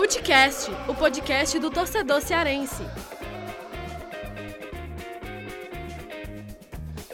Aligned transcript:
Futecast, 0.00 0.70
o 0.88 0.94
podcast 0.94 1.58
do 1.58 1.70
torcedor 1.70 2.22
cearense. 2.22 2.82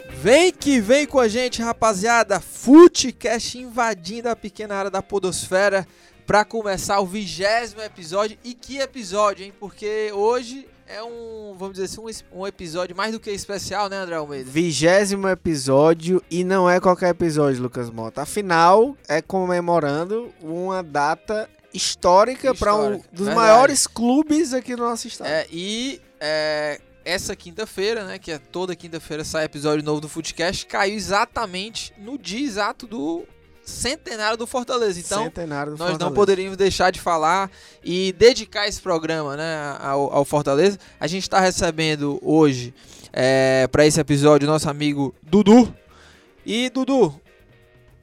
Vem 0.09 0.53
que 0.53 0.79
vem 0.79 1.05
com 1.05 1.19
a 1.19 1.27
gente, 1.27 1.61
rapaziada. 1.61 2.39
Futecast 2.39 3.57
invadindo 3.57 4.29
a 4.29 4.37
pequena 4.37 4.75
área 4.75 4.89
da 4.89 5.03
podosfera 5.03 5.85
para 6.25 6.45
começar 6.45 7.01
o 7.01 7.05
vigésimo 7.05 7.81
episódio. 7.81 8.37
E 8.41 8.53
que 8.53 8.77
episódio, 8.77 9.43
hein? 9.43 9.53
Porque 9.59 10.09
hoje 10.13 10.65
é 10.87 11.03
um, 11.03 11.55
vamos 11.57 11.77
dizer 11.77 11.87
assim, 11.87 12.23
um, 12.31 12.39
um 12.39 12.47
episódio 12.47 12.95
mais 12.95 13.11
do 13.11 13.19
que 13.19 13.29
especial, 13.29 13.89
né, 13.89 13.97
André 13.97 14.15
Almeida? 14.15 14.49
Vigésimo 14.49 15.27
episódio 15.27 16.23
e 16.31 16.45
não 16.45 16.69
é 16.69 16.79
qualquer 16.79 17.09
episódio, 17.09 17.61
Lucas 17.61 17.89
Mota. 17.89 18.21
Afinal, 18.21 18.95
é 19.09 19.21
comemorando 19.21 20.31
uma 20.41 20.81
data 20.81 21.49
histórica 21.73 22.53
para 22.55 22.75
um 22.75 22.97
dos 23.11 23.27
verdade. 23.27 23.35
maiores 23.35 23.87
clubes 23.87 24.53
aqui 24.53 24.75
no 24.75 24.83
nosso 24.83 25.07
estado. 25.07 25.27
É, 25.27 25.45
e 25.51 26.01
é, 26.19 26.79
essa 27.05 27.35
quinta-feira, 27.35 28.05
né, 28.05 28.19
que 28.19 28.31
é 28.31 28.37
toda 28.37 28.75
quinta-feira 28.75 29.23
sai 29.23 29.45
episódio 29.45 29.83
novo 29.83 30.01
do 30.01 30.09
Futecast, 30.09 30.65
caiu 30.65 30.95
exatamente 30.95 31.93
no 31.97 32.17
dia 32.17 32.45
exato 32.45 32.87
do 32.87 33.25
centenário 33.63 34.37
do 34.37 34.47
Fortaleza. 34.47 34.99
Então, 34.99 35.23
do 35.25 35.77
nós 35.77 35.77
não 35.77 35.77
Fortaleza. 35.77 36.15
poderíamos 36.15 36.57
deixar 36.57 36.91
de 36.91 37.01
falar 37.01 37.51
e 37.83 38.13
dedicar 38.13 38.67
esse 38.67 38.81
programa 38.81 39.35
né, 39.35 39.77
ao, 39.79 40.11
ao 40.13 40.25
Fortaleza. 40.25 40.79
A 40.99 41.05
gente 41.05 41.23
está 41.23 41.39
recebendo 41.39 42.19
hoje, 42.21 42.73
para 43.71 43.85
esse 43.85 43.99
episódio, 43.99 44.47
nosso 44.47 44.69
amigo 44.69 45.13
Dudu. 45.21 45.73
E, 46.45 46.69
Dudu, 46.69 47.19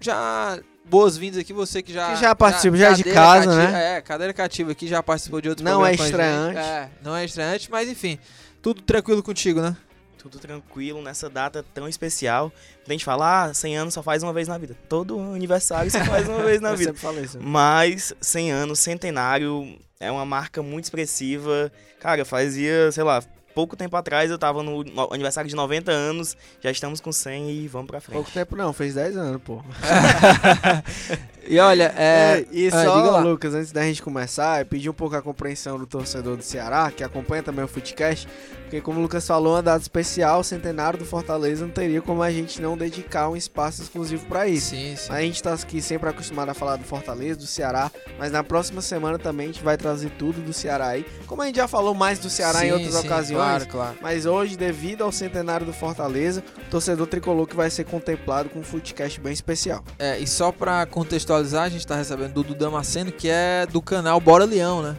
já 0.01 0.61
boas-vindas 0.85 1.39
aqui, 1.41 1.53
você 1.53 1.83
que 1.83 1.93
já... 1.93 2.15
Que 2.15 2.21
já 2.21 2.35
participa, 2.35 2.77
já 2.77 2.91
é 2.91 2.95
de 2.95 3.05
casa, 3.05 3.47
cativa- 3.47 3.71
né? 3.71 3.97
É, 3.97 4.01
cadeira 4.01 4.33
cativa 4.33 4.73
aqui, 4.73 4.87
já 4.87 5.03
participou 5.03 5.41
de 5.41 5.49
outros 5.49 5.65
Não 5.65 5.85
é 5.85 5.95
estreante. 5.95 6.59
É, 6.59 6.89
não 7.03 7.17
é 7.17 7.25
estreante, 7.25 7.71
mas 7.71 7.89
enfim, 7.89 8.19
tudo 8.63 8.83
tranquilo 8.83 9.23
contigo, 9.23 9.61
né? 9.61 9.77
Tudo 10.19 10.39
tranquilo 10.39 11.03
nessa 11.03 11.29
data 11.29 11.63
tão 11.75 11.87
especial. 11.87 12.51
A 12.89 12.93
gente 12.93 13.05
fala, 13.05 13.45
ah, 13.45 13.53
100 13.55 13.77
anos 13.77 13.95
só 13.95 14.03
faz 14.03 14.23
uma 14.23 14.33
vez 14.33 14.49
na 14.49 14.57
vida. 14.57 14.75
Todo 14.89 15.19
aniversário 15.21 15.91
só 15.91 16.03
faz 16.03 16.27
uma 16.27 16.43
vez 16.43 16.63
na 16.63 16.71
Eu 16.73 16.77
vida. 16.79 16.91
sempre 16.93 17.03
falei 17.03 17.25
isso. 17.25 17.39
Mas 17.43 18.15
100 18.23 18.51
anos, 18.51 18.79
centenário, 18.79 19.79
é 20.01 20.11
uma 20.11 20.25
marca 20.25 20.63
muito 20.63 20.85
expressiva. 20.85 21.71
Cara, 22.01 22.25
fazia, 22.25 22.91
sei 22.91 23.05
lá, 23.05 23.23
pouco 23.55 23.77
tempo 23.77 23.97
atrás 23.97 24.31
eu 24.31 24.39
tava 24.39 24.63
no 24.63 24.85
aniversário 25.11 25.49
de 25.49 25.57
90 25.57 25.91
anos, 25.91 26.37
já 26.61 26.71
estamos 26.71 27.01
com 27.01 27.13
100 27.13 27.51
e 27.51 27.69
vamos 27.69 27.87
pra 27.87 28.01
frente. 28.01 28.17
Pouco 28.17 28.31
tempo 28.31 28.57
não, 28.57 28.73
fez 28.73 28.95
10 28.95 29.17
anos, 29.17 29.43
pô. 29.43 29.63
E 31.47 31.59
olha, 31.59 31.95
é... 31.97 32.39
É, 32.39 32.47
e 32.51 32.69
ah, 32.69 32.71
diga 32.71 32.85
só, 32.85 33.11
lá. 33.11 33.21
Lucas, 33.21 33.55
antes 33.55 33.71
da 33.71 33.83
gente 33.83 34.03
começar, 34.03 34.61
eu 34.61 34.67
pedi 34.67 34.89
um 34.89 34.95
pouco 34.95 35.15
a 35.15 35.23
compreensão 35.23 35.79
do 35.79 35.87
torcedor 35.87 36.37
do 36.37 36.43
Ceará, 36.43 36.91
que 36.91 37.05
acompanha 37.05 37.43
também 37.43 37.65
o 37.65 37.69
Footcast, 37.69 38.27
porque 38.63 38.81
como 38.81 38.99
o 38.99 39.03
Lucas 39.03 39.27
falou, 39.27 39.55
uma 39.55 39.63
data 39.63 39.83
especial, 39.83 40.43
centenário 40.43 40.99
do 40.99 41.05
Fortaleza, 41.05 41.65
não 41.65 41.73
teria 41.73 42.01
como 42.01 42.23
a 42.23 42.31
gente 42.31 42.61
não 42.63 42.77
dedicar 42.77 43.29
um 43.29 43.37
espaço 43.37 43.83
exclusivo 43.83 44.25
pra 44.27 44.49
isso. 44.49 44.71
Sim, 44.71 44.97
sim. 44.97 45.13
A 45.13 45.21
gente 45.21 45.43
tá 45.43 45.53
aqui 45.53 45.83
sempre 45.83 46.09
acostumado 46.09 46.49
a 46.49 46.55
falar 46.55 46.77
do 46.77 46.85
Fortaleza, 46.85 47.39
do 47.39 47.47
Ceará, 47.47 47.91
mas 48.19 48.33
na 48.33 48.43
próxima 48.43 48.81
semana 48.81 49.19
também 49.19 49.51
a 49.51 49.53
gente 49.53 49.63
vai 49.63 49.77
trazer 49.77 50.11
tudo 50.11 50.41
do 50.41 50.53
Ceará 50.53 50.89
aí. 50.89 51.07
Como 51.27 51.43
a 51.43 51.47
gente 51.47 51.57
já 51.57 51.69
falou 51.69 51.95
mais 51.95 52.19
do 52.19 52.31
Ceará 52.31 52.65
em 52.65 52.69
Sim, 52.69 52.73
outras 52.73 52.95
sim, 52.95 53.07
ocasiões, 53.07 53.44
Claro, 53.45 53.69
claro. 53.69 53.97
mas 54.01 54.27
hoje, 54.27 54.57
devido 54.57 55.03
ao 55.03 55.13
centenário 55.13 55.67
do 55.67 55.73
Fortaleza, 55.73 56.43
o 56.67 56.71
torcedor 56.71 57.07
tricolor 57.07 57.47
que 57.47 57.57
vai 57.57 57.71
ser 57.71 57.85
contemplado 57.85 58.49
com 58.49 58.61
um 58.61 58.63
Footcast 58.63 59.21
bem 59.21 59.33
especial. 59.33 59.85
É, 59.99 60.19
e 60.19 60.27
só 60.27 60.51
pra 60.51 60.85
contextualizar, 60.87 61.65
a 61.65 61.69
gente 61.69 61.87
tá 61.87 61.97
recebendo 61.97 62.35
Dudu 62.35 62.55
Damasceno, 62.55 63.13
que 63.13 63.29
é 63.29 63.67
do 63.67 63.81
canal 63.81 64.21
Bora 64.21 64.45
Leão, 64.45 64.83
né? 64.83 64.97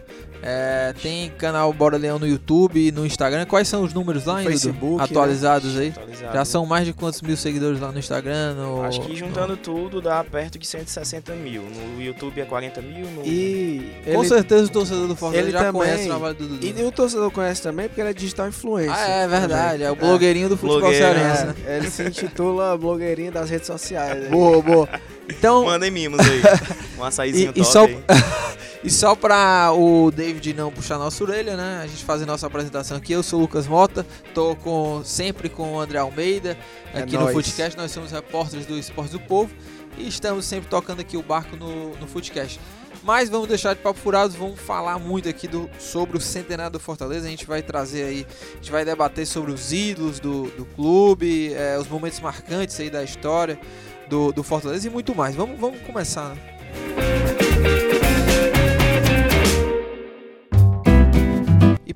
É, 0.47 0.93
tem 1.01 1.29
canal 1.31 1.73
Bora 1.73 1.97
Leão 1.97 2.19
no 2.19 2.27
YouTube 2.27 2.79
e 2.87 2.91
no 2.91 3.03
Instagram. 3.05 3.45
Quais 3.45 3.67
são 3.67 3.81
os 3.83 3.93
números 3.93 4.25
lá, 4.25 4.41
No? 4.41 4.47
Facebook, 4.49 4.97
né? 4.97 5.03
Atualizados 5.03 5.75
aí? 5.77 5.89
Atualizado. 5.89 6.33
Já 6.33 6.45
são 6.45 6.65
mais 6.67 6.85
de 6.85 6.93
quantos 6.93 7.21
mil 7.23 7.35
seguidores 7.35 7.79
lá 7.79 7.91
no 7.91 7.97
Instagram? 7.97 8.53
No, 8.53 8.83
Acho 8.83 9.01
que 9.01 9.09
no- 9.09 9.15
juntando 9.15 9.57
tudo 9.57 9.99
dá 10.01 10.23
perto 10.23 10.59
de 10.59 10.67
160 10.67 11.33
mil. 11.33 11.63
No 11.63 11.99
YouTube 12.01 12.39
é 12.39 12.45
40 12.45 12.79
mil. 12.81 13.07
No... 13.07 13.25
E 13.25 13.91
Com 14.05 14.19
ele- 14.21 14.27
certeza 14.27 14.65
o 14.65 14.69
torcedor 14.69 15.07
do 15.07 15.15
Fortaleza 15.15 15.47
ele 15.49 15.51
já 15.57 15.63
também- 15.65 15.81
conhece 15.81 16.03
o 16.03 16.07
trabalho 16.09 16.35
do 16.35 16.47
Dudu. 16.47 16.65
E 16.79 16.83
o 16.83 16.91
torcedor 16.91 17.31
conhece 17.31 17.61
também 17.63 17.87
porque 17.87 18.01
ele 18.01 18.09
é 18.09 18.13
digital 18.13 18.47
influencer. 18.47 18.93
Ah, 18.95 19.07
é 19.09 19.27
verdade. 19.27 19.81
É 19.83 19.91
o 19.91 19.95
Também. 19.95 20.09
blogueirinho 20.11 20.49
do 20.49 20.57
futebol 20.57 20.93
cearense, 20.93 21.45
né? 21.45 21.55
É, 21.65 21.77
ele 21.77 21.89
se 21.89 22.03
intitula 22.03 22.77
blogueirinho 22.77 23.31
das 23.31 23.49
redes 23.49 23.65
sociais. 23.65 24.23
né? 24.23 24.29
Boa, 24.29 24.61
boa. 24.61 24.87
Então, 25.27 25.65
Mandem 25.65 25.89
mimos 25.89 26.19
aí. 26.19 26.39
Um 26.99 27.03
açaizinho 27.03 27.51
E- 27.55 27.59
e 27.59 27.63
top 27.63 27.65
só- 27.65 27.85
aí. 27.85 27.97
E 28.85 28.89
só 28.91 29.15
pra 29.15 29.71
o 29.73 30.11
David 30.11 30.53
não 30.53 30.71
puxar 30.71 30.99
nossa 30.99 31.23
orelha, 31.23 31.57
né? 31.57 31.81
A 31.83 31.87
gente 31.87 32.05
fazer 32.05 32.23
nossa 32.27 32.45
apresentação 32.45 32.95
aqui. 32.95 33.13
Eu 33.13 33.23
sou 33.23 33.39
o 33.39 33.41
Lucas 33.41 33.65
Mota, 33.65 34.05
tô 34.31 34.55
com, 34.57 35.01
sempre 35.03 35.49
com 35.49 35.73
o 35.73 35.79
André 35.79 35.97
Almeida 35.97 36.55
É 36.93 36.99
aqui 36.99 37.15
no 37.15 37.21
nóis. 37.21 37.33
Footcast. 37.33 37.75
Nós 37.75 37.91
somos 37.91 38.11
repórteres 38.11 38.67
do 38.67 38.77
Esporte 38.77 39.13
do 39.13 39.19
Povo 39.19 39.51
e 39.97 40.07
estamos 40.07 40.45
sempre 40.45 40.69
tocando 40.69 40.99
aqui 40.99 41.17
o 41.17 41.23
barco 41.23 41.55
no, 41.55 41.95
no 41.95 42.05
Footcast. 42.05 42.59
Mas 43.01 43.27
vamos 43.27 43.47
deixar 43.47 43.73
de 43.73 43.81
papo 43.81 43.99
furado, 43.99 44.33
vamos 44.37 44.59
falar 44.59 44.99
muito 44.99 45.27
aqui 45.27 45.47
do, 45.47 45.67
sobre 45.79 46.17
o 46.17 46.21
centenário 46.21 46.73
do 46.73 46.79
Fortaleza. 46.79 47.25
A 47.25 47.29
gente 47.31 47.47
vai 47.47 47.63
trazer 47.63 48.03
aí, 48.03 48.27
a 48.53 48.55
gente 48.57 48.71
vai 48.71 48.85
debater 48.85 49.25
sobre 49.25 49.51
os 49.51 49.73
ídolos 49.73 50.19
do, 50.19 50.51
do 50.51 50.63
clube, 50.63 51.55
eh, 51.55 51.77
os 51.79 51.87
momentos 51.87 52.19
marcantes 52.19 52.79
aí 52.79 52.91
da 52.91 53.03
história 53.03 53.59
do, 54.07 54.31
do 54.31 54.43
Fortaleza 54.43 54.85
e 54.87 54.91
muito 54.91 55.15
mais. 55.15 55.35
Vamos, 55.35 55.59
vamos 55.59 55.81
começar, 55.81 56.35
né? 56.35 57.34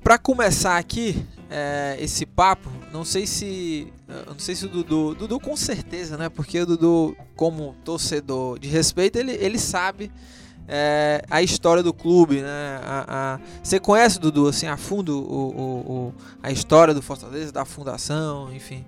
Pra 0.09 0.17
começar 0.17 0.75
aqui 0.79 1.23
é, 1.51 1.95
esse 1.99 2.25
papo, 2.25 2.67
não 2.91 3.05
sei 3.05 3.27
se, 3.27 3.93
não 4.25 4.39
sei 4.39 4.55
se 4.55 4.65
o 4.65 4.67
Dudu, 4.67 5.13
Dudu 5.13 5.39
com 5.39 5.55
certeza, 5.55 6.17
né? 6.17 6.29
Porque 6.29 6.59
o 6.59 6.65
Dudu, 6.65 7.15
como 7.35 7.75
torcedor 7.85 8.57
de 8.57 8.67
respeito, 8.67 9.19
ele, 9.19 9.33
ele 9.33 9.59
sabe 9.59 10.11
é, 10.67 11.21
a 11.29 11.43
história 11.43 11.83
do 11.83 11.93
clube, 11.93 12.41
né? 12.41 12.79
A, 12.83 13.35
a- 13.35 13.39
você 13.61 13.79
conhece 13.79 14.19
Dudu 14.19 14.47
assim 14.47 14.65
a 14.65 14.77
fundo 14.77 15.15
o, 15.15 15.21
o- 15.51 15.91
o- 16.07 16.13
a 16.41 16.51
história 16.51 16.91
do 16.91 17.03
Fortaleza, 17.03 17.51
da 17.51 17.63
fundação, 17.63 18.51
enfim. 18.51 18.83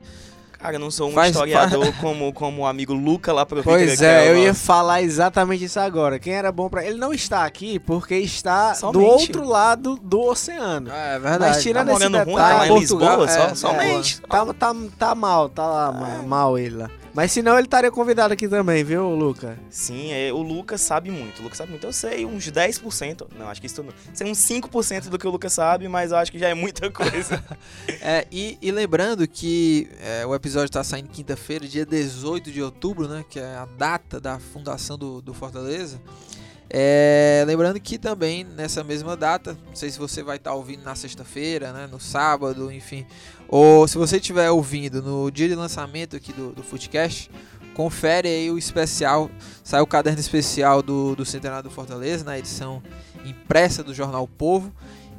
Cara, 0.62 0.76
eu 0.76 0.80
não 0.80 0.92
sou 0.92 1.10
um 1.10 1.14
Faz- 1.14 1.32
historiador 1.32 1.92
como, 2.00 2.32
como 2.32 2.62
o 2.62 2.66
amigo 2.68 2.94
Luca 2.94 3.34
lá 3.34 3.46
pro 3.46 3.64
Pois 3.64 4.00
é, 4.02 4.30
eu 4.30 4.38
ia 4.38 4.54
falar 4.54 5.02
exatamente 5.02 5.64
isso 5.66 5.80
agora. 5.80 6.20
Quem 6.20 6.34
era 6.34 6.52
bom 6.52 6.70
pra 6.70 6.86
ele 6.86 6.98
não 7.00 7.12
está 7.12 7.46
aqui 7.46 7.80
porque 7.80 8.16
está 8.16 8.74
do 8.74 8.78
Somente. 8.78 9.04
outro 9.10 9.48
lado 9.48 9.98
do 10.04 10.22
oceano. 10.22 10.92
É 10.92 11.18
Mas 11.40 11.64
tirando 11.64 11.88
Tá 11.88 11.94
esse 11.94 12.08
morando 12.10 12.26
ruim, 12.26 12.36
detalhe, 12.36 12.52
tá 12.52 12.58
lá 12.58 12.66
em 12.66 12.70
Portugal, 12.70 13.22
Lisboa, 13.26 13.44
é, 13.46 13.56
só, 13.56 13.56
somente. 13.70 14.22
Tá, 14.22 14.46
tá, 14.54 14.76
tá 15.00 15.16
mal, 15.16 15.50
tá 15.50 15.66
lá 15.66 15.92
ma- 15.92 16.22
mal 16.28 16.58
ele 16.60 16.76
lá. 16.76 16.90
Mas 17.14 17.32
senão 17.32 17.54
ele 17.58 17.68
estaria 17.68 17.92
convidado 17.92 18.34
aqui 18.34 18.48
também, 18.48 18.84
viu, 18.84 19.10
Luca? 19.10 19.58
Sim, 19.70 20.12
é, 20.12 20.32
o 20.32 20.42
Lucas 20.42 20.82
sabe 20.82 21.12
muito. 21.12 21.40
O 21.40 21.44
Lucas 21.44 21.58
sabe 21.58 21.72
muito. 21.72 21.86
Eu 21.86 21.94
sei 21.94 22.26
uns 22.26 22.46
10%. 22.50 23.28
Não, 23.38 23.50
acho 23.50 23.60
que 23.60 23.68
isso 23.68 23.84
não. 23.84 23.94
Sei 24.14 24.30
uns 24.30 24.38
5% 24.38 25.10
do 25.10 25.20
que 25.20 25.28
o 25.28 25.32
Lucas 25.32 25.54
sabe, 25.54 25.88
mas 25.88 26.12
eu 26.12 26.18
acho 26.18 26.32
que 26.32 26.40
já 26.40 26.50
é 26.50 26.54
muita 26.54 26.90
coisa. 26.90 27.42
É, 28.04 28.26
e, 28.32 28.58
e 28.62 28.72
lembrando 28.72 29.28
que 29.28 29.88
é, 30.02 30.26
o 30.26 30.34
episódio 30.34 30.66
está 30.66 30.84
saindo 30.84 31.10
quinta-feira, 31.10 31.68
dia 31.68 31.86
18 31.86 32.52
de 32.52 32.62
outubro, 32.62 33.08
né? 33.08 33.24
Que 33.30 33.40
é 33.40 33.56
a 33.56 33.66
data 33.78 34.20
da 34.20 34.40
fundação 34.40 34.98
do, 34.98 35.22
do 35.22 35.34
Fortaleza. 35.34 36.02
É, 36.74 37.44
lembrando 37.46 37.78
que 37.82 37.98
também 37.98 38.46
nessa 38.46 38.82
mesma 38.82 39.18
data, 39.18 39.58
não 39.68 39.76
sei 39.76 39.90
se 39.90 40.00
você 40.00 40.24
vai 40.24 40.38
estar 40.38 40.54
ouvindo 40.54 40.84
na 40.84 40.96
sexta-feira, 40.96 41.74
né, 41.74 41.86
no 41.86 42.00
sábado, 42.00 42.72
enfim, 42.72 43.06
ou 43.50 43.86
se 43.90 43.98
você 43.98 44.16
estiver 44.16 44.50
ouvindo 44.50 45.02
no 45.02 45.30
dia 45.30 45.50
de 45.50 45.56
lançamento 45.56 46.16
aqui 46.16 46.32
do, 46.32 46.53
do 46.53 46.64
Footcast, 46.64 47.29
confere 47.73 48.29
aí 48.29 48.50
o 48.50 48.58
especial, 48.58 49.29
sai 49.62 49.82
o 49.82 49.88
caderno 49.88 50.22
especial 50.22 50.82
do, 50.82 51.14
do 51.14 51.26
Centenário 51.26 51.64
do 51.64 51.70
Fortaleza, 51.70 52.23
na 52.23 52.40
edição 52.40 52.82
impressa 53.26 53.84
do 53.84 53.94
Jornal 53.94 54.26
Povo. 54.26 54.73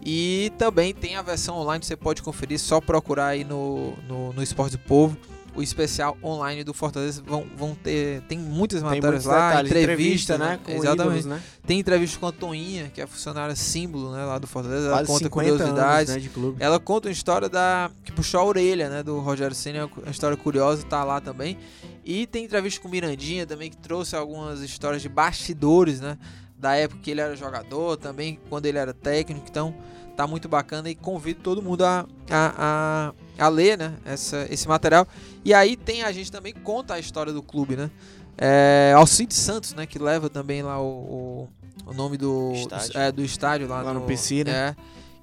E 0.04 0.50
também 0.58 0.92
tem 0.92 1.16
a 1.16 1.22
versão 1.22 1.56
online, 1.56 1.84
você 1.84 1.96
pode 1.96 2.22
conferir, 2.22 2.58
só 2.58 2.80
procurar 2.80 3.26
aí 3.26 3.44
no, 3.44 3.92
no, 4.08 4.32
no 4.32 4.42
Esporte 4.42 4.72
do 4.72 4.78
Povo. 4.78 5.16
O 5.54 5.62
especial 5.62 6.16
online 6.22 6.64
do 6.64 6.72
Fortaleza 6.72 7.22
vão, 7.24 7.46
vão 7.56 7.74
ter. 7.74 8.22
Tem 8.22 8.38
muitas 8.38 8.80
Tem 8.80 8.88
matérias 8.88 9.24
muitos 9.24 9.26
lá, 9.26 9.48
detalhes, 9.48 9.70
entrevista, 9.70 10.38
né? 10.38 10.58
Com 10.64 10.72
Exatamente. 10.72 11.18
ídolos, 11.18 11.24
né? 11.26 11.42
Tem 11.66 11.78
entrevista 11.78 12.18
com 12.18 12.26
a 12.26 12.32
Toinha, 12.32 12.90
que 12.92 13.00
é 13.00 13.04
a 13.04 13.06
funcionária 13.06 13.54
símbolo 13.54 14.12
né, 14.12 14.24
lá 14.24 14.38
do 14.38 14.46
Fortaleza. 14.46 14.86
Ela 14.86 14.96
Quase 14.96 15.06
conta 15.06 15.24
50 15.24 15.50
curiosidades. 15.50 16.10
anos, 16.10 16.22
né, 16.22 16.28
de 16.28 16.28
clube. 16.28 16.56
Ela 16.62 16.80
conta 16.80 17.08
uma 17.08 17.12
história 17.12 17.48
da 17.48 17.90
que 18.02 18.12
puxou 18.12 18.40
a 18.40 18.44
orelha, 18.44 18.88
né, 18.88 19.02
do 19.02 19.20
Rogério 19.20 19.54
Ceni, 19.54 19.78
uma 19.78 20.10
história 20.10 20.36
curiosa, 20.36 20.82
tá 20.84 21.04
lá 21.04 21.20
também. 21.20 21.58
E 22.04 22.26
tem 22.26 22.44
entrevista 22.44 22.80
com 22.80 22.88
o 22.88 22.90
Mirandinha 22.90 23.46
também 23.46 23.70
que 23.70 23.76
trouxe 23.76 24.16
algumas 24.16 24.60
histórias 24.60 25.02
de 25.02 25.08
bastidores, 25.08 26.00
né, 26.00 26.18
da 26.58 26.74
época 26.74 27.00
que 27.02 27.10
ele 27.10 27.20
era 27.20 27.36
jogador, 27.36 27.96
também 27.96 28.40
quando 28.48 28.66
ele 28.66 28.78
era 28.78 28.92
técnico. 28.92 29.46
Então, 29.48 29.74
tá 30.16 30.26
muito 30.26 30.48
bacana 30.48 30.90
e 30.90 30.94
convido 30.94 31.40
todo 31.40 31.62
mundo 31.62 31.84
a, 31.84 32.06
a, 32.30 32.54
a, 32.56 33.14
a 33.42 33.48
ler, 33.48 33.76
né, 33.78 33.94
essa, 34.04 34.46
esse 34.50 34.66
material. 34.68 35.06
E 35.44 35.52
aí 35.52 35.76
tem 35.76 36.02
a 36.02 36.12
gente 36.12 36.30
também 36.32 36.52
conta 36.52 36.94
a 36.94 36.98
história 36.98 37.32
do 37.32 37.42
clube, 37.42 37.76
né? 37.76 37.90
É, 38.38 38.92
Alcide 38.96 39.34
Santos, 39.34 39.74
né? 39.74 39.84
Que 39.86 39.98
leva 39.98 40.28
também 40.30 40.62
lá 40.62 40.80
o, 40.80 41.48
o, 41.86 41.90
o 41.90 41.92
nome 41.94 42.16
do 42.16 42.52
Estádio. 42.54 42.98
é, 42.98 43.12
do 43.12 43.22
estádio 43.22 43.68
lá, 43.68 43.82
Lá 43.82 43.92
no 43.92 44.02
PC, 44.02 44.44
né? 44.44 44.50
É, 44.52 44.76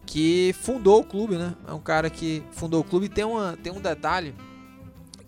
que 0.05 0.53
fundou 0.61 1.01
o 1.01 1.03
clube, 1.03 1.35
né? 1.35 1.55
É 1.67 1.73
um 1.73 1.79
cara 1.79 2.09
que 2.09 2.43
fundou 2.51 2.81
o 2.81 2.83
clube. 2.83 3.07
E 3.07 3.09
tem, 3.09 3.23
uma, 3.23 3.57
tem 3.61 3.71
um 3.71 3.81
detalhe 3.81 4.33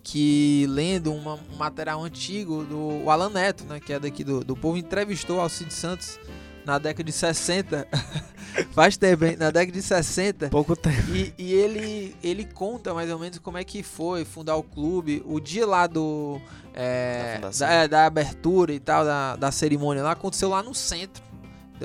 que, 0.02 0.66
lendo 0.68 1.12
uma- 1.12 1.34
um 1.52 1.56
material 1.56 2.02
antigo 2.02 2.64
do 2.64 3.08
Alan 3.10 3.30
Neto, 3.30 3.64
né? 3.64 3.78
Que 3.80 3.92
é 3.92 3.98
daqui 4.00 4.24
do, 4.24 4.42
do 4.44 4.56
povo, 4.56 4.76
entrevistou 4.76 5.40
Alcide 5.40 5.72
Santos 5.72 6.18
na 6.64 6.78
década 6.78 7.04
de 7.04 7.12
60. 7.12 7.86
Faz 8.72 8.96
tempo, 8.96 9.24
hein? 9.24 9.36
Na 9.38 9.50
década 9.50 9.72
de 9.72 9.82
60. 9.82 10.48
Pouco 10.48 10.76
tempo. 10.76 11.10
E, 11.10 11.32
e 11.38 11.52
ele, 11.52 12.14
ele 12.22 12.44
conta 12.44 12.92
mais 12.92 13.10
ou 13.10 13.18
menos 13.18 13.38
como 13.38 13.58
é 13.58 13.64
que 13.64 13.82
foi 13.82 14.24
fundar 14.24 14.56
o 14.56 14.62
clube. 14.62 15.22
O 15.26 15.40
dia 15.40 15.66
lá 15.66 15.86
do. 15.86 16.40
é, 16.74 17.38
Da 17.40 17.50
da, 17.50 17.72
é, 17.72 17.88
da 17.88 18.06
abertura 18.06 18.72
e 18.72 18.80
tal, 18.80 19.04
da, 19.04 19.36
da 19.36 19.50
cerimônia 19.50 20.02
lá, 20.02 20.12
aconteceu 20.12 20.48
lá 20.48 20.62
no 20.62 20.74
centro. 20.74 21.22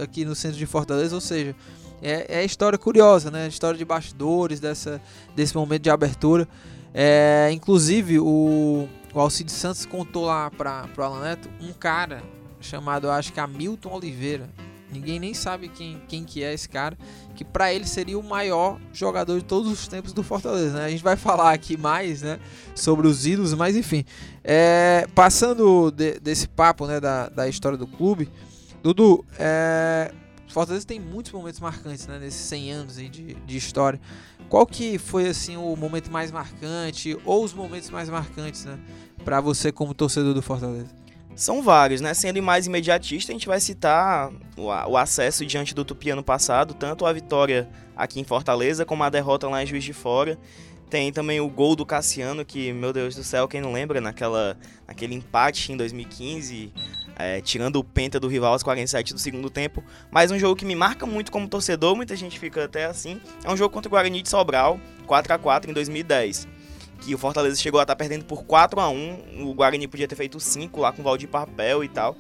Aqui 0.02 0.24
no 0.26 0.36
centro 0.36 0.58
de 0.58 0.66
Fortaleza, 0.66 1.16
ou 1.16 1.22
seja, 1.22 1.56
é, 2.02 2.40
é 2.40 2.46
história 2.46 2.78
curiosa, 2.78 3.32
né? 3.32 3.48
História 3.48 3.78
de 3.78 3.86
bastidores 3.86 4.60
dessa, 4.60 5.02
desse 5.36 5.56
momento 5.56 5.84
de 5.84 5.90
abertura. 5.90 6.48
É, 6.94 7.50
inclusive, 7.52 8.20
o, 8.20 8.88
o 9.14 9.20
Alcide 9.20 9.52
Santos 9.52 9.86
contou 9.86 10.26
lá 10.26 10.52
para 10.52 10.88
o 10.98 11.02
Alan 11.02 11.22
Neto 11.22 11.50
um 11.62 11.74
cara 11.74 12.22
chamado, 12.60 13.10
acho 13.10 13.32
que 13.34 13.40
Hamilton 13.40 13.90
Oliveira. 13.90 14.50
Ninguém 14.92 15.20
nem 15.20 15.34
sabe 15.34 15.68
quem, 15.68 16.02
quem 16.08 16.24
que 16.24 16.44
é 16.44 16.54
esse 16.54 16.68
cara. 16.70 16.98
Que 17.36 17.44
para 17.44 17.74
ele 17.74 17.86
seria 17.86 18.18
o 18.18 18.24
maior 18.24 18.80
jogador 18.94 19.38
de 19.38 19.44
todos 19.46 19.72
os 19.72 19.88
tempos 19.88 20.14
do 20.14 20.24
Fortaleza. 20.24 20.78
Né? 20.78 20.86
A 20.86 20.90
gente 20.90 21.04
vai 21.04 21.16
falar 21.16 21.52
aqui 21.52 21.76
mais 21.76 22.22
né, 22.22 22.40
sobre 22.74 23.08
os 23.08 23.26
ídolos, 23.26 23.54
mas 23.54 23.76
enfim. 23.76 24.06
É, 24.44 25.06
passando 25.14 25.92
de- 25.92 26.20
desse 26.20 26.48
papo 26.48 26.88
né, 26.88 27.00
da, 27.00 27.28
da 27.30 27.48
história 27.48 27.78
do 27.78 27.86
clube, 27.86 28.30
Dudu, 28.82 29.26
é, 29.38 30.14
Fortaleza 30.48 30.88
tem 30.88 31.00
muitos 31.00 31.32
momentos 31.34 31.60
marcantes 31.60 32.08
né, 32.08 32.18
nesses 32.20 32.40
100 32.42 32.72
anos 32.72 32.98
aí 32.98 33.10
de, 33.10 33.34
de 33.34 33.58
história. 33.58 34.00
Qual 34.48 34.66
que 34.66 34.98
foi 34.98 35.28
assim 35.28 35.58
o 35.58 35.76
momento 35.76 36.10
mais 36.10 36.32
marcante 36.32 37.18
ou 37.26 37.44
os 37.44 37.54
momentos 37.54 37.90
mais 37.90 38.08
marcantes, 38.10 38.64
né, 38.64 38.80
para 39.26 39.42
você 39.42 39.72
como 39.72 39.94
torcedor 39.94 40.34
do 40.34 40.42
Fortaleza? 40.42 40.96
São 41.38 41.62
vários, 41.62 42.02
né? 42.02 42.16
Sendo 42.16 42.42
mais 42.42 42.66
imediatista, 42.66 43.32
a 43.32 43.36
gente 43.36 43.46
vai 43.46 43.60
citar 43.60 44.32
o, 44.58 44.98
acesso 44.98 45.46
diante 45.46 45.76
do 45.76 45.86
Tupi 45.86 46.10
ano 46.10 46.24
passado, 46.24 46.74
tanto 46.74 47.06
a 47.06 47.14
vitória 47.14 47.70
aqui 47.96 48.20
em 48.20 48.24
Fortaleza, 48.24 48.84
como 48.84 49.04
a 49.04 49.10
derrota 49.10 49.48
lá 49.48 49.62
em 49.62 49.68
Juiz 49.68 49.84
de 49.84 49.94
Fora. 49.94 50.36
Tem 50.90 51.12
também 51.14 51.40
o 51.40 51.48
gol 51.48 51.76
do 51.76 51.86
Cassiano, 51.86 52.44
que, 52.44 52.74
meu 52.74 52.92
Deus 52.92 53.14
do 53.14 53.24
céu, 53.24 53.48
quem 53.48 53.62
não 53.62 53.72
lembra, 53.72 54.02
naquela, 54.02 54.58
naquele 54.88 55.14
empate 55.14 55.72
em 55.72 55.78
2015, 55.78 56.74
é, 57.16 57.40
tirando 57.40 57.76
o 57.76 57.84
penta 57.84 58.20
do 58.20 58.28
rival 58.28 58.54
aos 58.54 58.64
47 58.64 59.14
do 59.14 59.20
segundo 59.20 59.48
tempo. 59.48 59.84
Mas 60.10 60.32
um 60.32 60.40
jogo 60.40 60.56
que 60.56 60.66
me 60.66 60.76
marca 60.76 61.06
muito 61.06 61.32
como 61.32 61.48
torcedor, 61.48 61.96
muita 61.96 62.16
gente 62.16 62.40
fica 62.40 62.66
até 62.66 62.86
assim, 62.86 63.22
é 63.44 63.52
um 63.52 63.56
jogo 63.56 63.72
contra 63.72 63.88
o 63.88 63.92
Guarani 63.92 64.24
de 64.24 64.30
Sobral, 64.30 64.80
4 65.06 65.34
a 65.36 65.38
4 65.38 65.70
em 65.70 65.74
2010 65.76 66.57
que 67.02 67.14
o 67.14 67.18
Fortaleza 67.18 67.56
chegou 67.62 67.80
a 67.80 67.84
estar 67.84 67.96
perdendo 67.96 68.26
por 68.26 68.44
4 68.44 68.80
a 68.80 68.90
1 68.90 69.44
O 69.48 69.54
Guarani 69.54 69.88
podia 69.88 70.08
ter 70.08 70.16
feito 70.16 70.40
5 70.40 70.80
lá 70.82 70.92
com 70.92 71.02
o 71.02 71.04
Valdir 71.06 71.30
Papel 71.30 71.84
e 71.84 71.88
tal. 71.90 72.16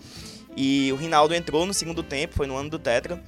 E 0.55 0.91
o 0.91 0.95
Rinaldo 0.95 1.33
entrou 1.35 1.65
no 1.65 1.73
segundo 1.73 2.01
tempo, 2.03 2.35
foi 2.35 2.47
no 2.47 2.55
ano 2.57 2.69
do 2.69 2.79
Tetra. 2.79 3.21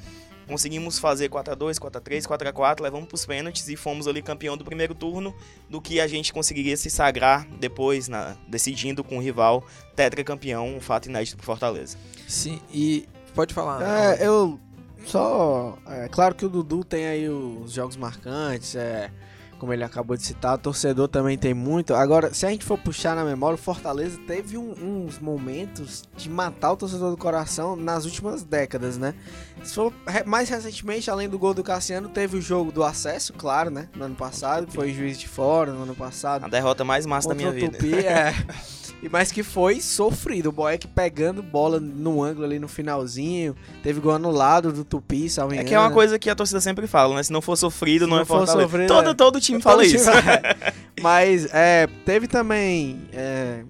Conseguimos 0.48 0.98
fazer 0.98 1.30
4 1.30 1.54
a 1.54 1.56
2 1.56 1.78
4 1.78 2.00
a 2.00 2.01
3 2.01 2.25
4 2.25 2.50
a 2.50 2.51
4 2.51 2.84
levamos 2.84 3.07
para 3.07 3.13
os 3.16 3.24
pênaltis 3.24 3.68
e 3.69 3.75
fomos 3.75 4.07
ali 4.07 4.19
campeão 4.19 4.57
do 4.57 4.66
primeiro 4.66 4.96
turno, 4.96 5.36
do 5.69 5.80
que 5.80 6.00
a 6.00 6.07
gente 6.07 6.34
conseguiria 6.34 6.75
se 6.75 6.90
sagrar 6.90 7.48
depois, 7.60 8.07
na- 8.07 8.36
decidindo 8.48 9.04
com 9.04 9.18
o 9.18 9.22
rival 9.22 9.63
Tetra 9.95 10.24
campeão, 10.24 10.75
um 10.75 10.81
fato 10.81 11.07
inédito 11.07 11.38
pro 11.38 11.45
Fortaleza. 11.45 11.98
Sim, 12.28 12.60
e 12.74 13.07
pode 13.36 13.54
falar. 13.54 14.18
É, 14.19 14.25
eu 14.25 14.60
só. 15.06 15.78
É 15.86 16.07
claro 16.07 16.34
que 16.34 16.45
o 16.45 16.50
Dudu 16.50 16.84
tem 16.84 17.06
aí 17.06 17.30
os 17.30 17.72
jogos 17.72 17.95
marcantes, 17.95 18.74
é, 18.75 19.12
como 19.59 19.73
ele 19.73 19.83
acabou 19.83 20.15
de 20.17 20.23
citar, 20.23 20.56
o 20.56 20.57
torcedor 20.57 21.07
também 21.07 21.38
tem 21.38 21.53
muito. 21.53 21.94
Agora, 21.94 22.33
se 22.33 22.45
a 22.45 22.50
gente 22.50 22.63
for 22.65 22.77
puxar 22.77 23.15
na 23.15 23.23
memória, 23.25 23.56
o 23.56 23.57
Fortaleza 23.57 24.17
teve 24.25 24.57
um- 24.57 25.06
uns 25.06 25.19
momentos 25.19 26.03
de 26.17 26.29
matar 26.29 26.71
o 26.71 26.77
torcedor 26.77 27.11
do 27.11 27.17
coração 27.17 27.75
nas 27.75 28.06
últimas 28.06 28.44
décadas, 28.44 28.97
né? 28.97 29.13
For 29.65 29.94
mais 30.25 30.50
recentemente, 30.50 31.11
além 31.11 31.27
do 31.27 31.38
gol 31.38 31.53
do 31.53 31.63
Cassiano, 31.63 32.07
teve 32.09 32.38
o 32.38 32.41
jogo 32.41 32.71
do 32.71 32.83
acesso, 32.83 33.33
claro, 33.33 33.69
né? 33.69 33.89
No 33.95 34.06
ano 34.06 34.15
passado, 34.15 34.65
que 34.67 34.73
foi 34.73 34.94
juiz 34.94 35.19
de 35.19 35.27
fora 35.27 35.73
no 35.73 35.83
ano 35.83 35.95
passado. 35.95 36.45
A 36.45 36.47
derrota 36.47 36.83
mais 36.85 37.06
massa 37.06 37.27
da 37.29 37.35
minha 37.35 37.51
vida. 37.51 37.77
Tupi, 37.77 37.94
é. 37.94 38.33
E 39.01 39.07
mas 39.10 39.31
que 39.31 39.44
foi 39.44 39.80
sofrido. 39.80 40.50
O 40.50 40.51
Boeck 40.51 40.86
pegando 40.88 41.42
bola 41.42 41.80
no 41.80 42.22
ângulo 42.22 42.46
ali 42.46 42.60
no 42.60 42.68
finalzinho. 42.68 43.56
Teve 43.81 44.00
gol 44.01 44.12
anulado 44.13 44.74
do 44.74 44.84
Tupi, 44.84 45.30
salvo 45.30 45.54
É 45.56 45.63
que 45.63 45.74
é 45.74 45.80
uma 45.80 45.92
coisa 45.92 46.19
que 46.19 46.30
a 46.30 46.36
torcida 46.36 46.60
sempre 46.60 46.86
fala, 46.86 47.16
né? 47.16 47.24
Se 47.24 47.31
não 47.31 47.42
for 47.42 47.56
sofrido, 47.56 48.04
Se 48.06 48.10
não, 48.10 48.18
não 48.18 48.24
é 48.24 48.25
for 48.25 48.46
sofrido, 48.48 48.88
todo, 48.88 49.10
é. 49.12 49.13
todo 49.13 49.40
time 49.40 49.60
Todo 49.62 49.72
fala 49.72 49.84
time- 49.84 49.96
isso. 49.96 50.10
Mas 51.01 51.48
é, 51.54 51.88
teve 52.06 52.28
também 52.28 53.00
é, 53.13 53.63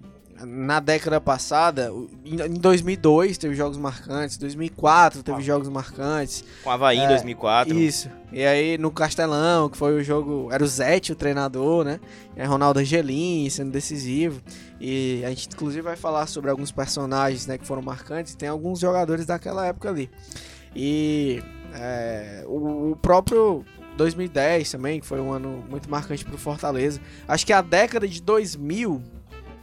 na 0.45 0.80
década 0.80 1.19
passada, 1.21 1.94
o- 1.94 2.09
em 2.25 2.36
em 2.41 2.53
2002 2.53 3.38
teve 3.38 3.56
jogos 3.56 3.77
marcantes, 3.77 4.38
2004 4.38 5.21
teve 5.24 5.38
Ah. 5.39 5.41
jogos 5.41 5.69
marcantes. 5.69 6.44
Com 6.63 6.69
o 6.69 6.74
Havaí 6.74 6.97
em 6.97 7.06
É, 7.06 7.07
2004. 7.07 7.74
Isso. 7.77 8.09
E 8.31 8.44
aí 8.45 8.77
no 8.77 8.91
Castelão, 8.91 9.69
que 9.69 9.77
foi 9.77 9.94
o 10.00 10.03
jogo, 10.03 10.50
era 10.51 10.63
o 10.63 10.68
Zete 10.68 11.12
o 11.12 11.15
treinador, 11.15 11.83
né? 11.83 12.00
Aí 12.38 12.45
Ronaldo 12.45 12.80
Angelim 12.80 13.50
sendo 13.50 13.71
decisivo. 13.71 14.41
E 14.80 15.21
a 15.25 15.30
gente 15.30 15.47
inclusive 15.53 15.81
vai 15.81 15.95
falar 15.95 16.25
sobre 16.27 16.50
alguns 16.50 16.71
personagens, 16.71 17.45
né, 17.47 17.57
que 17.57 17.68
foram 17.68 17.81
marcantes, 17.81 18.33
tem 18.36 18.47
alguns 18.47 18.80
jogadores 18.80 19.25
daquela 19.25 19.65
época 19.68 19.89
ali. 19.89 20.09
E 20.75 21.41
é, 21.74 22.44
o, 22.47 22.91
o 22.91 22.95
próprio 22.95 23.65
2010 23.97 24.71
também, 24.71 25.00
que 25.01 25.06
foi 25.06 25.19
um 25.19 25.31
ano 25.33 25.63
muito 25.69 25.89
marcante 25.89 26.24
pro 26.24 26.38
Fortaleza. 26.38 27.01
Acho 27.27 27.45
que 27.45 27.51
a 27.51 27.62
década 27.62 28.07
de 28.07 28.21
2000 28.21 29.01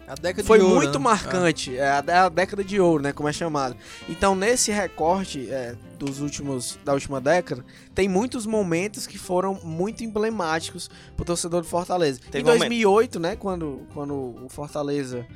A 0.07 0.15
década 0.15 0.47
foi 0.47 0.59
de 0.59 0.65
ouro, 0.65 0.77
muito 0.77 0.99
né? 0.99 1.05
marcante, 1.05 1.77
é 1.77 1.89
a, 1.89 2.05
é 2.07 2.13
a 2.15 2.29
década 2.29 2.63
de 2.63 2.81
ouro, 2.81 3.03
né, 3.03 3.13
como 3.13 3.29
é 3.29 3.33
chamado. 3.33 3.77
Então, 4.09 4.35
nesse 4.37 4.71
recorte 4.71 5.51
é, 5.51 5.75
dos 5.99 6.21
últimos 6.21 6.79
da 6.85 6.93
última 6.93 7.21
década, 7.21 7.65
tem 7.95 8.09
muitos 8.09 8.47
momentos 8.47 9.07
que 9.07 9.19
foram 9.19 9.59
muito 9.65 10.05
emblemáticos 10.05 10.89
pro 11.17 11.25
torcedor 11.25 11.63
do 11.63 11.67
Fortaleza. 11.67 12.21
Teve 12.31 12.39
em 12.39 12.43
um 12.43 12.47
momento- 12.47 12.61
2008, 12.61 13.19
né, 13.19 13.35
quando 13.37 13.81
quando 13.93 14.15
o 14.15 14.49
Fortaleza 14.49 15.27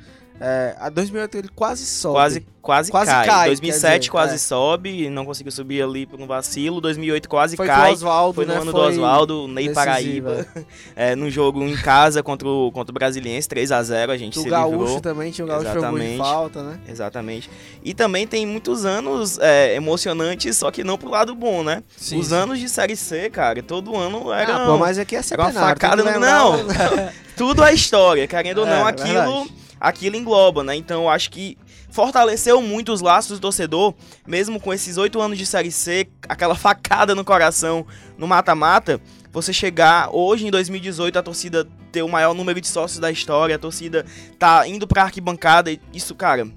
é, 0.41 0.75
a 0.79 0.89
2008 0.89 1.37
ele 1.37 1.49
quase 1.55 1.85
sobe. 1.85 2.13
Quase, 2.15 2.45
quase, 2.61 2.91
Quase 2.91 3.11
cai. 3.11 3.25
cai, 3.27 3.47
2007 3.49 3.81
quer 3.91 3.99
dizer, 3.99 4.09
quase 4.11 4.35
é. 4.35 4.37
sobe, 4.37 5.09
não 5.09 5.23
conseguiu 5.25 5.51
subir 5.51 5.81
ali 5.83 6.05
por 6.05 6.19
um 6.19 6.25
vacilo. 6.27 6.81
2008 6.81 7.29
quase 7.29 7.55
foi 7.55 7.67
cai. 7.67 7.91
Oswaldo, 7.93 8.33
Foi 8.35 8.45
no 8.45 8.53
né, 8.53 8.57
ano 8.59 8.65
do 8.65 8.71
foi 8.71 8.91
Oswaldo, 8.91 9.47
Ney 9.47 9.67
decisivo, 9.69 9.75
Paraíba. 9.85 10.47
É, 10.95 11.15
num 11.15 11.29
jogo 11.29 11.63
em 11.63 11.75
casa 11.77 12.21
contra 12.23 12.47
o, 12.47 12.71
contra 12.71 12.91
o 12.91 12.93
Brasiliense, 12.93 13.47
3x0, 13.47 14.09
a 14.09 14.17
gente 14.17 14.33
Do 14.35 14.41
se 14.43 14.49
Gaúcho 14.49 14.77
livrou. 14.79 15.01
também, 15.01 15.31
tinha 15.31 15.45
o 15.45 15.47
Gaúcho 15.47 15.67
um 15.67 15.71
de 15.71 15.77
Exatamente. 15.77 16.17
falta, 16.17 16.63
né? 16.63 16.79
Exatamente. 16.87 17.49
E 17.83 17.93
também 17.93 18.25
tem 18.27 18.45
muitos 18.45 18.83
anos 18.85 19.37
é, 19.39 19.75
emocionantes, 19.75 20.57
só 20.57 20.71
que 20.71 20.83
não 20.83 20.97
pro 20.97 21.09
lado 21.09 21.33
bom, 21.35 21.63
né? 21.63 21.83
Sim, 21.97 22.19
Os 22.19 22.27
sim. 22.27 22.35
anos 22.35 22.59
de 22.59 22.67
Série 22.67 22.95
C, 22.95 23.29
cara, 23.29 23.61
todo 23.63 23.95
ano 23.95 24.31
era... 24.31 24.55
Ah, 24.63 24.65
pô, 24.65 24.77
mas 24.77 24.97
aqui 24.97 25.15
é 25.15 25.21
era 25.31 25.41
uma 25.43 25.47
centenário. 25.51 25.79
tem 25.79 25.89
facada 25.89 26.19
Não, 26.19 26.55
o- 26.61 27.11
tudo 27.37 27.63
é 27.63 27.73
história, 27.73 28.27
querendo 28.27 28.59
ou 28.59 28.67
É, 28.67 28.69
não, 28.69 28.87
é 28.87 28.89
aquilo, 28.91 29.13
verdade. 29.43 29.53
Aquilo 29.81 30.15
engloba, 30.15 30.63
né? 30.63 30.75
Então 30.75 31.01
eu 31.03 31.09
acho 31.09 31.29
que 31.31 31.57
fortaleceu 31.89 32.61
muito 32.61 32.93
os 32.93 33.01
laços 33.01 33.39
do 33.39 33.41
torcedor, 33.41 33.93
mesmo 34.25 34.59
com 34.59 34.73
esses 34.73 34.95
oito 34.97 35.19
anos 35.19 35.37
de 35.37 35.45
Série 35.45 35.71
C, 35.71 36.07
aquela 36.29 36.55
facada 36.55 37.13
no 37.15 37.25
coração 37.25 37.85
no 38.17 38.27
mata-mata, 38.27 39.01
você 39.31 39.51
chegar 39.51 40.09
hoje 40.15 40.45
em 40.47 40.51
2018 40.51 41.17
a 41.19 41.23
torcida 41.23 41.67
ter 41.91 42.03
o 42.03 42.07
maior 42.07 42.33
número 42.33 42.61
de 42.61 42.67
sócios 42.67 42.99
da 42.99 43.11
história, 43.11 43.55
a 43.55 43.59
torcida 43.59 44.05
tá 44.39 44.65
indo 44.67 44.87
pra 44.87 45.03
arquibancada, 45.03 45.75
isso, 45.93 46.15
cara, 46.15 46.47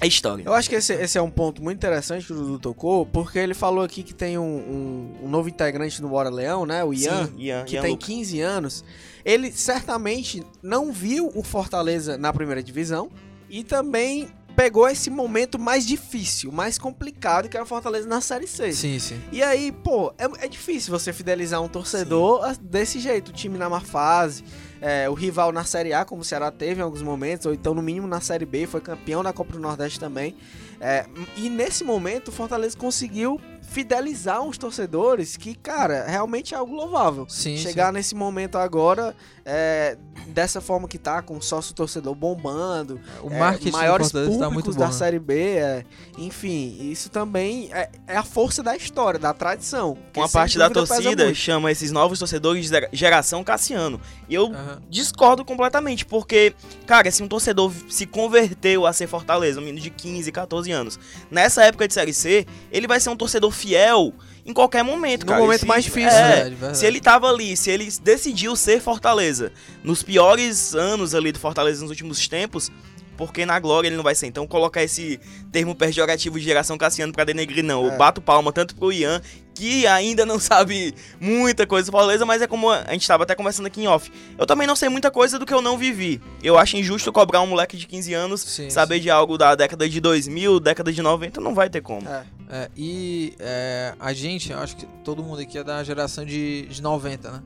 é 0.00 0.06
história. 0.06 0.42
Eu 0.46 0.54
acho 0.54 0.70
que 0.70 0.76
esse, 0.76 0.94
esse 0.94 1.18
é 1.18 1.22
um 1.22 1.30
ponto 1.30 1.62
muito 1.62 1.76
interessante 1.76 2.24
que 2.24 2.32
o 2.32 2.36
Dudu 2.36 2.58
tocou, 2.58 3.04
porque 3.04 3.38
ele 3.38 3.52
falou 3.52 3.84
aqui 3.84 4.02
que 4.02 4.14
tem 4.14 4.38
um, 4.38 4.42
um- 4.42 5.14
um 5.24 5.28
novo 5.28 5.50
integrante 5.50 6.00
no 6.00 6.08
Bora 6.08 6.30
Leão, 6.30 6.64
né? 6.64 6.82
O 6.82 6.94
Ian, 6.94 7.26
Sim, 7.26 7.34
Ian, 7.36 7.64
que 7.64 7.74
Ian 7.74 7.82
tem 7.82 7.90
Lucas. 7.90 8.06
15 8.08 8.40
anos. 8.40 8.84
Ele 9.24 9.52
certamente 9.52 10.42
não 10.62 10.92
viu 10.92 11.30
o 11.34 11.42
Fortaleza 11.42 12.16
na 12.16 12.32
primeira 12.32 12.62
divisão 12.62 13.10
e 13.48 13.62
também 13.64 14.28
pegou 14.56 14.86
esse 14.88 15.08
momento 15.08 15.58
mais 15.58 15.86
difícil, 15.86 16.50
mais 16.52 16.76
complicado, 16.78 17.48
que 17.48 17.56
era 17.56 17.64
o 17.64 17.66
Fortaleza 17.66 18.06
na 18.08 18.20
Série 18.20 18.46
C. 18.46 18.72
Sim, 18.72 18.98
sim. 18.98 19.18
E 19.32 19.42
aí, 19.42 19.72
pô, 19.72 20.12
é, 20.18 20.44
é 20.44 20.48
difícil 20.48 20.90
você 20.90 21.12
fidelizar 21.12 21.62
um 21.62 21.68
torcedor 21.68 22.44
a- 22.44 22.54
desse 22.60 22.98
jeito, 23.00 23.28
o 23.28 23.32
time 23.32 23.56
na 23.56 23.68
má 23.70 23.80
fase. 23.80 24.44
é, 24.82 25.10
o 25.10 25.12
rival 25.12 25.52
na 25.52 25.62
Série 25.62 25.92
A, 25.92 26.06
como 26.06 26.22
o 26.22 26.24
Ceará 26.24 26.50
teve 26.50 26.80
em 26.80 26.82
alguns 26.82 27.02
momentos, 27.02 27.44
ou 27.44 27.52
então 27.52 27.74
no 27.74 27.82
mínimo 27.82 28.06
na 28.06 28.18
Série 28.18 28.46
B, 28.46 28.66
foi 28.66 28.80
campeão 28.80 29.22
da 29.22 29.30
Copa 29.30 29.52
do 29.52 29.58
Nordeste 29.58 30.00
também. 30.00 30.34
É, 30.80 31.04
e 31.36 31.50
nesse 31.50 31.84
momento 31.84 32.28
o 32.28 32.32
Fortaleza 32.32 32.74
conseguiu 32.78 33.38
fidelizar 33.70 34.42
uns 34.42 34.58
torcedores 34.58 35.36
que, 35.36 35.54
cara, 35.54 36.04
realmente 36.06 36.54
é 36.54 36.56
algo 36.56 36.74
louvável. 36.74 37.24
Sim, 37.28 37.56
Chegar 37.56 37.86
sim. 37.86 37.92
nesse 37.92 38.14
momento 38.16 38.58
agora, 38.58 39.14
é, 39.44 39.96
dessa 40.26 40.60
forma 40.60 40.88
que 40.88 40.98
tá, 40.98 41.22
com 41.22 41.36
o 41.36 41.42
sócio 41.42 41.72
torcedor 41.72 42.14
bombando, 42.16 43.00
O 43.22 43.30
é, 43.30 43.38
marketing 43.38 43.70
maiores 43.70 44.10
públicos 44.10 44.38
tá 44.38 44.50
muito 44.50 44.72
bom. 44.72 44.78
da 44.78 44.86
né? 44.86 44.92
Série 44.92 45.20
B, 45.20 45.34
é, 45.56 45.84
enfim, 46.18 46.78
isso 46.90 47.10
também 47.10 47.70
é, 47.72 47.88
é 48.08 48.16
a 48.16 48.24
força 48.24 48.60
da 48.60 48.76
história, 48.76 49.20
da 49.20 49.32
tradição. 49.32 49.96
Uma 50.16 50.28
parte 50.28 50.58
da 50.58 50.68
torcida 50.68 51.32
chama 51.32 51.70
esses 51.70 51.92
novos 51.92 52.18
torcedores 52.18 52.68
de 52.68 52.88
geração 52.92 53.44
Cassiano. 53.44 54.00
E 54.28 54.34
eu 54.34 54.46
Aham. 54.46 54.82
discordo 54.90 55.44
completamente, 55.44 56.04
porque, 56.04 56.54
cara, 56.86 57.08
se 57.10 57.22
um 57.22 57.28
torcedor 57.28 57.72
se 57.88 58.04
converteu 58.04 58.84
a 58.84 58.92
ser 58.92 59.06
Fortaleza, 59.06 59.60
um 59.60 59.64
menino 59.64 59.80
de 59.80 59.90
15, 59.90 60.32
14 60.32 60.72
anos, 60.72 60.98
nessa 61.30 61.64
época 61.64 61.86
de 61.86 61.94
Série 61.94 62.12
C, 62.12 62.46
ele 62.72 62.88
vai 62.88 62.98
ser 62.98 63.10
um 63.10 63.16
torcedor 63.16 63.52
fiel 63.60 64.12
em 64.44 64.52
qualquer 64.52 64.82
momento, 64.82 65.20
No 65.22 65.28
cara. 65.32 65.40
momento 65.42 65.60
Se- 65.60 65.66
mais 65.66 65.84
difícil, 65.84 66.08
é, 66.10 66.28
Verdade, 66.36 66.50
verdade. 66.54 66.78
Se 66.78 66.86
ele 66.86 67.00
tava 67.00 67.28
ali, 67.28 67.56
se 67.56 67.70
ele 67.70 67.88
decidiu 68.02 68.56
ser 68.56 68.80
Fortaleza 68.80 69.52
nos 69.84 70.02
piores 70.02 70.74
anos 70.74 71.14
ali 71.14 71.30
do 71.30 71.38
Fortaleza 71.38 71.82
nos 71.82 71.90
últimos 71.90 72.26
tempos, 72.26 72.70
porque 73.16 73.44
na 73.44 73.60
glória 73.60 73.86
ele 73.88 73.96
não 73.96 74.02
vai 74.02 74.14
ser. 74.14 74.26
Então 74.26 74.46
colocar 74.46 74.82
esse 74.82 75.20
termo 75.52 75.74
pejorativo 75.74 76.38
de 76.38 76.44
geração 76.44 76.78
Cassiano 76.78 77.12
pra 77.12 77.22
denegrir, 77.24 77.62
não. 77.62 77.84
Eu 77.84 77.92
É. 77.92 77.96
bato 77.96 78.20
palma 78.22 78.50
tanto 78.50 78.74
pro 78.74 78.90
Ian, 78.90 79.20
que 79.60 79.86
ainda 79.86 80.24
não 80.24 80.40
sabe 80.40 80.94
muita 81.20 81.66
coisa 81.66 81.90
do 81.90 81.92
Fortaleza, 81.92 82.24
mas 82.24 82.40
é 82.40 82.46
como 82.46 82.70
a 82.70 82.92
gente 82.92 83.06
tava 83.06 83.24
até 83.24 83.34
conversando 83.34 83.66
aqui 83.66 83.82
em 83.82 83.86
off. 83.86 84.10
Eu 84.38 84.46
também 84.46 84.66
não 84.66 84.74
sei 84.74 84.88
muita 84.88 85.10
coisa 85.10 85.38
do 85.38 85.44
que 85.44 85.52
eu 85.52 85.60
não 85.60 85.76
vivi. 85.76 86.20
Eu 86.42 86.56
acho 86.56 86.78
injusto 86.78 87.12
cobrar 87.12 87.42
um 87.42 87.46
moleque 87.46 87.76
de 87.76 87.86
15 87.86 88.14
anos 88.14 88.40
Sim, 88.40 88.70
saber 88.70 89.00
de 89.00 89.10
algo 89.10 89.36
da 89.36 89.54
década 89.54 89.86
de 89.86 90.00
2000, 90.00 90.60
década 90.60 90.90
de 90.90 91.02
90, 91.02 91.40
não 91.42 91.54
vai 91.54 91.68
ter 91.68 91.82
como. 91.82 92.08
É. 92.08 92.24
É, 92.52 92.68
e 92.76 93.34
é, 93.38 93.94
a 94.00 94.12
gente, 94.12 94.50
eu 94.50 94.58
acho 94.58 94.76
que 94.76 94.86
todo 95.04 95.22
mundo 95.22 95.40
aqui 95.40 95.58
é 95.58 95.62
da 95.62 95.84
geração 95.84 96.24
de, 96.24 96.66
de 96.66 96.82
90, 96.82 97.30
né? 97.30 97.42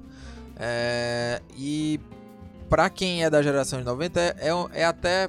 É, 0.56 1.42
e 1.58 2.00
pra 2.70 2.88
quem 2.88 3.24
é 3.24 3.28
da 3.28 3.42
geração 3.42 3.80
de 3.80 3.84
90, 3.84 4.20
é, 4.20 4.34
é, 4.38 4.80
é 4.80 4.84
até. 4.84 5.28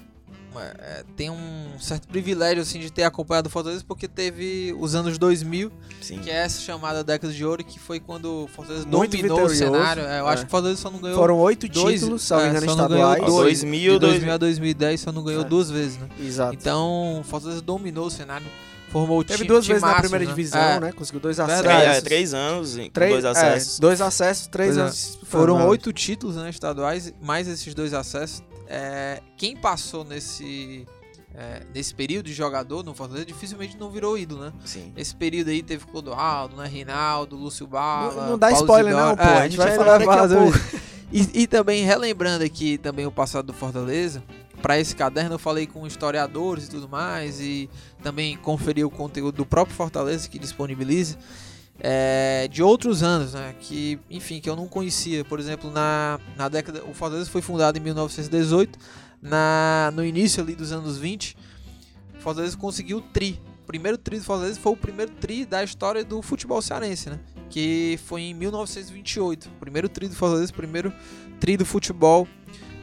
É, 0.59 1.03
tem 1.15 1.29
um 1.29 1.79
certo 1.79 2.07
privilégio 2.07 2.61
assim 2.61 2.79
de 2.79 2.91
ter 2.91 3.03
acompanhado 3.03 3.47
o 3.47 3.49
Fortaleza 3.51 3.83
porque 3.87 4.07
teve 4.07 4.75
os 4.79 4.95
anos 4.95 5.17
2000 5.17 5.71
Sim. 6.01 6.19
que 6.19 6.29
é 6.29 6.35
essa 6.35 6.59
chamada 6.61 7.03
década 7.03 7.33
de 7.33 7.45
ouro 7.45 7.63
que 7.63 7.79
foi 7.79 7.99
quando 7.99 8.43
o 8.43 8.47
Fortaleza 8.47 8.85
Muito 8.87 9.15
dominou 9.15 9.43
o 9.43 9.49
cenário 9.49 10.03
É, 10.03 10.19
eu 10.19 10.27
é. 10.27 10.33
acho 10.33 10.43
que 10.43 10.47
o 10.47 10.51
Fortaleza 10.51 10.81
só 10.81 10.89
não 10.91 10.99
ganhou 10.99 11.17
Foram 11.17 11.37
oito 11.39 11.67
títulos, 11.67 12.29
me 12.31 12.37
é, 12.37 12.49
engano, 12.49 12.65
só 12.69 12.75
não 12.75 12.87
ganhou 12.89 13.09
estaduais. 13.13 13.33
dois. 13.33 13.59
2000, 13.61 13.93
de 13.93 13.99
2000 13.99 14.33
a 14.33 14.37
2010 14.37 14.99
só 15.01 15.11
não 15.11 15.23
ganhou 15.23 15.41
É. 15.41 15.45
duas 15.45 15.69
vezes 15.69 15.97
né 15.97 16.07
Exato. 16.19 16.53
então 16.53 17.19
o 17.19 17.23
Fortaleza 17.23 17.61
dominou 17.61 18.07
o 18.07 18.11
cenário 18.11 18.45
formou 18.91 19.19
o 19.19 19.23
Teve 19.25 19.39
time 19.39 19.47
duas 19.49 19.67
vezes 19.67 19.81
na 19.81 19.89
timaço, 19.89 20.01
primeira 20.03 20.23
né? 20.25 20.31
divisão, 20.31 20.61
É, 20.61 20.79
né? 20.79 20.91
Conseguiu 20.93 21.19
dois 21.19 21.37
acessos. 21.37 21.63
Três, 21.63 21.83
é, 21.83 22.01
três 22.01 22.33
anos, 22.33 22.77
Três- 22.93 23.11
dois 23.11 23.25
acessos. 23.25 23.77
é, 23.77 23.81
dois 23.81 23.99
acessos, 24.01 24.47
três 24.47 24.67
Pois 24.69 24.77
é. 24.77 24.81
anos. 24.83 25.19
Foram 25.25 25.67
oito 25.67 25.91
títulos 25.91 26.37
né, 26.37 26.49
estaduais, 26.49 27.13
mais 27.21 27.45
esses 27.45 27.73
dois 27.73 27.93
acessos. 27.93 28.41
É, 28.67 29.21
quem 29.37 29.55
passou 29.55 30.03
nesse, 30.03 30.87
é, 31.33 31.61
nesse 31.73 31.93
período 31.93 32.25
de 32.27 32.33
jogador 32.33 32.83
no 32.83 32.93
Fortaleza 32.93 33.25
dificilmente 33.25 33.77
não 33.77 33.89
virou 33.89 34.17
ídolo, 34.17 34.45
né? 34.45 34.53
Sim. 34.65 34.91
Esse 34.95 35.15
período 35.15 35.49
aí 35.49 35.61
teve 35.61 35.85
Clodoaldo, 35.85 36.55
né? 36.55 36.67
Reinaldo, 36.67 37.35
Lúcio 37.35 37.67
Bala. 37.67 38.23
Não, 38.23 38.31
não 38.31 38.39
dá 38.39 38.49
Paulo 38.49 38.63
spoiler 38.63 38.93
Isidoro. 38.93 39.09
não, 39.09 39.17
pô. 39.17 39.23
É, 39.23 39.37
a 39.37 39.47
gente 39.47 39.57
vai 39.57 39.71
ainda 39.71 39.83
falar 39.83 39.97
daqui 39.97 40.33
a 40.33 40.37
pouco. 40.37 40.57
E, 41.11 41.43
e 41.43 41.47
também 41.47 41.83
relembrando 41.83 42.43
aqui 42.43 42.77
também 42.77 43.05
o 43.05 43.11
passado 43.11 43.45
do 43.45 43.53
Fortaleza, 43.53 44.23
para 44.61 44.79
esse 44.79 44.95
caderno 44.95 45.35
eu 45.35 45.39
falei 45.39 45.67
com 45.67 45.85
historiadores 45.85 46.65
e 46.65 46.69
tudo 46.71 46.89
mais 46.89 47.39
e 47.39 47.69
também 48.01 48.35
conferi 48.35 48.83
o 48.83 48.89
conteúdo 48.89 49.35
do 49.35 49.45
próprio 49.45 49.75
Fortaleza 49.75 50.27
que 50.27 50.39
disponibiliza 50.39 51.17
é, 51.79 52.47
de 52.49 52.63
outros 52.63 53.03
anos, 53.03 53.33
né? 53.33 53.55
Que, 53.59 53.99
enfim, 54.09 54.39
que 54.39 54.49
eu 54.49 54.55
não 54.55 54.67
conhecia. 54.67 55.23
Por 55.25 55.39
exemplo, 55.39 55.71
na, 55.71 56.19
na 56.35 56.49
década. 56.49 56.83
O 56.85 56.93
Fortaleza 56.93 57.29
foi 57.29 57.41
fundado 57.41 57.77
em 57.77 57.81
1918. 57.81 58.77
Na, 59.21 59.91
no 59.95 60.05
início 60.05 60.43
ali 60.43 60.55
dos 60.55 60.71
anos 60.71 60.97
20, 60.97 61.35
o 62.17 62.21
Fortaleza 62.21 62.55
conseguiu 62.57 62.97
o 62.97 63.01
tri. 63.01 63.39
O 63.63 63.65
primeiro 63.65 63.97
tri 63.97 64.19
do 64.19 64.23
Fortaleza 64.23 64.59
foi 64.59 64.73
o 64.73 64.77
primeiro 64.77 65.11
tri 65.13 65.45
da 65.45 65.63
história 65.63 66.03
do 66.03 66.21
futebol 66.21 66.61
cearense, 66.61 67.09
né? 67.09 67.19
Que 67.49 67.99
foi 68.05 68.21
em 68.21 68.33
1928. 68.33 69.45
O 69.45 69.59
primeiro 69.59 69.89
tri 69.89 70.07
do 70.07 70.15
Fortaleza, 70.15 70.51
o 70.51 70.55
primeiro 70.55 70.93
tri 71.39 71.57
do 71.57 71.65
futebol 71.65 72.27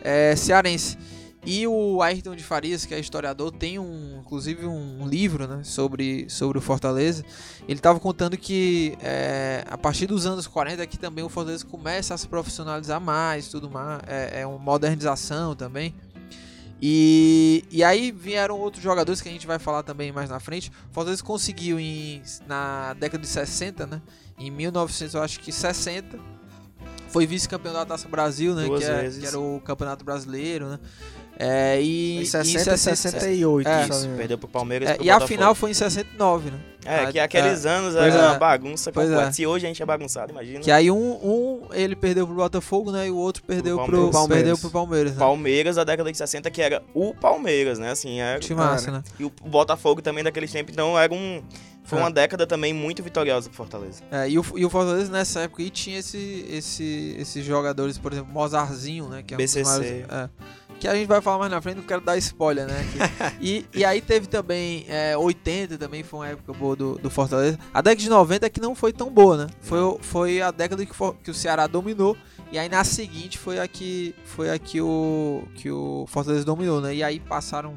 é, 0.03 0.35
cearense. 0.35 0.99
E 1.45 1.67
o 1.67 2.01
Ayrton 2.01 2.37
de 2.37 2.45
Farias, 2.45 2.87
que 2.87 2.95
é 2.95 3.01
historiador, 3.01 3.51
tem 3.51 3.77
um, 3.77 4.21
inclusive 4.21 4.65
um 4.65 5.09
livro 5.09 5.49
né, 5.49 5.65
sobre, 5.65 6.29
sobre 6.31 6.57
o 6.57 6.61
Fortaleza. 6.61 7.25
Ele 7.69 7.81
estava 7.81 7.99
contando 7.99 8.37
que 8.37 8.97
é, 9.01 9.65
a 9.69 9.77
partir 9.77 10.07
dos 10.07 10.25
anos 10.25 10.47
40 10.47 10.87
que 10.87 10.97
também 10.97 11.25
o 11.25 11.29
Fortaleza 11.29 11.67
começa 11.67 12.15
a 12.15 12.17
se 12.19 12.29
profissionalizar 12.29 13.01
mais, 13.01 13.49
tudo 13.49 13.69
mais, 13.69 14.01
é, 14.07 14.43
é 14.43 14.47
uma 14.47 14.59
modernização 14.59 15.57
também. 15.57 15.93
E, 16.81 17.65
e 17.71 17.83
aí 17.85 18.11
vieram 18.13 18.59
outros 18.59 18.83
jogadores 18.83 19.21
que 19.21 19.29
a 19.29 19.33
gente 19.33 19.47
vai 19.47 19.59
falar 19.59 19.83
também 19.83 20.11
mais 20.13 20.31
na 20.31 20.39
frente. 20.41 20.71
O 20.91 20.95
Fortaleza 20.95 21.23
conseguiu 21.23 21.79
em, 21.79 22.23
na 22.47 22.95
década 22.95 23.23
de 23.23 23.29
60, 23.29 23.87
né? 23.87 24.03
Em 24.39 24.51
1900, 24.51 25.15
eu 25.15 25.23
acho 25.23 25.39
que 25.39 25.53
60, 25.53 26.19
foi 27.09 27.27
vice-campeão 27.27 27.73
da 27.73 27.85
Taça 27.87 28.09
Brasil, 28.09 28.55
né? 28.55 28.65
Que, 28.79 28.85
é- 28.85 29.11
que 29.21 29.27
era 29.27 29.39
o 29.39 29.61
Campeonato 29.61 30.05
Brasileiro, 30.05 30.71
né? 30.71 30.81
É, 31.39 31.81
e 31.81 32.19
Em 32.19 32.21
em 32.23 32.25
60 32.25 32.49
e 32.75 32.79
60, 32.79 32.97
68. 32.97 33.69
É. 33.69 33.83
se 33.85 33.91
Isso, 33.91 34.09
perdeu 34.17 34.39
pro 34.39 34.49
Palmeiras 34.49 34.91
é, 34.91 34.95
pro 34.95 35.05
e 35.05 35.11
a 35.11 35.15
Botafogo. 35.15 35.29
final 35.39 35.55
foi 35.55 35.71
em 35.71 35.75
69, 35.75 36.51
né? 36.51 36.59
É, 36.85 37.07
que 37.13 37.19
Ah, 37.21 37.25
aqueles 37.25 37.65
anos 37.65 37.95
Pois 37.95 38.13
era 38.15 38.25
é. 38.25 38.29
uma 38.31 38.39
bagunça 38.39 38.91
Pois 38.93 39.09
completa. 39.09 39.29
é. 39.29 39.33
Se 39.33 39.47
hoje 39.47 39.65
a 39.65 39.69
gente 39.69 39.81
é 39.83 39.87
bagunçado, 39.87 40.33
imagina. 40.33 40.61
Que 40.61 40.71
aí 40.71 40.91
um, 40.91 41.13
um 41.23 41.61
ele 41.73 41.95
perdeu 41.97 42.27
pro 42.27 42.35
Botafogo, 42.37 42.91
né? 42.91 43.07
E 43.07 43.11
o 43.11 43.17
outro 43.17 43.43
perdeu 43.45 43.77
pro, 43.77 43.87
Palmeiras. 43.87 44.13
Palmeiras. 44.13 44.43
perdeu 44.45 44.59
pro 44.59 44.71
Palmeiras, 44.71 45.13
né? 45.13 45.19
Palmeiras 45.19 45.77
da 45.77 45.85
década 45.85 46.11
de 46.11 46.19
60, 46.19 46.51
que 46.51 46.61
era 46.61 46.83
o 46.93 47.15
Palmeiras, 47.15 47.79
né? 47.79 47.91
Assim, 47.93 48.21
era, 48.21 48.39
Cara. 48.41 48.91
né? 48.91 49.03
E 49.19 49.25
o 49.25 49.31
Botafogo 49.31 50.03
também 50.03 50.23
daqueles 50.25 50.51
tempos, 50.51 50.73
então 50.73 50.99
era 50.99 51.13
um. 51.15 51.43
Foi 51.85 51.99
É. 51.99 52.03
uma 52.03 52.11
década 52.13 52.47
também 52.47 52.73
muito 52.73 53.03
vitoriosa 53.03 53.49
pro 53.49 53.57
Fortaleza. 53.57 54.03
É, 54.11 54.29
e, 54.31 54.39
o, 54.39 54.45
e 54.57 54.65
o 54.65 54.71
Fortaleza 54.71 55.11
nessa 55.11 55.41
época 55.41 55.63
aí 55.65 55.69
tinha 55.71 55.99
esse, 55.99 56.47
esse, 56.49 57.17
esses 57.19 57.45
jogadores, 57.45 57.99
por 57.99 58.13
exemplo, 58.13 58.33
Mozarzinho, 58.33 59.09
né? 59.09 59.23
Que 59.27 59.35
é 59.35 59.37
um 59.37 59.39
dos 59.41 59.53
BCC. 59.53 59.65
maiores- 59.65 59.91
é, 60.09 60.29
que 60.83 60.89
a 60.89 60.97
gente 60.97 61.07
vai 61.07 61.21
falar 61.21 61.39
mais 61.39 61.51
na 61.53 61.63
frente, 61.63 61.77
não 61.77 61.85
quero 61.85 62.01
dar 62.01 62.19
spoiler, 62.19 62.67
né? 62.67 62.85
e, 63.41 63.65
e 63.73 63.85
aí 63.85 64.01
teve 64.01 64.27
também 64.27 64.85
é, 64.89 65.17
80 65.17 65.79
também, 65.79 66.03
foi 66.03 66.19
uma 66.19 66.29
época 66.29 66.53
boa 66.53 66.75
do, 66.75 66.99
do 66.99 67.09
Fortaleza. 67.09 67.57
A 67.73 67.81
década 67.81 68.03
de 68.03 68.09
90 68.11 68.47
é 68.47 68.51
que 68.51 68.61
não 68.61 68.75
foi 68.75 68.93
tão 68.93 69.09
boa, 69.09 69.37
né? 69.37 69.47
Foi, 69.61 69.79
foi 70.01 70.43
a 70.43 70.51
década 70.51 70.85
que, 70.85 70.93
for- 70.93 71.15
que 71.23 71.31
o 71.31 71.35
Ceará 71.35 71.69
dominou. 71.69 72.17
E 72.51 72.59
aí 72.59 72.69
na 72.69 72.83
seguinte 72.83 73.39
foi 73.39 73.61
a 73.61 73.69
que, 73.69 74.13
foi 74.25 74.51
a 74.51 74.59
que, 74.59 74.81
o, 74.81 75.45
que 75.55 75.71
o 75.71 76.05
Fortaleza 76.09 76.45
dominou, 76.45 76.81
né? 76.81 76.93
E 76.97 77.03
aí 77.05 77.21
passaram 77.21 77.77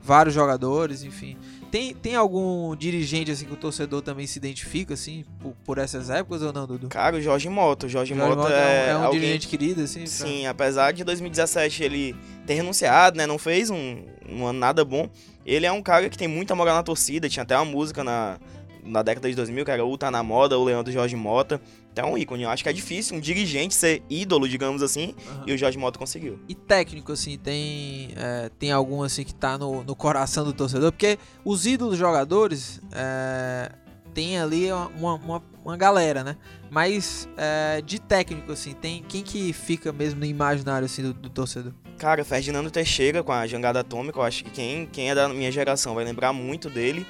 vários 0.00 0.34
jogadores, 0.34 1.02
enfim. 1.02 1.36
Tem, 1.76 1.92
tem 1.92 2.14
algum 2.14 2.74
dirigente 2.74 3.30
assim 3.30 3.44
que 3.44 3.52
o 3.52 3.56
torcedor 3.56 4.00
também 4.00 4.26
se 4.26 4.38
identifica, 4.38 4.94
assim, 4.94 5.26
por, 5.38 5.52
por 5.62 5.76
essas 5.76 6.08
épocas 6.08 6.40
ou 6.40 6.50
não, 6.50 6.66
Dudu? 6.66 6.88
Cara, 6.88 7.16
o 7.16 7.20
Jorge 7.20 7.50
Mota. 7.50 7.84
O 7.84 7.88
Jorge, 7.88 8.14
Jorge 8.14 8.30
Mota 8.34 8.48
Mota 8.48 8.54
é, 8.54 8.88
é 8.88 8.94
um, 8.94 8.96
é 8.96 8.98
um 8.98 9.04
alguém... 9.04 9.20
dirigente 9.20 9.46
querido, 9.46 9.82
assim? 9.82 9.98
pra- 9.98 10.08
Sim, 10.08 10.46
apesar 10.46 10.92
de 10.92 11.04
2017 11.04 11.84
ele 11.84 12.16
ter 12.46 12.54
renunciado, 12.54 13.18
né? 13.18 13.26
Não 13.26 13.36
fez 13.36 13.68
um, 13.68 14.06
um 14.26 14.46
ano 14.46 14.58
nada 14.58 14.86
bom. 14.86 15.10
Ele 15.44 15.66
é 15.66 15.70
um 15.72 15.82
cara 15.82 16.08
que 16.08 16.16
tem 16.16 16.26
muita 16.26 16.54
moral 16.54 16.76
na 16.76 16.82
torcida. 16.82 17.28
Tinha 17.28 17.42
até 17.42 17.54
uma 17.54 17.66
música 17.66 18.02
na, 18.02 18.38
na 18.82 19.02
década 19.02 19.28
de 19.28 19.36
2000 19.36 19.62
que 19.62 19.70
era 19.70 19.84
O 19.84 19.98
Tá 19.98 20.10
Na 20.10 20.22
Moda, 20.22 20.58
o 20.58 20.64
Leandro 20.64 20.90
Jorge 20.90 21.14
Mota. 21.14 21.60
É 21.96 22.04
um 22.04 22.16
ícone. 22.16 22.42
Eu 22.42 22.50
acho 22.50 22.62
que 22.62 22.68
é 22.68 22.72
difícil 22.72 23.16
um 23.16 23.20
dirigente 23.20 23.74
ser 23.74 24.02
ídolo, 24.08 24.48
digamos 24.48 24.82
assim. 24.82 25.14
Aham. 25.28 25.44
E 25.46 25.52
o 25.54 25.58
Jorge 25.58 25.78
Mota 25.78 25.98
conseguiu. 25.98 26.38
E 26.48 26.54
técnico, 26.54 27.12
assim, 27.12 27.38
tem, 27.38 28.10
é, 28.16 28.50
tem 28.58 28.70
algum 28.70 29.02
assim 29.02 29.24
que 29.24 29.34
tá 29.34 29.56
no, 29.56 29.82
no 29.82 29.96
coração 29.96 30.44
do 30.44 30.52
torcedor? 30.52 30.92
Porque 30.92 31.18
os 31.44 31.64
ídolos 31.66 31.96
jogadores 31.96 32.80
é, 32.92 33.72
tem 34.12 34.38
ali 34.38 34.70
uma, 34.72 35.14
uma, 35.14 35.42
uma 35.64 35.76
galera, 35.76 36.22
né? 36.22 36.36
Mas 36.70 37.28
é, 37.36 37.80
de 37.80 37.98
técnico, 37.98 38.52
assim, 38.52 38.72
tem 38.72 39.02
quem 39.02 39.22
que 39.22 39.52
fica 39.52 39.92
mesmo 39.92 40.20
no 40.20 40.26
imaginário 40.26 40.84
assim, 40.84 41.02
do, 41.02 41.14
do 41.14 41.30
torcedor? 41.30 41.72
Cara, 41.98 42.24
Ferdinando 42.24 42.70
Teixeira 42.70 43.22
com 43.22 43.32
a 43.32 43.46
Jangada 43.46 43.80
Atômica, 43.80 44.18
eu 44.18 44.22
acho 44.22 44.44
que 44.44 44.50
quem, 44.50 44.86
quem 44.86 45.10
é 45.10 45.14
da 45.14 45.28
minha 45.28 45.50
geração 45.50 45.94
vai 45.94 46.04
lembrar 46.04 46.32
muito 46.32 46.68
dele. 46.68 47.06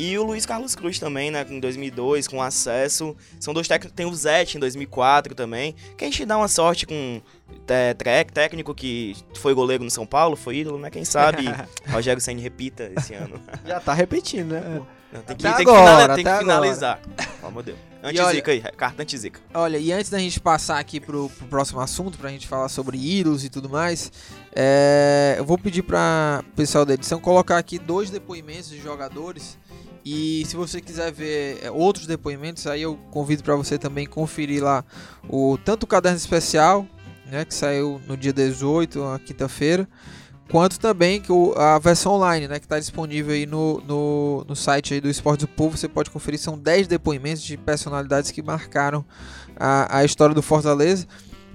E 0.00 0.16
o 0.16 0.22
Luiz 0.24 0.46
Carlos 0.46 0.74
Cruz 0.74 0.98
também, 0.98 1.30
né, 1.30 1.44
em 1.50 1.60
2002, 1.60 2.26
com 2.26 2.40
acesso. 2.40 3.14
São 3.38 3.52
dois 3.52 3.68
técnicos, 3.68 3.94
tem 3.94 4.06
o 4.06 4.14
Zete 4.14 4.56
em 4.56 4.60
2004 4.60 5.34
também. 5.34 5.74
Que 5.98 6.04
a 6.04 6.06
gente 6.06 6.24
dá 6.24 6.38
uma 6.38 6.48
sorte 6.48 6.86
com 6.86 7.20
é, 7.68 7.94
técnico 8.24 8.74
que 8.74 9.14
foi 9.36 9.52
goleiro 9.52 9.84
no 9.84 9.90
São 9.90 10.06
Paulo, 10.06 10.36
foi 10.36 10.56
ídolo, 10.56 10.78
né? 10.78 10.88
Quem 10.88 11.04
sabe 11.04 11.44
Rogério 11.92 12.20
Senna 12.20 12.40
repita 12.40 12.90
esse 12.96 13.12
ano. 13.12 13.38
Já 13.66 13.78
tá 13.78 13.92
repetindo, 13.92 14.52
né? 14.52 14.80
Não, 15.12 15.22
tem 15.22 15.36
que, 15.36 15.46
Até 15.46 15.56
tem 15.56 15.66
que 15.66 15.70
agora, 15.70 16.02
finali- 16.02 16.22
tem 16.22 16.32
que 16.32 16.38
finalizar. 16.38 17.00
Ó, 17.42 17.50
meu 17.50 17.62
Deus. 17.62 17.78
Anti-zica 18.02 18.52
aí, 18.52 18.62
carta 18.62 19.02
anti-zica. 19.02 19.40
Olha, 19.52 19.76
e 19.76 19.92
antes 19.92 20.08
da 20.10 20.18
gente 20.18 20.40
passar 20.40 20.78
aqui 20.78 20.98
pro, 20.98 21.28
pro 21.28 21.46
próximo 21.48 21.80
assunto, 21.80 22.16
pra 22.16 22.30
gente 22.30 22.48
falar 22.48 22.68
sobre 22.70 22.96
ídolos 22.96 23.44
e 23.44 23.50
tudo 23.50 23.68
mais, 23.68 24.10
é, 24.54 25.34
eu 25.36 25.44
vou 25.44 25.58
pedir 25.58 25.82
pra 25.82 26.42
o 26.52 26.56
pessoal 26.56 26.86
da 26.86 26.94
edição 26.94 27.20
colocar 27.20 27.58
aqui 27.58 27.78
dois 27.78 28.08
depoimentos 28.08 28.70
de 28.70 28.80
jogadores. 28.80 29.58
E 30.04 30.44
se 30.46 30.56
você 30.56 30.80
quiser 30.80 31.12
ver 31.12 31.60
é, 31.62 31.70
outros 31.70 32.06
depoimentos, 32.06 32.66
aí 32.66 32.82
eu 32.82 32.96
convido 33.10 33.42
pra 33.42 33.54
você 33.56 33.78
também 33.78 34.06
conferir 34.06 34.62
lá 34.62 34.84
o 35.28 35.58
tanto 35.64 35.84
o 35.84 35.86
caderno 35.86 36.16
especial, 36.16 36.86
né, 37.26 37.44
que 37.44 37.54
saiu 37.54 38.00
no 38.08 38.16
dia 38.16 38.32
18, 38.32 38.98
na 38.98 39.18
quinta-feira, 39.18 39.88
quanto 40.50 40.80
também 40.80 41.20
que 41.20 41.30
o- 41.30 41.52
a 41.56 41.78
versão 41.78 42.12
online, 42.14 42.48
né, 42.48 42.58
que 42.58 42.64
está 42.64 42.78
disponível 42.78 43.32
aí 43.34 43.44
no, 43.46 43.80
no, 43.86 44.44
no 44.48 44.56
site 44.56 44.94
aí 44.94 45.00
do 45.00 45.08
Esporte 45.08 45.40
do 45.40 45.48
Povo. 45.48 45.76
Você 45.76 45.86
pode 45.88 46.10
conferir, 46.10 46.40
são 46.40 46.58
10 46.58 46.88
depoimentos 46.88 47.42
de 47.42 47.56
personalidades 47.56 48.30
que 48.30 48.42
marcaram 48.42 49.04
a, 49.56 49.98
a 49.98 50.04
história 50.04 50.34
do 50.34 50.42
Fortaleza. 50.42 51.06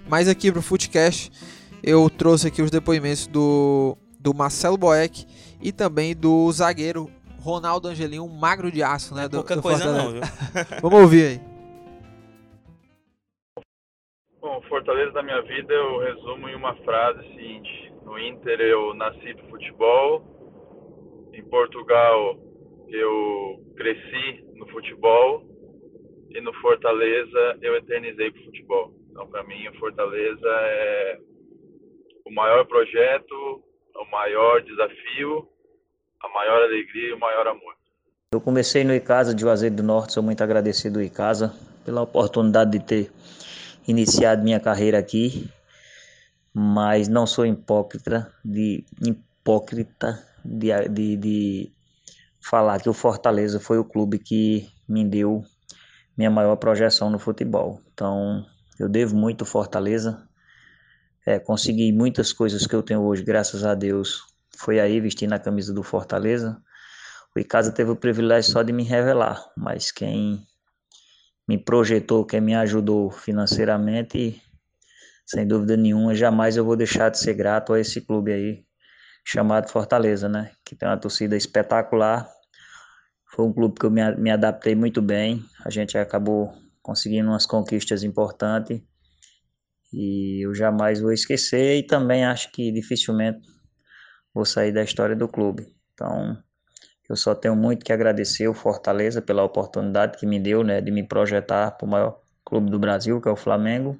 Mas 0.07 0.27
aqui 0.27 0.51
pro 0.51 0.61
Footcast 0.61 1.31
eu 1.81 2.09
trouxe 2.09 2.47
aqui 2.47 2.61
os 2.61 2.69
depoimentos 2.71 3.25
do, 3.27 3.97
do 4.19 4.33
Marcelo 4.33 4.77
Boeck 4.77 5.25
e 5.61 5.71
também 5.71 6.15
do 6.15 6.51
zagueiro 6.51 7.09
Ronaldo 7.45 7.87
Angelim, 7.87 8.19
um 8.19 8.27
magro 8.27 8.71
de 8.71 8.81
aço, 8.81 9.13
né? 9.13 9.27
do, 9.29 9.37
Pouca 9.37 9.55
do 9.55 9.61
coisa 9.61 9.83
Fortaleza. 9.83 10.03
não, 10.03 10.13
viu? 10.13 10.21
Vamos 10.81 11.01
ouvir 11.01 11.25
aí. 11.27 11.39
Bom, 14.41 14.59
Fortaleza 14.67 15.11
da 15.11 15.21
minha 15.21 15.41
vida 15.43 15.71
eu 15.71 15.99
resumo 15.99 16.49
em 16.49 16.55
uma 16.55 16.75
frase 16.77 17.21
seguinte: 17.35 17.93
no 18.03 18.17
Inter 18.17 18.59
eu 18.61 18.95
nasci 18.95 19.35
pro 19.35 19.49
futebol, 19.49 20.23
em 21.33 21.43
Portugal 21.43 22.35
eu 22.89 23.63
cresci 23.77 24.43
no 24.55 24.67
futebol 24.69 25.43
e 26.31 26.41
no 26.41 26.53
Fortaleza 26.55 27.59
eu 27.61 27.75
eternizei 27.75 28.31
pro 28.31 28.43
futebol. 28.45 28.91
Então, 29.11 29.27
para 29.27 29.43
mim, 29.43 29.67
o 29.67 29.79
Fortaleza 29.79 30.47
é 30.47 31.19
o 32.25 32.33
maior 32.33 32.65
projeto, 32.65 33.63
o 33.95 34.11
maior 34.11 34.61
desafio, 34.63 35.47
a 36.25 36.29
maior 36.29 36.63
alegria 36.63 37.09
e 37.09 37.13
o 37.13 37.19
maior 37.19 37.47
amor. 37.47 37.75
Eu 38.31 38.41
comecei 38.41 38.83
no 38.83 38.93
Icasa 38.93 39.33
de 39.33 39.41
Juazeiro 39.41 39.75
do 39.75 39.83
Norte, 39.83 40.13
sou 40.13 40.23
muito 40.23 40.43
agradecido 40.43 40.99
ao 40.99 41.05
Icasa 41.05 41.53
pela 41.85 42.01
oportunidade 42.01 42.71
de 42.71 42.79
ter 42.79 43.11
iniciado 43.87 44.43
minha 44.43 44.59
carreira 44.59 44.97
aqui, 44.97 45.49
mas 46.53 47.07
não 47.07 47.27
sou 47.27 47.45
hipócrita 47.45 48.33
de 48.43 48.83
hipócrita 49.01 50.21
de, 50.43 50.69
de, 50.89 51.17
de 51.17 51.71
falar 52.41 52.81
que 52.81 52.89
o 52.89 52.93
Fortaleza 52.93 53.59
foi 53.59 53.77
o 53.77 53.85
clube 53.85 54.17
que 54.17 54.67
me 54.87 55.05
deu 55.05 55.43
minha 56.17 56.31
maior 56.31 56.55
projeção 56.55 57.09
no 57.09 57.19
futebol. 57.19 57.81
Então, 57.93 58.45
eu 58.79 58.89
devo 58.89 59.15
muito 59.15 59.45
Fortaleza. 59.45 60.27
É, 61.25 61.39
consegui 61.39 61.91
muitas 61.91 62.31
coisas 62.31 62.65
que 62.65 62.75
eu 62.75 62.83
tenho 62.83 63.01
hoje, 63.01 63.23
graças 63.23 63.63
a 63.63 63.73
Deus. 63.75 64.34
Foi 64.57 64.79
aí 64.79 64.99
vestindo 64.99 65.33
a 65.33 65.39
camisa 65.39 65.73
do 65.73 65.83
Fortaleza. 65.83 66.61
O 67.35 67.39
Icasa 67.39 67.71
teve 67.71 67.91
o 67.91 67.95
privilégio 67.95 68.51
só 68.51 68.63
de 68.63 68.71
me 68.71 68.83
revelar, 68.83 69.43
mas 69.57 69.91
quem 69.91 70.45
me 71.47 71.57
projetou, 71.57 72.25
quem 72.25 72.41
me 72.41 72.55
ajudou 72.55 73.11
financeiramente, 73.11 74.41
sem 75.25 75.45
dúvida 75.45 75.75
nenhuma, 75.75 76.15
jamais 76.15 76.55
eu 76.55 76.63
vou 76.63 76.75
deixar 76.75 77.09
de 77.09 77.19
ser 77.19 77.33
grato 77.33 77.73
a 77.73 77.79
esse 77.79 78.01
clube 78.01 78.31
aí, 78.31 78.65
chamado 79.23 79.69
Fortaleza, 79.69 80.29
né? 80.29 80.51
Que 80.63 80.75
tem 80.75 80.87
uma 80.87 80.97
torcida 80.97 81.35
espetacular. 81.35 82.29
Foi 83.27 83.45
um 83.45 83.53
clube 83.53 83.79
que 83.79 83.85
eu 83.85 83.91
me, 83.91 84.15
me 84.15 84.31
adaptei 84.31 84.75
muito 84.75 85.01
bem. 85.01 85.43
A 85.63 85.69
gente 85.69 85.97
acabou 85.97 86.53
conseguindo 86.81 87.29
umas 87.29 87.45
conquistas 87.45 88.03
importantes 88.03 88.81
e 89.91 90.45
eu 90.45 90.53
jamais 90.53 91.01
vou 91.01 91.11
esquecer 91.11 91.77
e 91.77 91.83
também 91.83 92.23
acho 92.25 92.51
que 92.51 92.71
dificilmente 92.71 93.39
vou 94.35 94.45
sair 94.45 94.73
da 94.73 94.83
história 94.83 95.15
do 95.15 95.29
clube. 95.29 95.73
Então, 95.93 96.37
eu 97.09 97.15
só 97.15 97.33
tenho 97.33 97.55
muito 97.55 97.85
que 97.85 97.93
agradecer 97.93 98.49
o 98.49 98.53
Fortaleza 98.53 99.21
pela 99.21 99.43
oportunidade 99.43 100.17
que 100.17 100.25
me 100.25 100.39
deu, 100.39 100.61
né, 100.61 100.81
de 100.81 100.91
me 100.91 101.07
projetar 101.07 101.71
para 101.71 101.87
o 101.87 101.89
maior 101.89 102.19
clube 102.43 102.69
do 102.69 102.77
Brasil, 102.77 103.21
que 103.21 103.29
é 103.29 103.31
o 103.31 103.37
Flamengo, 103.37 103.97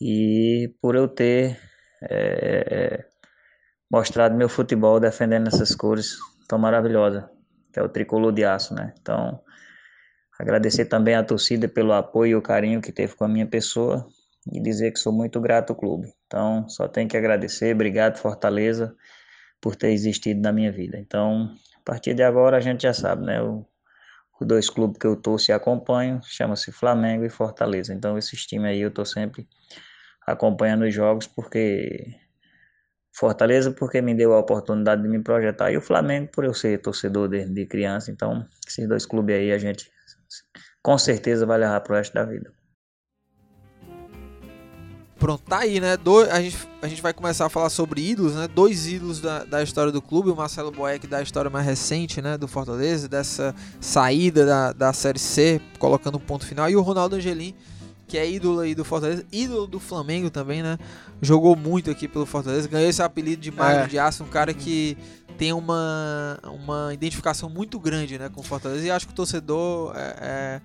e 0.00 0.74
por 0.82 0.96
eu 0.96 1.06
ter 1.06 1.56
é, 2.02 3.06
mostrado 3.90 4.34
meu 4.34 4.48
futebol 4.48 4.98
defendendo 4.98 5.46
essas 5.46 5.74
cores 5.74 6.16
tão 6.48 6.58
maravilhosas, 6.58 7.24
que 7.72 7.78
é 7.78 7.82
o 7.82 7.88
tricolor 7.88 8.32
de 8.32 8.44
aço, 8.44 8.74
né? 8.74 8.92
Então, 9.00 9.40
agradecer 10.38 10.86
também 10.86 11.14
à 11.14 11.22
torcida 11.22 11.68
pelo 11.68 11.92
apoio 11.92 12.32
e 12.32 12.36
o 12.36 12.42
carinho 12.42 12.82
que 12.82 12.92
teve 12.92 13.14
com 13.14 13.24
a 13.24 13.28
minha 13.28 13.46
pessoa 13.46 14.06
e 14.52 14.60
dizer 14.60 14.92
que 14.92 14.98
sou 14.98 15.12
muito 15.12 15.40
grato 15.40 15.70
ao 15.70 15.76
clube. 15.76 16.12
Então, 16.26 16.68
só 16.68 16.88
tenho 16.88 17.08
que 17.08 17.16
agradecer, 17.16 17.74
obrigado 17.74 18.18
Fortaleza 18.18 18.94
por 19.60 19.76
ter 19.76 19.90
existido 19.90 20.40
na 20.40 20.52
minha 20.52 20.70
vida. 20.70 20.98
Então, 20.98 21.50
a 21.76 21.80
partir 21.84 22.14
de 22.14 22.22
agora 22.22 22.56
a 22.56 22.60
gente 22.60 22.82
já 22.82 22.92
sabe, 22.92 23.24
né? 23.24 23.42
O, 23.42 23.66
os 24.40 24.46
dois 24.46 24.68
clubes 24.68 24.98
que 24.98 25.06
eu 25.06 25.16
torço 25.16 25.50
e 25.50 25.52
acompanho 25.52 26.20
chama-se 26.24 26.70
Flamengo 26.70 27.24
e 27.24 27.30
Fortaleza. 27.30 27.92
Então, 27.94 28.18
esses 28.18 28.46
times 28.46 28.70
aí 28.70 28.80
eu 28.80 28.90
tô 28.90 29.04
sempre 29.04 29.48
acompanhando 30.26 30.84
os 30.84 30.94
jogos 30.94 31.26
porque 31.26 32.14
Fortaleza 33.12 33.72
porque 33.72 34.02
me 34.02 34.14
deu 34.14 34.34
a 34.34 34.38
oportunidade 34.38 35.02
de 35.02 35.08
me 35.08 35.22
projetar 35.22 35.72
e 35.72 35.76
o 35.76 35.80
Flamengo 35.80 36.28
por 36.30 36.44
eu 36.44 36.52
ser 36.52 36.82
torcedor 36.82 37.28
desde 37.28 37.54
de 37.54 37.66
criança. 37.66 38.10
Então, 38.10 38.46
esses 38.66 38.86
dois 38.86 39.06
clubes 39.06 39.36
aí 39.36 39.52
a 39.52 39.58
gente 39.58 39.90
com 40.82 40.98
certeza 40.98 41.46
vai 41.46 41.58
levar 41.58 41.80
pro 41.80 41.94
resto 41.94 42.12
da 42.12 42.24
vida. 42.24 42.52
Pronto, 45.18 45.42
tá 45.44 45.60
aí, 45.60 45.80
né? 45.80 45.96
Do, 45.96 46.20
a, 46.20 46.40
gente, 46.42 46.58
a 46.82 46.88
gente 46.88 47.00
vai 47.00 47.12
começar 47.12 47.46
a 47.46 47.48
falar 47.48 47.70
sobre 47.70 48.06
ídolos, 48.06 48.34
né? 48.34 48.46
Dois 48.46 48.86
ídolos 48.86 49.18
da, 49.20 49.44
da 49.44 49.62
história 49.62 49.90
do 49.90 50.02
clube, 50.02 50.30
o 50.30 50.36
Marcelo 50.36 50.70
Boeck 50.70 51.06
da 51.06 51.22
história 51.22 51.50
mais 51.50 51.64
recente, 51.64 52.20
né? 52.20 52.36
Do 52.36 52.46
Fortaleza, 52.46 53.08
dessa 53.08 53.54
saída 53.80 54.44
da, 54.44 54.72
da 54.72 54.92
Série 54.92 55.18
C, 55.18 55.60
colocando 55.78 56.18
um 56.18 56.20
ponto 56.20 56.44
final, 56.44 56.68
e 56.68 56.76
o 56.76 56.82
Ronaldo 56.82 57.16
Angelim, 57.16 57.54
que 58.06 58.18
é 58.18 58.30
ídolo 58.30 58.60
aí 58.60 58.74
do 58.74 58.84
Fortaleza, 58.84 59.24
ídolo 59.32 59.66
do 59.66 59.80
Flamengo 59.80 60.28
também, 60.28 60.62
né? 60.62 60.78
Jogou 61.22 61.56
muito 61.56 61.90
aqui 61.90 62.06
pelo 62.06 62.26
Fortaleza, 62.26 62.68
ganhou 62.68 62.88
esse 62.88 63.02
apelido 63.02 63.40
de 63.40 63.50
Magro 63.50 63.84
É. 63.84 63.86
de 63.86 63.98
Aço, 63.98 64.22
um 64.22 64.28
cara 64.28 64.52
que 64.52 64.98
tem 65.38 65.50
uma, 65.52 66.38
uma 66.44 66.92
identificação 66.92 67.48
muito 67.48 67.80
grande, 67.80 68.18
né? 68.18 68.28
Com 68.28 68.42
o 68.42 68.44
Fortaleza, 68.44 68.86
e 68.86 68.90
acho 68.90 69.06
que 69.06 69.12
o 69.14 69.16
torcedor, 69.16 69.96
é, 69.96 70.16
é, 70.20 70.60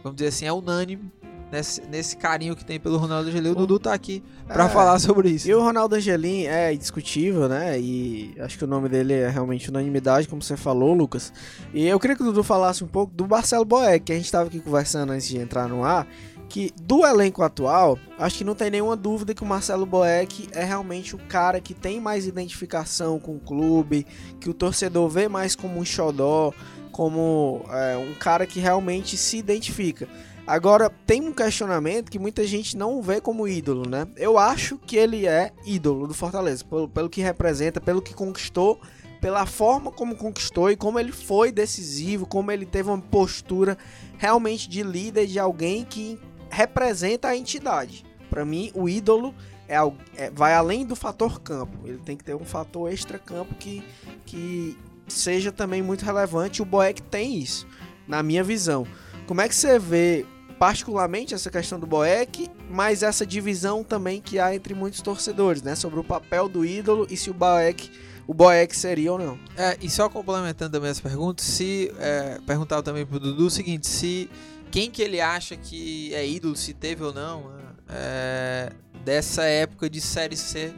vamos 0.00 0.16
dizer 0.16 0.28
assim, 0.28 0.46
é 0.46 0.52
unânime 0.52 1.10
nesse, 1.50 1.80
nesse 1.82 2.16
carinho 2.16 2.54
que 2.56 2.64
tem 2.64 2.78
pelo 2.78 2.96
Ronaldo 2.96 3.28
Angelim. 3.28 3.50
O 3.50 3.54
Dudu 3.54 3.78
tá 3.78 3.92
aqui 3.92 4.22
pra 4.46 4.66
É. 4.66 4.68
falar 4.68 4.98
sobre 4.98 5.30
isso. 5.30 5.48
E 5.48 5.54
o 5.54 5.60
Ronaldo 5.62 5.96
Angelim 5.96 6.44
é 6.44 6.72
indiscutível, 6.72 7.48
né? 7.48 7.78
E 7.78 8.34
acho 8.40 8.56
que 8.58 8.64
o 8.64 8.68
nome 8.68 8.88
dele 8.88 9.14
é 9.14 9.28
realmente 9.28 9.68
unanimidade, 9.70 10.28
como 10.28 10.42
você 10.42 10.56
falou, 10.56 10.94
Lucas. 10.94 11.32
E 11.74 11.86
eu 11.86 11.98
queria 11.98 12.16
que 12.16 12.22
o 12.22 12.26
Dudu 12.26 12.42
falasse 12.42 12.82
um 12.84 12.88
pouco 12.88 13.12
do 13.14 13.26
Marcelo 13.28 13.64
Boeck, 13.64 14.04
que 14.06 14.12
a 14.12 14.16
gente 14.16 14.24
estava 14.26 14.48
aqui 14.48 14.60
conversando 14.60 15.10
antes 15.12 15.28
de 15.28 15.38
entrar 15.38 15.68
no 15.68 15.84
ar. 15.84 16.06
Que 16.48 16.72
do 16.82 17.06
elenco 17.06 17.44
atual, 17.44 17.96
acho 18.18 18.38
que 18.38 18.42
não 18.42 18.56
tem 18.56 18.72
nenhuma 18.72 18.96
dúvida 18.96 19.32
que 19.32 19.40
o 19.44 19.46
Marcelo 19.46 19.86
Boeck 19.86 20.48
é 20.50 20.64
realmente 20.64 21.14
o 21.14 21.18
cara 21.28 21.60
que 21.60 21.72
tem 21.72 22.00
mais 22.00 22.26
identificação 22.26 23.20
com 23.20 23.36
o 23.36 23.38
clube, 23.38 24.04
que 24.40 24.50
o 24.50 24.54
torcedor 24.54 25.08
vê 25.08 25.28
mais 25.28 25.54
como 25.54 25.78
um 25.78 25.84
xodó, 25.84 26.52
como 27.00 27.64
é, 27.70 27.96
um 27.96 28.12
cara 28.12 28.46
que 28.46 28.60
realmente 28.60 29.16
se 29.16 29.38
identifica. 29.38 30.06
Agora, 30.46 30.90
tem 31.06 31.22
um 31.22 31.32
questionamento 31.32 32.10
que 32.10 32.18
muita 32.18 32.46
gente 32.46 32.76
não 32.76 33.00
vê 33.00 33.22
como 33.22 33.48
ídolo, 33.48 33.88
né? 33.88 34.06
Eu 34.18 34.36
acho 34.36 34.76
que 34.76 34.98
ele 34.98 35.26
é 35.26 35.50
ídolo 35.64 36.06
do 36.06 36.12
Fortaleza, 36.12 36.62
pelo, 36.62 36.86
pelo 36.90 37.08
que 37.08 37.22
representa, 37.22 37.80
pelo 37.80 38.02
que 38.02 38.12
conquistou, 38.12 38.78
pela 39.18 39.46
forma 39.46 39.90
como 39.90 40.14
conquistou 40.14 40.70
e 40.70 40.76
como 40.76 41.00
ele 41.00 41.10
foi 41.10 41.50
decisivo, 41.50 42.26
como 42.26 42.52
ele 42.52 42.66
teve 42.66 42.90
uma 42.90 43.00
postura 43.00 43.78
realmente 44.18 44.68
de 44.68 44.82
líder, 44.82 45.26
de 45.26 45.38
alguém 45.38 45.86
que 45.86 46.20
representa 46.50 47.28
a 47.28 47.34
entidade. 47.34 48.04
Para 48.28 48.44
mim, 48.44 48.70
o 48.74 48.90
ídolo 48.90 49.34
é, 49.66 49.76
é- 50.18 50.30
vai 50.30 50.52
além 50.52 50.84
do 50.84 50.94
fator 50.94 51.40
campo. 51.40 51.78
Ele 51.82 51.98
tem 52.04 52.14
que 52.14 52.24
ter 52.24 52.34
um 52.34 52.44
fator 52.44 52.92
extra-campo 52.92 53.54
que, 53.54 53.82
que 54.26 54.76
seja 55.12 55.52
também 55.52 55.82
muito 55.82 56.04
relevante. 56.04 56.62
O 56.62 56.64
Boeck 56.64 57.02
tem 57.02 57.38
isso, 57.38 57.66
na 58.06 58.22
minha 58.22 58.44
visão. 58.44 58.86
Como 59.26 59.40
é 59.40 59.48
que 59.48 59.54
você 59.54 59.78
vê 59.78 60.26
particularmente 60.58 61.32
essa 61.32 61.50
questão 61.50 61.80
do 61.80 61.86
Boeck, 61.86 62.50
mas 62.68 63.02
essa 63.02 63.24
divisão 63.24 63.82
também 63.82 64.20
que 64.20 64.38
há 64.38 64.54
entre 64.54 64.74
muitos 64.74 65.00
torcedores, 65.00 65.62
né, 65.62 65.74
sobre 65.74 65.98
o 65.98 66.04
papel 66.04 66.50
do 66.50 66.66
ídolo 66.66 67.06
e 67.08 67.16
se 67.16 67.30
o 67.30 67.34
Boeck, 67.34 67.90
o 68.26 68.34
Boeck 68.34 68.76
seria 68.76 69.10
ou 69.10 69.18
não? 69.18 69.38
É, 69.56 69.78
e 69.80 69.88
só 69.88 70.06
complementando 70.10 70.72
também 70.72 70.90
essa 70.90 71.00
pergunta, 71.00 71.42
se 71.42 71.90
é, 71.98 72.38
perguntava 72.46 72.82
também 72.82 73.06
pro 73.06 73.18
Dudu 73.18 73.46
o 73.46 73.50
seguinte, 73.50 73.86
se 73.86 74.28
quem 74.70 74.90
que 74.90 75.00
ele 75.00 75.18
acha 75.18 75.56
que 75.56 76.14
é 76.14 76.28
ídolo, 76.28 76.54
se 76.54 76.74
teve 76.74 77.02
ou 77.02 77.14
não, 77.14 77.48
né, 77.48 77.62
é, 77.88 78.72
dessa 79.02 79.44
época 79.44 79.88
de 79.88 80.00
série 80.02 80.36
C 80.36 80.74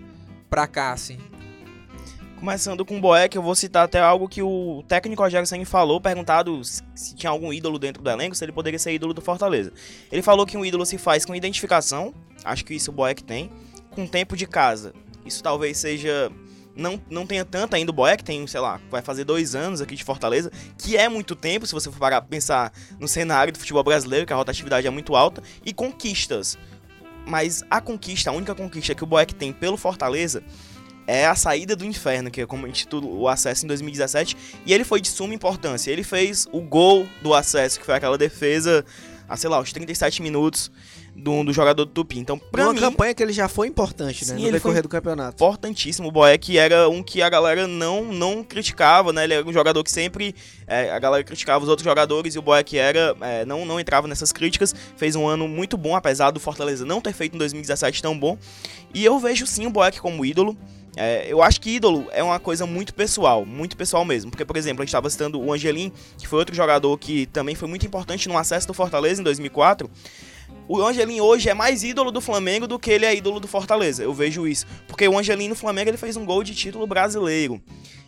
pra 0.48 0.68
cá, 0.68 0.92
assim. 0.92 1.18
Começando 2.42 2.84
com 2.84 2.96
o 2.96 3.00
Boeck, 3.00 3.36
eu 3.36 3.40
vou 3.40 3.54
citar 3.54 3.84
até 3.84 4.00
algo 4.00 4.28
que 4.28 4.42
o 4.42 4.82
técnico 4.88 5.22
Rogério 5.22 5.46
Senni 5.46 5.64
falou, 5.64 6.00
perguntado 6.00 6.60
se 6.92 7.14
tinha 7.14 7.30
algum 7.30 7.52
ídolo 7.52 7.78
dentro 7.78 8.02
do 8.02 8.10
elenco, 8.10 8.34
se 8.34 8.44
ele 8.44 8.50
poderia 8.50 8.80
ser 8.80 8.92
ídolo 8.92 9.14
do 9.14 9.20
Fortaleza. 9.20 9.72
Ele 10.10 10.22
falou 10.22 10.44
que 10.44 10.56
um 10.56 10.64
ídolo 10.64 10.84
se 10.84 10.98
faz 10.98 11.24
com 11.24 11.36
identificação, 11.36 12.12
acho 12.44 12.64
que 12.64 12.74
isso 12.74 12.90
o 12.90 12.94
Boeck 12.94 13.22
tem, 13.22 13.48
com 13.92 14.08
tempo 14.08 14.36
de 14.36 14.44
casa. 14.44 14.92
Isso 15.24 15.40
talvez 15.40 15.78
seja 15.78 16.32
não, 16.74 17.00
não 17.08 17.24
tenha 17.24 17.44
tanto 17.44 17.76
ainda 17.76 17.92
o 17.92 17.94
Boeck, 17.94 18.24
tem, 18.24 18.44
sei 18.48 18.58
lá, 18.58 18.80
vai 18.90 19.02
fazer 19.02 19.22
dois 19.22 19.54
anos 19.54 19.80
aqui 19.80 19.94
de 19.94 20.02
Fortaleza, 20.02 20.50
que 20.76 20.96
é 20.96 21.08
muito 21.08 21.36
tempo, 21.36 21.64
se 21.64 21.72
você 21.72 21.92
for 21.92 22.00
parar 22.00 22.22
pensar 22.22 22.72
no 22.98 23.06
cenário 23.06 23.52
do 23.52 23.58
futebol 23.60 23.84
brasileiro, 23.84 24.26
que 24.26 24.32
a 24.32 24.36
rotatividade 24.36 24.84
é 24.84 24.90
muito 24.90 25.14
alta, 25.14 25.40
e 25.64 25.72
conquistas. 25.72 26.58
Mas 27.24 27.62
a 27.70 27.80
conquista, 27.80 28.30
a 28.30 28.32
única 28.32 28.52
conquista 28.52 28.96
que 28.96 29.04
o 29.04 29.06
Boeck 29.06 29.32
tem 29.32 29.52
pelo 29.52 29.76
Fortaleza 29.76 30.42
é 31.12 31.26
a 31.26 31.34
saída 31.34 31.76
do 31.76 31.84
inferno, 31.84 32.30
que 32.30 32.40
é 32.40 32.46
como 32.46 32.66
intitula 32.66 33.06
o 33.06 33.28
acesso 33.28 33.66
em 33.66 33.68
2017, 33.68 34.34
e 34.64 34.72
ele 34.72 34.82
foi 34.82 34.98
de 34.98 35.08
suma 35.08 35.34
importância. 35.34 35.90
Ele 35.90 36.02
fez 36.02 36.48
o 36.50 36.62
gol 36.62 37.06
do 37.20 37.34
acesso, 37.34 37.78
que 37.78 37.84
foi 37.84 37.94
aquela 37.94 38.16
defesa, 38.16 38.82
a 39.28 39.36
sei 39.36 39.50
lá, 39.50 39.60
os 39.60 39.70
37 39.72 40.22
minutos 40.22 40.72
do, 41.14 41.44
do 41.44 41.52
jogador 41.52 41.84
do 41.84 41.90
Tupi. 41.90 42.18
Então, 42.18 42.38
pra 42.38 42.64
Uma 42.64 42.72
mim, 42.72 42.80
campanha 42.80 43.14
que 43.14 43.22
ele 43.22 43.32
já 43.32 43.48
foi 43.48 43.68
importante, 43.68 44.26
né? 44.26 44.36
Sim, 44.36 44.46
no 44.46 44.52
decorrer 44.52 44.82
do 44.82 44.88
campeonato. 44.88 45.34
importantíssimo. 45.34 46.08
O 46.08 46.10
Boeck 46.10 46.56
era 46.56 46.88
um 46.88 47.02
que 47.02 47.22
a 47.22 47.28
galera 47.28 47.66
não, 47.66 48.04
não 48.04 48.42
criticava, 48.42 49.12
né? 49.12 49.24
Ele 49.24 49.34
era 49.34 49.46
um 49.46 49.52
jogador 49.52 49.84
que 49.84 49.90
sempre 49.90 50.34
é, 50.66 50.90
a 50.90 50.98
galera 50.98 51.22
criticava 51.22 51.62
os 51.62 51.68
outros 51.68 51.84
jogadores 51.84 52.34
e 52.34 52.38
o 52.38 52.42
Boeck 52.42 52.76
era, 52.78 53.14
é, 53.20 53.44
não, 53.44 53.64
não 53.64 53.78
entrava 53.78 54.08
nessas 54.08 54.32
críticas. 54.32 54.74
Fez 54.96 55.14
um 55.14 55.26
ano 55.26 55.46
muito 55.46 55.76
bom, 55.76 55.94
apesar 55.94 56.30
do 56.30 56.40
Fortaleza 56.40 56.84
não 56.84 57.00
ter 57.00 57.12
feito 57.12 57.34
em 57.34 57.38
2017 57.38 58.02
tão 58.02 58.18
bom. 58.18 58.38
E 58.94 59.04
eu 59.04 59.18
vejo 59.18 59.46
sim 59.46 59.66
o 59.66 59.70
Boeck 59.70 60.00
como 60.00 60.24
ídolo. 60.24 60.56
É, 60.94 61.26
eu 61.26 61.42
acho 61.42 61.58
que 61.60 61.70
ídolo 61.70 62.06
é 62.12 62.22
uma 62.22 62.38
coisa 62.38 62.66
muito 62.66 62.92
pessoal, 62.92 63.46
muito 63.46 63.76
pessoal 63.76 64.04
mesmo. 64.04 64.30
Porque, 64.30 64.44
por 64.44 64.56
exemplo, 64.56 64.82
a 64.82 64.84
gente 64.84 64.90
estava 64.90 65.08
citando 65.08 65.40
o 65.40 65.52
Angelim, 65.52 65.92
que 66.18 66.28
foi 66.28 66.38
outro 66.38 66.54
jogador 66.54 66.98
que 66.98 67.26
também 67.26 67.54
foi 67.54 67.68
muito 67.68 67.86
importante 67.86 68.28
no 68.28 68.36
acesso 68.36 68.66
do 68.66 68.74
Fortaleza 68.74 69.20
em 69.20 69.24
2004. 69.24 69.90
O 70.68 70.80
Angelim 70.80 71.20
hoje 71.20 71.48
é 71.48 71.54
mais 71.54 71.82
ídolo 71.82 72.10
do 72.10 72.20
Flamengo 72.20 72.66
do 72.66 72.78
que 72.78 72.90
ele 72.90 73.04
é 73.04 73.14
ídolo 73.14 73.40
do 73.40 73.48
Fortaleza. 73.48 74.02
Eu 74.02 74.14
vejo 74.14 74.46
isso. 74.46 74.64
Porque 74.86 75.06
o 75.06 75.18
Angelim 75.18 75.48
no 75.48 75.54
Flamengo 75.56 75.90
ele 75.90 75.96
fez 75.96 76.16
um 76.16 76.24
gol 76.24 76.42
de 76.42 76.54
título 76.54 76.86
brasileiro. 76.86 77.60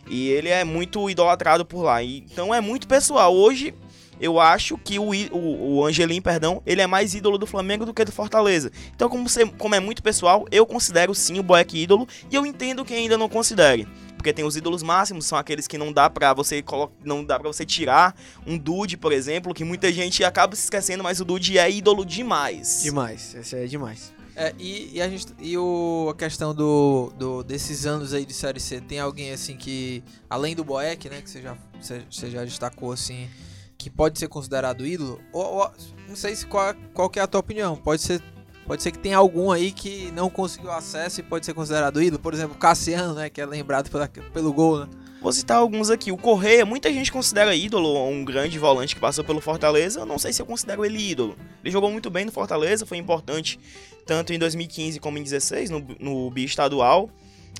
E 0.09 0.29
ele 0.29 0.49
é 0.49 0.63
muito 0.63 1.09
idolatrado 1.09 1.65
por 1.65 1.83
lá. 1.83 2.01
Então 2.03 2.53
é 2.53 2.61
muito 2.61 2.87
pessoal. 2.87 3.35
Hoje 3.35 3.73
eu 4.19 4.39
acho 4.39 4.77
que 4.77 4.97
o, 4.97 5.09
o, 5.31 5.75
o 5.79 5.85
Angelim, 5.85 6.21
perdão, 6.21 6.61
ele 6.65 6.81
é 6.81 6.87
mais 6.87 7.13
ídolo 7.13 7.37
do 7.37 7.45
Flamengo 7.45 7.85
do 7.85 7.93
que 7.93 8.05
do 8.05 8.11
Fortaleza. 8.13 8.71
Então, 8.95 9.09
como, 9.09 9.27
você- 9.27 9.45
como 9.45 9.75
é 9.75 9.79
muito 9.79 10.01
pessoal, 10.01 10.45
eu 10.51 10.65
considero 10.65 11.13
sim 11.13 11.37
o 11.37 11.43
Boeck 11.43 11.77
ídolo. 11.77 12.07
E 12.31 12.35
eu 12.35 12.45
entendo 12.45 12.85
quem 12.85 12.97
ainda 12.97 13.17
não 13.17 13.27
considere. 13.27 13.85
Porque 14.25 14.33
tem 14.33 14.43
os 14.43 14.55
ídolos 14.55 14.81
máximos, 14.81 15.27
são 15.27 15.37
aqueles 15.37 15.67
que 15.67 15.77
não 15.77 15.93
dá 15.93 16.09
pra 16.09 16.33
você 16.33 16.63
não 17.03 17.23
dá 17.23 17.37
para 17.39 17.47
você 17.47 17.63
tirar 17.63 18.15
um 18.47 18.57
Dude, 18.57 18.97
por 18.97 19.11
exemplo, 19.11 19.53
que 19.53 19.63
muita 19.63 19.93
gente 19.93 20.23
acaba 20.23 20.55
se 20.55 20.63
esquecendo, 20.63 21.03
mas 21.03 21.19
o 21.21 21.25
Dude 21.25 21.59
é 21.59 21.69
ídolo 21.69 22.03
demais. 22.03 22.81
Demais, 22.81 23.35
esse 23.35 23.55
é 23.55 23.67
demais. 23.67 24.11
É, 24.35 24.51
e, 24.57 24.95
e 24.95 24.99
a 25.01 25.07
gente 25.07 25.27
e 25.39 25.55
o, 25.55 26.07
a 26.09 26.15
questão 26.17 26.55
do, 26.55 27.13
do 27.19 27.43
desses 27.43 27.85
anos 27.85 28.15
aí 28.15 28.25
de 28.25 28.33
série 28.33 28.59
C, 28.59 28.81
tem 28.81 28.99
alguém 28.99 29.29
assim 29.31 29.55
que 29.55 30.03
além 30.27 30.55
do 30.55 30.63
Boeck, 30.63 31.07
né, 31.07 31.21
que 31.21 31.29
você 31.29 31.43
já 31.43 31.55
você, 31.79 32.01
você 32.09 32.31
já 32.31 32.43
destacou 32.43 32.91
assim, 32.91 33.29
que 33.77 33.91
pode 33.91 34.17
ser 34.17 34.27
considerado 34.27 34.87
ídolo? 34.87 35.21
Ou, 35.31 35.45
ou- 35.59 35.71
não 36.09 36.15
sei 36.15 36.35
se 36.35 36.47
qual, 36.47 36.73
qual 36.95 37.11
que 37.11 37.19
é 37.19 37.21
a 37.21 37.27
tua 37.27 37.41
opinião. 37.41 37.75
Pode 37.75 38.01
ser 38.01 38.23
pode 38.65 38.83
ser 38.83 38.91
que 38.91 38.99
tenha 38.99 39.17
algum 39.17 39.51
aí 39.51 39.71
que 39.71 40.11
não 40.11 40.29
conseguiu 40.29 40.71
acesso 40.71 41.19
e 41.19 41.23
pode 41.23 41.45
ser 41.45 41.53
considerado 41.53 42.01
ídolo, 42.01 42.21
por 42.21 42.33
exemplo, 42.33 42.57
Cassiano, 42.57 43.13
né, 43.13 43.29
que 43.29 43.39
é 43.39 43.45
lembrado 43.45 43.89
pela, 43.89 44.07
pelo 44.07 44.51
gol, 44.51 44.79
né? 44.79 44.87
Vou 45.21 45.31
citar 45.33 45.57
alguns 45.57 45.89
aqui. 45.89 46.11
O 46.11 46.17
Correia, 46.17 46.67
muita 46.67 46.93
gente 46.93 47.11
considera 47.11 47.55
ídolo, 47.55 48.07
um 48.07 48.23
grande 48.23 48.59
volante 48.59 48.93
que 48.93 49.01
passou 49.01 49.23
pelo 49.23 49.41
Fortaleza. 49.41 50.01
Eu 50.01 50.05
não 50.05 50.19
sei 50.19 50.31
se 50.31 50.39
eu 50.39 50.45
considero 50.45 50.85
ele 50.85 50.99
ídolo. 50.99 51.35
Ele 51.63 51.71
jogou 51.71 51.89
muito 51.89 52.11
bem 52.11 52.25
no 52.25 52.31
Fortaleza, 52.31 52.85
foi 52.85 52.99
importante 52.99 53.59
tanto 54.05 54.33
em 54.33 54.37
2015 54.37 54.99
como 54.99 55.17
em 55.17 55.21
2016, 55.21 55.71
no, 55.71 55.83
no 55.99 56.29
bi-estadual. 56.29 57.09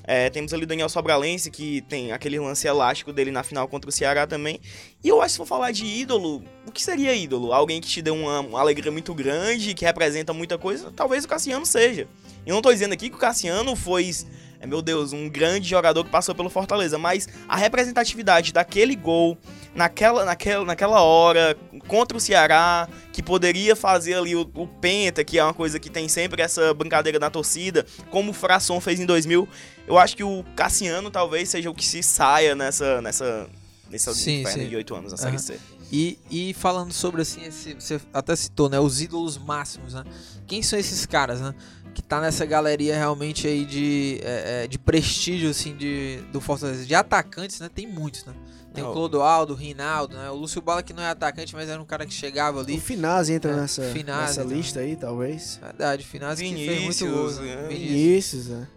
É, 0.06 0.30
temos 0.30 0.54
ali 0.54 0.62
o 0.64 0.66
Daniel 0.66 0.88
Sobralense, 0.88 1.50
que 1.50 1.80
tem 1.82 2.12
aquele 2.12 2.38
lance 2.38 2.66
elástico 2.66 3.12
dele 3.12 3.30
na 3.30 3.42
final 3.42 3.66
contra 3.66 3.88
o 3.90 3.92
Ceará 3.92 4.26
também. 4.26 4.60
E 5.02 5.08
eu 5.08 5.20
acho 5.20 5.26
que 5.26 5.32
se 5.32 5.38
for 5.38 5.46
falar 5.46 5.72
de 5.72 5.84
ídolo, 5.84 6.44
o 6.66 6.70
que 6.70 6.82
seria 6.82 7.14
ídolo? 7.14 7.52
Alguém 7.52 7.80
que 7.80 7.88
te 7.88 8.00
deu 8.00 8.14
uma, 8.14 8.40
uma 8.40 8.60
alegria 8.60 8.92
muito 8.92 9.12
grande, 9.12 9.74
que 9.74 9.84
representa 9.84 10.32
muita 10.32 10.56
coisa? 10.56 10.92
Talvez 10.94 11.24
o 11.24 11.28
Cassiano 11.28 11.66
seja. 11.66 12.06
Eu 12.46 12.54
não 12.54 12.62
tô 12.62 12.72
dizendo 12.72 12.92
aqui 12.92 13.10
que 13.10 13.16
o 13.16 13.18
Cassiano 13.18 13.74
foi, 13.74 14.08
meu 14.66 14.82
Deus, 14.82 15.12
um 15.12 15.28
grande 15.28 15.68
jogador 15.68 16.04
que 16.04 16.10
passou 16.10 16.34
pelo 16.34 16.50
Fortaleza, 16.50 16.98
mas 16.98 17.28
a 17.48 17.56
representatividade 17.56 18.52
daquele 18.52 18.94
gol, 18.94 19.38
naquela, 19.74 20.24
naquela, 20.24 20.64
naquela 20.64 21.00
hora, 21.00 21.56
contra 21.86 22.16
o 22.16 22.20
Ceará, 22.20 22.88
que 23.12 23.22
poderia 23.22 23.76
fazer 23.76 24.14
ali 24.14 24.34
o, 24.34 24.48
o 24.54 24.66
Penta, 24.66 25.24
que 25.24 25.38
é 25.38 25.44
uma 25.44 25.54
coisa 25.54 25.78
que 25.78 25.90
tem 25.90 26.08
sempre 26.08 26.42
essa 26.42 26.74
brincadeira 26.74 27.18
na 27.18 27.30
torcida, 27.30 27.86
como 28.10 28.30
o 28.30 28.34
Frasson 28.34 28.80
fez 28.80 29.00
em 29.00 29.06
2000, 29.06 29.48
eu 29.86 29.98
acho 29.98 30.16
que 30.16 30.24
o 30.24 30.44
Cassiano 30.54 31.10
talvez 31.10 31.48
seja 31.48 31.70
o 31.70 31.74
que 31.74 31.84
se 31.84 32.02
saia 32.02 32.54
nessa, 32.54 33.00
nessa, 33.00 33.48
nessa 33.90 34.12
Sim, 34.12 34.42
de 34.68 34.76
8 34.76 34.94
anos, 34.94 35.12
na 35.12 35.18
Série 35.18 35.36
Aham. 35.36 35.38
C. 35.38 35.60
E, 35.90 36.18
e 36.28 36.54
falando 36.54 36.92
sobre 36.92 37.22
assim, 37.22 37.44
esse, 37.44 37.74
você 37.74 38.00
até 38.12 38.34
citou, 38.34 38.68
né, 38.68 38.80
os 38.80 39.00
ídolos 39.00 39.38
máximos, 39.38 39.94
né? 39.94 40.02
Quem 40.46 40.62
são 40.62 40.78
esses 40.78 41.06
caras, 41.06 41.40
né? 41.40 41.54
Que 41.96 42.02
tá 42.02 42.20
nessa 42.20 42.44
galeria 42.44 42.94
realmente 42.94 43.46
aí 43.46 43.64
de, 43.64 44.20
é, 44.22 44.64
é, 44.64 44.66
de 44.66 44.78
prestígio, 44.78 45.48
assim, 45.48 45.74
de, 45.74 46.18
do 46.30 46.42
Fortaleza. 46.42 46.84
De 46.84 46.94
atacantes, 46.94 47.58
né? 47.58 47.70
Tem 47.74 47.86
muitos, 47.86 48.22
né? 48.26 48.34
Tem 48.74 48.84
o 48.84 48.88
Não. 48.88 48.92
Clodoaldo, 48.92 49.54
o 49.54 49.56
Rinaldo, 49.56 50.14
né? 50.14 50.28
O 50.30 50.34
Lúcio 50.34 50.60
Bala 50.60 50.82
que 50.82 50.92
não 50.92 51.02
é 51.02 51.08
atacante, 51.08 51.54
mas 51.54 51.70
era 51.70 51.80
um 51.80 51.86
cara 51.86 52.04
que 52.04 52.12
chegava 52.12 52.58
O 52.58 52.60
ali. 52.60 52.78
Finazzi 52.78 53.32
entra 53.32 53.52
É, 53.52 53.56
nessa, 53.56 53.82
Finazzi 53.84 54.38
nessa 54.38 54.54
lista 54.54 54.80
aí, 54.80 54.94
talvez. 54.94 55.58
Verdade, 55.62 56.04
Finazzi 56.04 56.44
que 56.44 56.54
fez 56.54 56.82
muito 56.82 56.98
Vinícius, 57.06 57.38
gol, 57.38 57.46
né? 57.46 57.52
é. 57.64 57.68
Vinícius. 57.68 57.88
Vinícius, 57.90 58.46
né? 58.48 58.68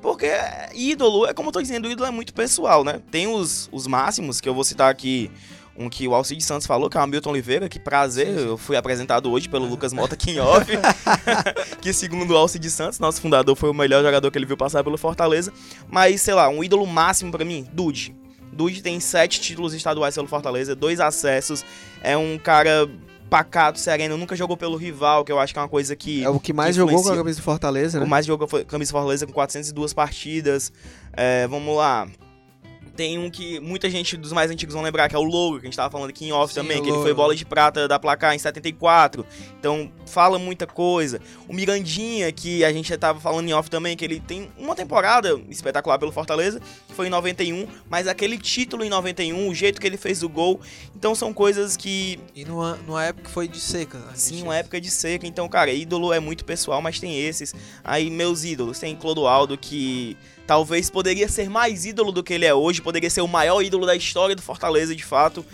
Porque 0.00 0.30
ídolo, 0.74 1.26
é 1.26 1.34
como 1.34 1.50
eu 1.50 1.52
tô 1.52 1.60
dizendo, 1.60 1.90
ídolo 1.90 2.08
é 2.08 2.10
muito 2.10 2.32
pessoal, 2.32 2.82
né? 2.82 3.02
Tem 3.10 3.26
os, 3.26 3.68
os 3.70 3.86
máximos, 3.86 4.40
que 4.40 4.48
eu 4.48 4.54
vou 4.54 4.64
citar 4.64 4.90
aqui 4.90 5.30
um 5.76 5.88
que 5.88 6.06
o 6.06 6.14
Alcide 6.14 6.42
Santos 6.42 6.66
falou, 6.66 6.88
que 6.88 6.96
é 6.96 7.00
o 7.00 7.02
Hamilton 7.02 7.30
Oliveira, 7.30 7.68
que 7.68 7.78
prazer, 7.78 8.26
Sim, 8.28 8.38
sim. 8.38 8.46
eu 8.46 8.56
fui 8.56 8.76
apresentado 8.76 9.30
hoje 9.30 9.48
pelo 9.48 9.66
Lucas 9.66 9.92
Mota 9.92 10.14
aqui 10.14 10.30
em 10.32 10.40
off, 10.40 10.70
que 11.82 11.92
segundo 11.92 12.32
o 12.32 12.36
Alcide 12.36 12.70
Santos, 12.70 12.98
nosso 12.98 13.20
fundador, 13.20 13.56
foi 13.56 13.70
o 13.70 13.74
melhor 13.74 14.02
jogador 14.02 14.30
que 14.30 14.38
ele 14.38 14.46
viu 14.46 14.56
passar 14.56 14.84
pelo 14.84 14.96
Fortaleza, 14.96 15.52
mas, 15.88 16.20
sei 16.20 16.34
lá, 16.34 16.48
um 16.48 16.62
ídolo 16.62 16.86
máximo 16.86 17.30
pra 17.32 17.44
mim, 17.44 17.66
Dude. 17.72 18.14
Dude 18.52 18.82
tem 18.82 19.00
sete 19.00 19.40
títulos 19.40 19.74
estaduais 19.74 20.14
pelo 20.14 20.28
Fortaleza, 20.28 20.76
dois 20.76 21.00
acessos, 21.00 21.64
é 22.02 22.16
um 22.16 22.38
cara 22.38 22.88
pacato, 23.28 23.80
sereno, 23.80 24.16
nunca 24.16 24.36
jogou 24.36 24.56
pelo 24.56 24.76
rival, 24.76 25.24
que 25.24 25.32
eu 25.32 25.40
acho 25.40 25.52
que 25.52 25.58
é 25.58 25.62
uma 25.62 25.68
coisa 25.68 25.96
que... 25.96 26.22
É 26.22 26.28
o 26.28 26.38
que 26.38 26.52
mais 26.52 26.70
que 26.70 26.76
jogou 26.76 27.02
com 27.02 27.08
a 27.10 27.16
camisa 27.16 27.40
do 27.40 27.42
Fortaleza, 27.42 27.98
O 27.98 28.02
né? 28.02 28.06
mais 28.06 28.24
jogou 28.24 28.46
foi 28.46 28.64
camisa 28.64 28.92
Fortaleza 28.92 29.26
com 29.26 29.32
402 29.32 29.92
partidas. 29.92 30.72
É, 31.12 31.48
vamos 31.48 31.76
lá. 31.76 32.06
Tem 32.96 33.18
um 33.18 33.28
que 33.28 33.58
muita 33.60 33.90
gente 33.90 34.16
dos 34.16 34.32
mais 34.32 34.50
antigos 34.50 34.74
vão 34.74 34.82
lembrar, 34.82 35.08
que 35.08 35.16
é 35.16 35.18
o 35.18 35.22
Logo, 35.22 35.58
que 35.58 35.66
a 35.66 35.68
gente 35.68 35.76
tava 35.76 35.90
falando 35.90 36.10
aqui 36.10 36.26
em 36.26 36.32
off 36.32 36.52
Sim, 36.52 36.60
também, 36.60 36.82
que 36.82 36.88
ele 36.88 36.98
foi 36.98 37.12
bola 37.12 37.34
de 37.34 37.44
prata 37.44 37.88
da 37.88 37.98
placar 37.98 38.34
em 38.34 38.38
74. 38.38 39.26
Então, 39.58 39.90
fala 40.06 40.38
muita 40.38 40.66
coisa. 40.66 41.20
O 41.48 41.52
Mirandinha, 41.52 42.30
que 42.30 42.64
a 42.64 42.72
gente 42.72 42.96
tava 42.96 43.18
falando 43.18 43.48
em 43.48 43.52
off 43.52 43.68
também, 43.68 43.96
que 43.96 44.04
ele 44.04 44.20
tem 44.20 44.48
uma 44.56 44.76
temporada 44.76 45.40
espetacular 45.48 45.98
pelo 45.98 46.12
Fortaleza, 46.12 46.60
que 46.86 46.94
foi 46.94 47.08
em 47.08 47.10
91, 47.10 47.66
mas 47.88 48.06
aquele 48.06 48.38
título 48.38 48.84
em 48.84 48.88
91, 48.88 49.48
o 49.48 49.54
jeito 49.54 49.80
que 49.80 49.86
ele 49.86 49.96
fez 49.96 50.22
o 50.22 50.28
gol. 50.28 50.60
Então, 50.94 51.14
são 51.14 51.32
coisas 51.32 51.76
que 51.76 52.20
E 52.34 52.44
numa, 52.44 52.76
numa 52.86 53.04
época 53.04 53.28
foi 53.28 53.48
de 53.48 53.58
seca. 53.58 53.98
Né? 53.98 54.12
Sim, 54.14 54.42
uma 54.42 54.56
época 54.56 54.80
de 54.80 54.90
seca. 54.90 55.26
Então, 55.26 55.48
cara, 55.48 55.72
ídolo 55.72 56.12
é 56.12 56.20
muito 56.20 56.44
pessoal, 56.44 56.80
mas 56.80 57.00
tem 57.00 57.20
esses. 57.20 57.54
Aí, 57.82 58.10
meus 58.10 58.44
ídolos. 58.44 58.78
Tem 58.78 58.94
Clodoaldo, 58.94 59.58
que 59.58 60.16
talvez 60.46 60.90
poderia 60.90 61.28
ser 61.28 61.48
mais 61.48 61.84
ídolo 61.84 62.12
do 62.12 62.22
que 62.22 62.34
ele 62.34 62.44
é 62.44 62.54
hoje. 62.54 62.82
Poderia 62.82 63.10
ser 63.10 63.20
o 63.20 63.28
maior 63.28 63.62
ídolo 63.62 63.86
da 63.86 63.96
história 63.96 64.34
do 64.34 64.42
Fortaleza, 64.42 64.94
de 64.94 65.04
fato. 65.04 65.44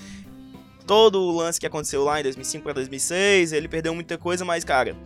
Todo 0.86 1.20
o 1.20 1.36
lance 1.36 1.60
que 1.60 1.66
aconteceu 1.66 2.02
lá 2.04 2.20
em 2.20 2.22
2005 2.22 2.64
para 2.64 2.72
2006, 2.74 3.52
ele 3.52 3.68
perdeu 3.68 3.94
muita 3.94 4.18
coisa, 4.18 4.44
mas, 4.44 4.64
cara... 4.64 4.96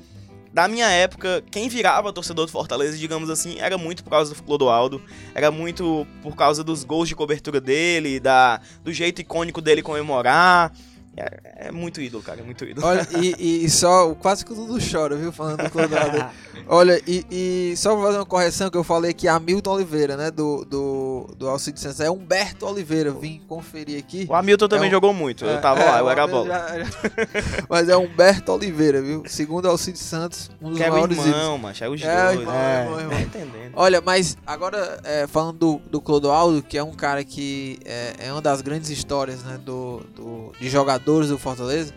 Da 0.53 0.69
minha 0.69 0.89
época, 0.89 1.43
quem 1.51 1.69
virava 1.69 2.13
torcedor 2.13 2.47
do 2.47 2.53
Fortaleza, 2.53 2.97
digamos 2.97 3.29
assim, 3.29 3.59
era 3.59 3.77
muito 3.77 4.05
por 4.05 4.11
causa 4.11 4.33
do 4.33 4.41
Clodoaldo, 4.41 5.03
era 5.35 5.51
muito 5.51 6.07
por 6.23 6.37
causa 6.37 6.63
dos 6.63 6.85
gols 6.85 7.09
de 7.09 7.17
cobertura 7.17 7.61
dele, 7.61 8.21
da, 8.21 8.61
do 8.85 8.93
jeito 8.93 9.21
icônico 9.21 9.61
dele 9.61 9.83
comemorar. 9.83 10.73
É, 11.17 11.69
é 11.69 11.71
muito 11.73 12.01
ídolo, 12.01 12.23
cara, 12.23 12.41
é 12.41 12.43
muito 12.45 12.65
ídolo. 12.65 12.87
Olha, 12.87 13.07
e, 13.21 13.65
e 13.65 13.71
só, 13.71 14.15
quase 14.15 14.45
que 14.45 14.53
o 14.53 14.55
Dudu 14.57 14.79
chora, 14.91 15.15
viu, 15.17 15.31
falando 15.33 15.63
do 15.65 15.71
Clodoaldo. 15.71 16.25
Olha, 16.67 17.01
e, 17.07 17.25
e 17.31 17.77
só 17.77 17.95
pra 17.95 18.05
fazer 18.07 18.19
uma 18.19 18.27
correção 18.27 18.71
que 18.71 18.77
eu 18.77 18.83
falei 18.85 19.13
que 19.13 19.29
Hamilton 19.29 19.73
Oliveira, 19.75 20.17
né, 20.17 20.31
do, 20.31 20.65
do, 20.65 21.31
do 21.37 21.49
Alcides 21.49 21.83
Santos, 21.83 22.01
é 22.01 22.11
Humberto 22.11 22.67
Oliveira, 22.67 23.13
vim 23.13 23.41
conferir 23.47 23.99
aqui. 23.99 24.27
O 24.29 24.35
Hamilton 24.35 24.69
também 24.69 24.87
É 24.87 24.89
um- 24.89 24.91
jogou 24.93 25.13
muito, 25.15 25.45
eu 25.45 25.51
É, 25.53 25.59
tava 25.59 25.81
é, 25.81 25.85
lá, 25.91 25.99
eu 25.99 26.05
o 26.07 26.11
era 26.11 26.27
bola. 26.27 26.47
já- 26.49 26.79
já- 26.79 26.91
Mas 27.69 27.89
é 27.89 27.97
Humberto 27.97 28.53
Oliveira, 28.53 29.01
viu? 29.03 29.23
Segundo 29.27 29.69
Alcides 29.69 30.01
Santos, 30.03 30.51
um 30.61 30.71
dos 30.71 30.79
Que 30.79 30.85
é 30.85 30.89
o 30.89 30.93
maiores 30.93 31.17
ídolos. 31.19 31.35
irmão, 31.37 31.59
macho, 31.59 31.85
é 31.85 31.89
os 31.89 32.03
É, 32.03 32.07
o 32.23 32.25
dois. 32.27 32.41
irmão, 32.41 32.55
é. 32.55 32.83
irmão, 32.85 33.01
irmão. 33.01 33.21
Entendendo. 33.21 33.73
Olha, 33.75 34.01
mas 34.01 34.37
agora 34.47 35.01
é, 35.05 35.27
falando 35.27 35.59
do, 35.59 35.81
do 35.91 36.01
Clodoaldo, 36.01 36.63
que 36.63 36.79
é 36.79 36.83
um 36.83 36.93
cara 36.93 37.25
que 37.25 37.79
é, 37.85 38.15
é 38.27 38.33
uma 38.33 38.41
das 38.41 38.61
grandes 38.63 38.89
histórias 38.91 39.43
né, 39.43 39.59
do, 39.65 40.01
do- 40.15 40.53
de 40.61 40.69
jogadores 41.05 41.29
do 41.29 41.39
Fortaleza. 41.39 41.93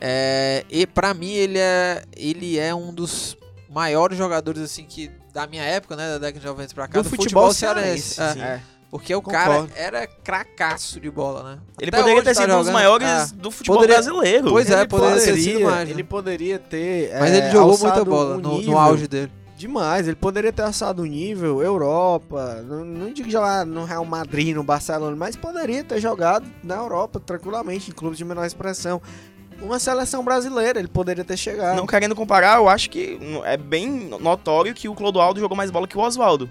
É, 0.00 0.64
e 0.68 0.86
pra 0.86 1.14
mim 1.14 1.30
ele 1.32 1.58
é, 1.58 2.02
ele 2.16 2.58
é 2.58 2.74
um 2.74 2.92
dos 2.92 3.36
maiores 3.70 4.18
jogadores 4.18 4.60
assim 4.60 4.84
que 4.84 5.10
da 5.32 5.46
minha 5.46 5.62
época, 5.62 5.96
né, 5.96 6.08
da 6.10 6.18
década 6.18 6.40
de 6.40 6.46
90 6.46 6.74
pra 6.74 6.88
cá, 6.88 6.98
Do 7.00 7.02
do, 7.02 7.08
futebol 7.10 7.52
cearense. 7.52 8.14
cearense, 8.14 8.40
É. 8.40 8.44
É. 8.44 8.60
porque 8.90 9.14
o 9.14 9.22
Concordo. 9.22 9.68
cara 9.68 9.68
era 9.74 10.06
cracaço 10.06 11.00
de 11.00 11.10
bola, 11.10 11.42
né? 11.42 11.58
Ele 11.80 11.88
Até 11.90 11.98
poderia 11.98 12.22
ter 12.22 12.34
tá 12.34 12.40
sido 12.42 12.44
um 12.52 12.56
dos 12.58 12.66
jogando. 12.66 12.72
maiores 12.74 13.06
Ah, 13.08 13.28
do 13.36 13.50
futebol 13.50 13.76
Poderia- 13.78 13.96
brasileiro. 14.02 14.50
Pois 14.50 14.70
é, 14.70 14.74
Ele 14.80 14.86
poderia 14.88 15.14
ter 15.22 15.36
sido 15.36 15.60
mais, 15.60 15.88
né? 15.88 15.94
Ele 15.94 16.04
poderia 16.04 16.58
ter. 16.58 17.10
Mas 17.18 17.32
é, 17.32 17.38
ele 17.38 17.50
jogou 17.50 17.78
muita 17.78 18.04
bola 18.04 18.36
um 18.36 18.40
no, 18.40 18.62
no 18.62 18.78
auge 18.78 19.06
dele. 19.08 19.32
Demais, 19.56 20.06
ele 20.06 20.16
poderia 20.16 20.52
ter 20.52 20.62
alçado 20.62 21.02
o 21.02 21.06
nível, 21.06 21.62
Europa, 21.62 22.62
não, 22.68 22.84
não 22.84 23.10
digo 23.10 23.30
jogar 23.30 23.64
no 23.64 23.84
Real 23.84 24.04
Madrid, 24.04 24.54
no 24.54 24.62
Barcelona, 24.62 25.16
mas 25.16 25.34
poderia 25.34 25.82
ter 25.82 25.98
jogado 25.98 26.46
na 26.62 26.74
Europa 26.74 27.18
tranquilamente, 27.18 27.90
em 27.90 27.94
clubes 27.94 28.18
de 28.18 28.24
menor 28.24 28.44
expressão. 28.44 29.00
Uma 29.62 29.78
seleção 29.78 30.22
brasileira, 30.22 30.78
ele 30.78 30.88
poderia 30.88 31.24
ter 31.24 31.38
chegado. 31.38 31.74
Não 31.74 31.86
querendo 31.86 32.14
comparar, 32.14 32.58
eu 32.58 32.68
acho 32.68 32.90
que 32.90 33.18
é 33.44 33.56
bem 33.56 34.10
notório 34.20 34.74
que 34.74 34.90
o 34.90 34.94
Clodoaldo 34.94 35.40
jogou 35.40 35.56
mais 35.56 35.70
bola 35.70 35.88
que 35.88 35.96
o 35.96 36.02
Oswaldo. 36.02 36.50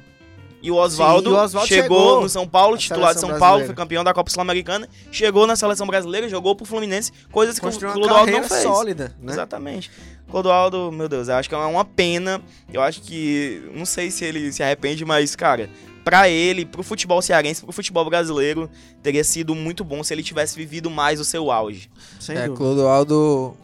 E 0.62 0.72
o 0.72 0.76
Oswaldo 0.78 1.30
chegou, 1.30 1.66
chegou 1.68 2.22
no 2.22 2.30
São 2.30 2.48
Paulo, 2.48 2.76
titular 2.76 3.14
de 3.14 3.20
São 3.20 3.30
Paulo, 3.30 3.40
brasileira. 3.40 3.66
foi 3.68 3.76
campeão 3.76 4.04
da 4.04 4.14
Copa 4.16 4.32
Sul-Americana, 4.32 4.90
chegou 5.12 5.46
na 5.46 5.56
seleção 5.56 5.86
brasileira, 5.86 6.28
jogou 6.28 6.56
pro 6.56 6.66
Fluminense, 6.66 7.12
coisas 7.32 7.60
que 7.60 7.66
o 7.66 7.70
Construiu 7.70 7.94
Clodoaldo 7.94 8.32
não 8.32 8.44
fez. 8.44 8.64
sólida, 8.64 9.16
né? 9.22 9.32
Exatamente. 9.34 9.92
Clodoaldo, 10.28 10.92
meu 10.92 11.08
Deus, 11.08 11.28
eu 11.28 11.36
acho 11.36 11.48
que 11.48 11.54
é 11.54 11.58
uma 11.60 11.86
pena. 11.86 12.42
Eu 12.74 12.82
acho 12.82 13.02
que. 13.02 13.62
Não 13.76 13.86
sei 13.86 14.10
se 14.10 14.26
ele 14.26 14.52
se 14.52 14.64
arrepende, 14.64 15.06
mas, 15.06 15.36
cara, 15.36 15.70
pra 16.04 16.28
ele, 16.30 16.66
pro 16.66 16.82
futebol 16.82 17.22
cearense, 17.22 17.62
pro 17.64 17.72
futebol 17.72 18.04
brasileiro, 18.10 18.68
teria 19.04 19.24
sido 19.24 19.54
muito 19.54 19.84
bom 19.84 20.04
se 20.04 20.16
ele 20.16 20.24
tivesse 20.24 20.56
vivido 20.58 20.90
mais 20.90 21.20
o 21.20 21.24
seu 21.26 21.52
auge. 21.52 21.92
Sem 22.20 22.36
É, 22.36 22.48
dúvida. 22.48 22.58
Clodoaldo 22.58 23.56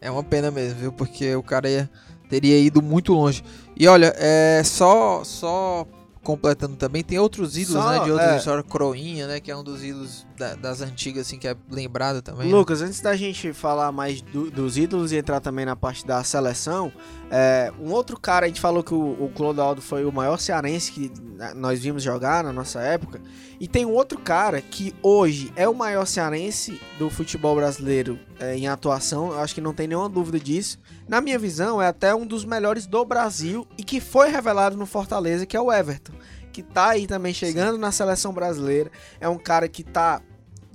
é 0.00 0.08
uma 0.08 0.22
pena 0.22 0.52
mesmo, 0.52 0.78
viu? 0.78 0.92
Porque 0.92 1.34
o 1.34 1.42
cara 1.42 1.68
ia- 1.68 1.90
teria 2.30 2.56
ido 2.60 2.80
muito 2.80 3.12
longe. 3.12 3.42
E 3.76 3.88
olha, 3.88 4.14
é 4.16 4.62
só 4.64 5.24
só 5.24 5.84
completando 6.28 6.76
também, 6.76 7.02
tem 7.02 7.18
outros 7.18 7.56
ídolos, 7.56 7.82
Só, 7.82 7.90
né? 7.90 8.04
De 8.04 8.10
outras 8.10 8.32
é. 8.32 8.36
histórias. 8.36 8.66
Croinha, 8.68 9.26
né? 9.26 9.40
Que 9.40 9.50
é 9.50 9.56
um 9.56 9.64
dos 9.64 9.82
ídolos 9.82 10.26
da- 10.38 10.54
das 10.54 10.80
antigas, 10.80 11.26
assim, 11.26 11.38
que 11.38 11.48
é 11.48 11.56
lembrado 11.70 12.22
também. 12.22 12.48
né? 12.48 12.54
Lucas, 12.54 12.80
antes 12.82 13.00
da 13.00 13.14
gente 13.16 13.52
falar 13.52 13.90
mais 13.92 14.20
do- 14.22 14.50
dos 14.50 14.76
ídolos 14.78 15.12
e 15.12 15.16
entrar 15.16 15.40
também 15.40 15.66
na 15.66 15.74
parte 15.76 16.06
da 16.06 16.22
seleção, 16.24 16.92
é, 17.30 17.72
um 17.80 17.90
outro 17.92 18.18
cara, 18.18 18.46
a 18.46 18.48
gente 18.48 18.60
falou 18.60 18.82
que 18.82 18.94
o, 18.94 19.24
o 19.24 19.30
Clodoaldo 19.34 19.82
foi 19.82 20.04
o 20.04 20.12
maior 20.12 20.38
cearense 20.38 20.92
que 20.92 21.12
né, 21.36 21.52
nós 21.54 21.80
vimos 21.80 22.02
jogar 22.02 22.42
na 22.44 22.52
nossa 22.52 22.80
época, 22.80 23.20
e 23.60 23.66
tem 23.66 23.84
um 23.84 23.92
outro 23.92 24.18
cara 24.18 24.60
que 24.60 24.94
hoje 25.02 25.52
é 25.56 25.68
o 25.68 25.74
maior 25.74 26.06
cearense 26.06 26.80
do 26.98 27.10
futebol 27.10 27.56
brasileiro 27.56 28.18
é, 28.38 28.56
em 28.56 28.68
atuação, 28.68 29.32
eu 29.32 29.40
acho 29.40 29.54
que 29.54 29.60
não 29.60 29.74
tem 29.74 29.88
nenhuma 29.88 30.08
dúvida 30.08 30.38
disso. 30.38 30.78
Na 31.08 31.20
minha 31.20 31.38
visão, 31.38 31.82
é 31.82 31.88
até 31.88 32.14
um 32.14 32.26
dos 32.26 32.44
melhores 32.44 32.86
do 32.86 33.04
Brasil 33.04 33.66
e 33.76 33.82
que 33.82 34.00
foi 34.00 34.28
revelado 34.28 34.76
no 34.76 34.86
Fortaleza, 34.86 35.44
que 35.46 35.56
é 35.56 35.60
o 35.60 35.72
Everton. 35.72 36.12
Que 36.52 36.62
tá 36.62 36.88
aí 36.90 37.06
também 37.06 37.32
chegando 37.32 37.78
na 37.78 37.92
seleção 37.92 38.32
brasileira. 38.32 38.90
É 39.20 39.28
um 39.28 39.38
cara 39.38 39.68
que 39.68 39.84
tá 39.84 40.20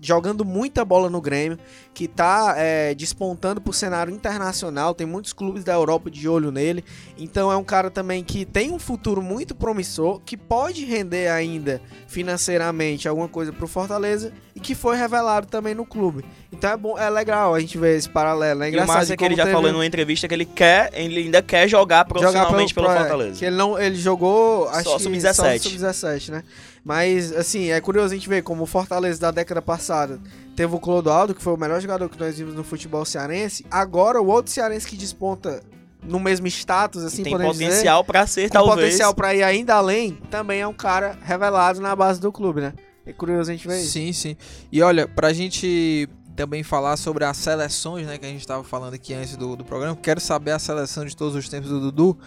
jogando 0.03 0.43
muita 0.43 0.83
bola 0.83 1.09
no 1.09 1.21
Grêmio, 1.21 1.57
que 1.93 2.07
tá 2.07 2.55
é, 2.57 2.93
despontando 2.93 3.61
pro 3.61 3.71
cenário 3.71 4.13
internacional, 4.13 4.93
tem 4.93 5.07
muitos 5.07 5.31
clubes 5.31 5.63
da 5.63 5.73
Europa 5.73 6.11
de 6.11 6.27
olho 6.27 6.51
nele, 6.51 6.83
então 7.17 7.51
é 7.51 7.55
um 7.55 7.63
cara 7.63 7.89
também 7.89 8.23
que 8.23 8.45
tem 8.45 8.71
um 8.71 8.79
futuro 8.79 9.21
muito 9.21 9.55
promissor, 9.55 10.19
que 10.19 10.35
pode 10.35 10.83
render 10.83 11.29
ainda 11.29 11.81
financeiramente 12.07 13.07
alguma 13.07 13.29
coisa 13.29 13.53
pro 13.53 13.67
Fortaleza 13.67 14.33
que 14.63 14.73
foi 14.73 14.95
revelado 14.97 15.45
também 15.45 15.75
no 15.75 15.85
clube. 15.85 16.25
Então 16.51 16.71
é 16.71 16.77
bom, 16.77 16.97
é 16.97 17.09
legal 17.09 17.53
a 17.53 17.59
gente 17.59 17.77
ver 17.77 17.97
esse 17.97 18.09
paralelo, 18.09 18.63
é 18.63 18.65
E 18.65 18.69
o 18.69 18.71
engraçado 18.71 18.95
massa 18.97 19.13
é 19.13 19.17
que 19.17 19.23
ele 19.25 19.35
já 19.35 19.43
teve- 19.43 19.55
falou 19.55 19.71
numa 19.71 19.85
entrevista 19.85 20.27
que 20.27 20.33
ele 20.33 20.45
quer, 20.45 20.89
ele 20.93 21.19
ainda 21.19 21.41
quer 21.43 21.67
jogar 21.67 22.05
profissionalmente 22.05 22.73
pelo- 22.73 22.87
pelo 22.87 22.97
pro- 22.97 23.07
Fortaleza. 23.07 23.37
Que 23.39 23.45
ele 23.45 23.55
não, 23.55 23.77
ele 23.79 23.95
jogou 23.97 24.67
acho 24.69 24.89
Só 24.89 24.97
que 24.97 25.03
sub-17. 25.03 25.33
só 25.35 25.69
sub-17, 25.69 26.31
né? 26.31 26.43
Mas 26.83 27.31
assim, 27.35 27.69
é 27.69 27.79
curioso 27.79 28.13
a 28.13 28.17
gente 28.17 28.27
ver 28.27 28.41
como 28.43 28.63
o 28.63 28.65
Fortaleza 28.65 29.19
da 29.19 29.31
década 29.31 29.61
passada 29.61 30.19
teve 30.55 30.73
o 30.75 30.79
Clodoaldo, 30.79 31.33
que 31.35 31.41
foi 31.43 31.53
o 31.53 31.57
melhor 31.57 31.79
jogador 31.81 32.09
que 32.09 32.19
nós 32.19 32.37
vimos 32.37 32.53
no 32.55 32.63
futebol 32.63 33.05
cearense. 33.05 33.65
Agora 33.69 34.21
o 34.21 34.27
outro 34.27 34.51
cearense 34.51 34.87
que 34.87 34.95
desponta 34.97 35.61
no 36.05 36.19
mesmo 36.19 36.45
status, 36.47 37.01
assim, 37.05 37.23
tem 37.23 37.31
podemos 37.31 37.53
dizer, 37.53 37.67
potencial 37.69 38.03
pra 38.03 38.27
ser, 38.27 38.49
com 38.49 38.53
talvez. 38.53 38.75
potencial 38.75 39.13
pra 39.13 39.33
ir 39.33 39.41
ainda 39.41 39.75
além, 39.75 40.17
também 40.29 40.59
é 40.59 40.67
um 40.67 40.73
cara 40.73 41.17
revelado 41.23 41.79
na 41.79 41.95
base 41.95 42.19
do 42.19 42.29
clube, 42.29 42.59
né? 42.59 42.73
É 43.05 43.11
curioso 43.13 43.49
a 43.51 43.53
gente 43.53 43.67
ver 43.67 43.79
isso. 43.81 43.91
Sim, 43.91 44.13
sim. 44.13 44.37
E 44.71 44.81
olha, 44.81 45.07
pra 45.07 45.33
gente 45.33 46.07
também 46.35 46.63
falar 46.63 46.97
sobre 46.97 47.25
as 47.25 47.37
seleções, 47.37 48.07
né, 48.07 48.17
que 48.17 48.25
a 48.25 48.29
gente 48.29 48.45
tava 48.47 48.63
falando 48.63 48.93
aqui 48.95 49.13
antes 49.13 49.35
do, 49.35 49.55
do 49.55 49.63
programa, 49.63 49.95
quero 49.95 50.19
saber 50.19 50.51
a 50.51 50.59
seleção 50.59 51.05
de 51.05 51.15
todos 51.15 51.35
os 51.35 51.47
tempos 51.47 51.69
do 51.69 51.79
Dudu, 51.79 52.17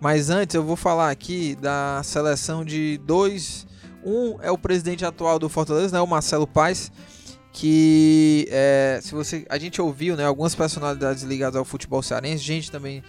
mas 0.00 0.28
antes 0.28 0.54
eu 0.54 0.62
vou 0.62 0.76
falar 0.76 1.10
aqui 1.10 1.54
da 1.56 2.02
seleção 2.04 2.64
de 2.64 2.98
dois. 2.98 3.66
Um 4.04 4.36
é 4.42 4.50
o 4.50 4.58
presidente 4.58 5.04
atual 5.04 5.38
do 5.38 5.48
Fortaleza, 5.48 5.96
né, 5.96 6.00
o 6.02 6.06
Marcelo 6.06 6.46
Paes, 6.46 6.92
que 7.52 8.46
é, 8.50 9.00
se 9.02 9.14
você 9.14 9.46
a 9.48 9.58
gente 9.58 9.80
ouviu, 9.80 10.16
né, 10.16 10.24
algumas 10.26 10.54
personalidades 10.54 11.22
ligadas 11.22 11.56
ao 11.56 11.64
futebol 11.64 12.02
cearense, 12.02 12.42
gente 12.44 12.70
também 12.70 13.02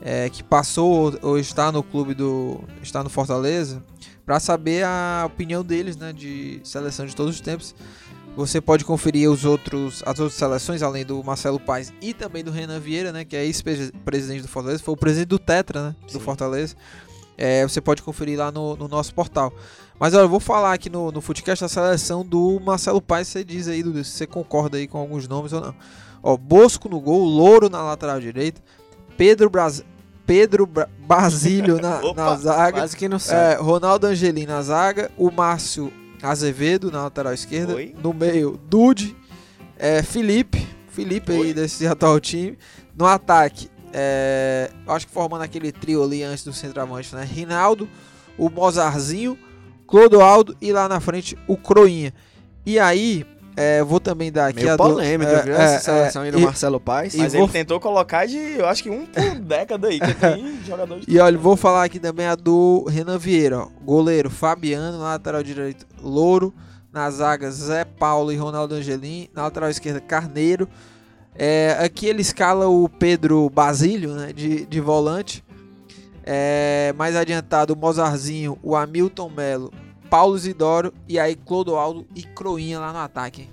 é, 0.00 0.30
que 0.30 0.44
passou 0.44 0.88
ou- 0.90 1.18
ou 1.30 1.38
está 1.38 1.72
no 1.72 1.82
clube 1.82 2.14
do 2.14 2.60
está 2.80 3.02
no 3.02 3.10
Fortaleza, 3.10 3.82
para 4.28 4.38
saber 4.38 4.84
a 4.84 5.24
opinião 5.24 5.64
deles, 5.64 5.96
né, 5.96 6.12
de 6.12 6.60
seleção 6.62 7.06
de 7.06 7.16
todos 7.16 7.36
os 7.36 7.40
tempos. 7.40 7.74
Você 8.36 8.60
pode 8.60 8.84
conferir 8.84 9.30
os 9.30 9.46
outros, 9.46 10.02
as 10.04 10.20
outras 10.20 10.34
seleções, 10.34 10.82
além 10.82 11.02
do 11.02 11.24
Marcelo 11.24 11.58
Paes 11.58 11.94
e 12.02 12.12
também 12.12 12.44
do 12.44 12.50
Renan 12.50 12.78
Vieira, 12.78 13.10
né, 13.10 13.24
que 13.24 13.34
é 13.34 13.46
ex-presidente 13.46 14.42
do 14.42 14.48
Fortaleza, 14.48 14.82
foi 14.82 14.92
o 14.92 14.96
presidente 14.98 15.28
do 15.28 15.38
Tetra, 15.38 15.82
né, 15.82 15.96
do 16.04 16.12
Sim. 16.12 16.20
Fortaleza. 16.20 16.76
É, 17.38 17.66
você 17.66 17.80
pode 17.80 18.02
conferir 18.02 18.38
lá 18.38 18.52
no, 18.52 18.76
no 18.76 18.86
nosso 18.86 19.14
portal. 19.14 19.50
Mas 19.98 20.12
olha, 20.12 20.24
eu 20.24 20.28
vou 20.28 20.40
falar 20.40 20.74
aqui 20.74 20.90
no, 20.90 21.10
no 21.10 21.22
Footcast 21.22 21.64
a 21.64 21.68
seleção 21.68 22.22
do 22.22 22.60
Marcelo 22.60 23.00
Paes, 23.00 23.28
você 23.28 23.42
diz 23.42 23.66
aí, 23.66 23.82
Dudu, 23.82 24.04
se 24.04 24.10
você 24.10 24.26
concorda 24.26 24.76
aí 24.76 24.86
com 24.86 24.98
alguns 24.98 25.26
nomes 25.26 25.54
ou 25.54 25.62
não. 25.62 25.74
Ó, 26.22 26.36
Bosco 26.36 26.86
no 26.86 27.00
gol, 27.00 27.24
Louro 27.24 27.70
na 27.70 27.80
lateral 27.80 28.20
direita, 28.20 28.60
Pedro, 29.16 29.48
Braz... 29.48 29.82
Pedro. 30.28 30.68
Basílio 30.98 31.80
na, 31.80 32.00
Opa, 32.00 32.22
na 32.22 32.36
zaga, 32.36 32.80
Quase 32.80 32.94
que 32.94 33.08
não 33.08 33.18
sei. 33.18 33.34
é, 33.34 33.54
Ronaldo 33.54 34.06
Angelim 34.06 34.44
na 34.44 34.60
zaga, 34.60 35.10
o 35.16 35.30
Márcio 35.30 35.90
Azevedo 36.22 36.90
na 36.92 37.04
lateral 37.04 37.32
esquerda, 37.32 37.74
Oi. 37.74 37.94
no 38.02 38.12
meio 38.12 38.60
Dude, 38.68 39.16
é, 39.78 40.02
Felipe, 40.02 40.68
Felipe 40.90 41.32
aí 41.32 41.38
Oi. 41.40 41.54
desse 41.54 41.86
atual 41.86 42.20
time, 42.20 42.58
no 42.94 43.06
ataque, 43.06 43.70
é, 43.92 44.70
acho 44.86 45.06
que 45.06 45.12
formando 45.12 45.42
aquele 45.42 45.72
trio 45.72 46.04
ali 46.04 46.22
antes 46.22 46.44
do 46.44 46.52
centroavante, 46.52 47.14
né? 47.14 47.24
Rinaldo, 47.24 47.88
o 48.36 48.50
Mozarzinho, 48.50 49.38
Clodoaldo 49.86 50.54
e 50.60 50.70
lá 50.72 50.86
na 50.88 51.00
frente 51.00 51.38
o 51.46 51.56
Croinha. 51.56 52.12
E 52.66 52.78
aí, 52.78 53.24
é, 53.58 53.82
vou 53.82 53.98
também 54.00 54.30
dar 54.32 54.46
aqui 54.48 54.60
Meio 54.60 54.72
a 54.72 54.76
do- 54.76 54.82
polêmica, 54.82 55.30
é, 55.32 55.42
viu? 55.42 55.54
é, 55.56 55.62
Essa 55.64 55.80
seleção 55.84 56.22
aí 56.22 56.30
do 56.30 56.38
e- 56.38 56.42
Marcelo 56.42 56.78
Paes. 56.80 57.14
e 57.14 57.18
Mas 57.18 57.32
vou- 57.32 57.42
ele 57.42 57.52
tentou 57.52 57.78
colocar 57.80 58.26
de, 58.26 58.36
eu 58.36 58.66
acho 58.66 58.82
que 58.82 58.90
um 58.90 59.04
por 59.06 59.34
década 59.40 59.88
aí, 59.88 59.98
que 60.00 60.14
tem 60.14 60.58
jogador 60.66 61.00
de... 61.00 61.10
E 61.12 61.18
olha, 61.18 61.36
vou 61.36 61.56
falar 61.56 61.84
aqui 61.84 61.98
também 61.98 62.26
a 62.26 62.34
do 62.34 62.84
Renan 62.88 63.18
Vieira, 63.18 63.58
ó. 63.60 63.68
goleiro 63.84 64.30
Fabiano, 64.30 64.98
na 64.98 65.04
lateral 65.04 65.42
direito 65.42 65.86
Louro, 66.02 66.54
na 66.92 67.10
zaga 67.10 67.50
Zé 67.50 67.84
Paulo 67.84 68.32
e 68.32 68.36
Ronaldo 68.36 68.74
Angelim, 68.76 69.28
na 69.34 69.42
lateral 69.42 69.68
esquerda 69.70 70.00
Carneiro. 70.00 70.68
É, 71.34 71.76
aqui 71.80 72.06
ele 72.06 72.22
escala 72.22 72.66
o 72.68 72.88
Pedro 72.88 73.48
Basílio, 73.50 74.12
né, 74.14 74.32
de, 74.32 74.64
de 74.66 74.80
volante. 74.80 75.44
É, 76.30 76.92
mais 76.96 77.16
adiantado 77.16 77.72
o 77.72 77.76
Mozarzinho, 77.76 78.58
o 78.62 78.76
Hamilton 78.76 79.30
Melo, 79.34 79.72
Paulo 80.08 80.36
Isidoro 80.36 80.92
e 81.08 81.18
aí 81.18 81.34
Clodoaldo 81.34 82.06
e 82.14 82.22
Croinha 82.22 82.78
lá 82.78 82.92
no 82.92 82.98
ataque. 82.98 83.48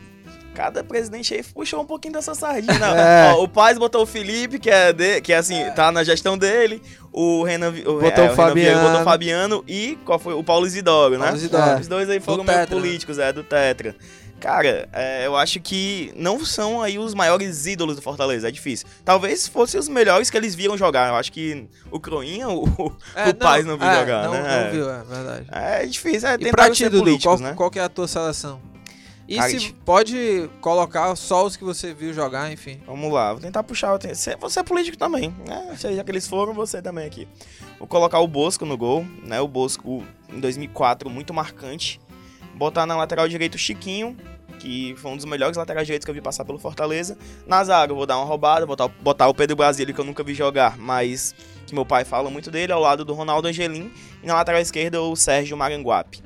Cada 0.53 0.85
presidente 0.85 1.33
aí 1.33 1.43
puxou 1.43 1.81
um 1.81 1.85
pouquinho 1.85 2.13
dessa 2.13 2.33
sardinha. 2.33 2.73
É. 2.95 3.33
ó, 3.33 3.43
o 3.43 3.47
Paz 3.47 3.77
botou 3.77 4.03
o 4.03 4.05
Felipe, 4.05 4.57
que 4.57 4.69
é, 4.69 4.93
de, 4.93 5.19
que 5.19 5.33
é 5.33 5.37
assim, 5.37 5.69
tá 5.75 5.91
na 5.91 6.01
gestão 6.03 6.37
dele. 6.37 6.81
O 7.11 7.43
Renan, 7.43 7.69
o, 7.69 7.99
Botou 7.99 8.23
é, 8.23 8.31
o 8.31 8.35
Renan 8.35 8.53
Vieira 8.53 8.79
botou 8.79 8.91
Fabiano. 8.91 9.01
o 9.01 9.03
Fabiano 9.03 9.63
e 9.67 9.97
qual 10.05 10.17
foi? 10.17 10.33
O 10.33 10.43
Paulo 10.43 10.65
Isidoro, 10.65 11.17
né? 11.17 11.25
Paulo 11.25 11.37
Isidoro. 11.37 11.81
Os 11.81 11.87
dois 11.87 12.09
aí 12.09 12.19
foram 12.21 12.45
Do 12.45 12.51
meio 12.51 12.67
políticos, 12.67 13.19
é, 13.19 13.33
do 13.33 13.43
Tetra. 13.43 13.95
Cara, 14.45 14.87
é, 14.93 15.25
eu 15.25 15.35
acho 15.35 15.59
que 15.59 16.13
não 16.15 16.45
são 16.45 16.79
aí 16.79 16.99
os 16.99 17.15
maiores 17.15 17.65
ídolos 17.65 17.95
do 17.95 18.01
Fortaleza, 18.03 18.47
é 18.47 18.51
difícil. 18.51 18.87
Talvez 19.03 19.47
fossem 19.47 19.79
os 19.79 19.89
melhores 19.89 20.29
que 20.29 20.37
eles 20.37 20.53
viram 20.53 20.77
jogar. 20.77 21.07
Eu 21.07 21.15
acho 21.15 21.31
que 21.31 21.67
o 21.89 21.99
Croinha, 21.99 22.47
o, 22.53 22.93
É, 23.15 23.29
o 23.29 23.33
Paz 23.33 23.65
não 23.65 23.75
viu 23.75 23.87
é, 23.87 23.99
jogar, 24.01 24.25
não, 24.25 24.33
né? 24.33 24.65
Não 24.65 24.71
viu, 24.71 24.87
é 24.87 25.03
verdade. 25.03 25.47
É 25.51 25.85
difícil, 25.87 26.29
é 26.29 26.37
tentar 26.37 26.75
ser 26.75 26.91
Dudu, 26.91 27.05
políticos, 27.05 27.41
qual, 27.41 27.49
né? 27.49 27.53
qual 27.55 27.71
é 27.73 27.79
a 27.79 27.89
tua 27.89 28.07
seleção? 28.07 28.61
E 29.27 29.37
Cara, 29.37 29.49
se 29.49 29.73
pode 29.83 30.47
colocar 30.61 31.15
só 31.15 31.43
os 31.43 31.57
que 31.57 31.63
você 31.63 31.91
viu 31.91 32.13
jogar, 32.13 32.51
enfim. 32.51 32.79
Vamos 32.85 33.11
lá, 33.11 33.33
vou 33.33 33.41
tentar 33.41 33.63
puxar. 33.63 33.97
você 33.97 34.59
é 34.59 34.63
político 34.63 34.95
também, 34.95 35.33
né? 35.43 35.75
Já 35.75 36.03
que 36.03 36.11
eles 36.11 36.27
foram, 36.27 36.53
você 36.53 36.83
também 36.83 37.07
aqui. 37.07 37.27
Vou 37.79 37.87
colocar 37.87 38.19
o 38.19 38.27
Bosco 38.27 38.63
no 38.63 38.77
gol, 38.77 39.03
né? 39.23 39.41
O 39.41 39.47
Bosco 39.47 40.03
em 40.31 40.39
2004, 40.39 41.09
muito 41.09 41.33
marcante. 41.33 41.99
Botar 42.53 42.85
na 42.85 42.95
lateral 42.95 43.27
direito 43.27 43.55
o 43.55 43.57
Chiquinho, 43.57 44.15
que 44.65 44.95
foi 44.97 45.11
um 45.11 45.15
dos 45.15 45.25
melhores 45.25 45.55
laterais 45.55 45.85
direitos 45.85 46.05
que 46.05 46.09
eu 46.09 46.15
vi 46.15 46.21
passar 46.21 46.43
pelo 46.43 46.57
Fortaleza. 46.57 47.15
Na 47.45 47.63
zaga, 47.63 47.91
eu 47.91 47.95
vou 47.95 48.05
dar 48.07 48.17
uma 48.17 48.25
roubada, 48.25 48.65
botar, 48.65 48.87
botar 48.87 49.27
o 49.27 49.33
Pedro 49.33 49.55
Brasília, 49.55 49.93
que 49.93 49.99
eu 50.01 50.05
nunca 50.05 50.23
vi 50.23 50.33
jogar, 50.33 50.75
mas 50.77 51.35
que 51.67 51.73
meu 51.75 51.85
pai 51.85 52.03
fala 52.03 52.29
muito 52.31 52.49
dele, 52.49 52.71
ao 52.73 52.81
lado 52.81 53.05
do 53.05 53.13
Ronaldo 53.13 53.47
Angelim. 53.47 53.91
E 54.23 54.25
na 54.27 54.33
lateral 54.33 54.59
esquerda, 54.59 54.99
o 55.01 55.15
Sérgio 55.15 55.55
Maranguape. 55.55 56.23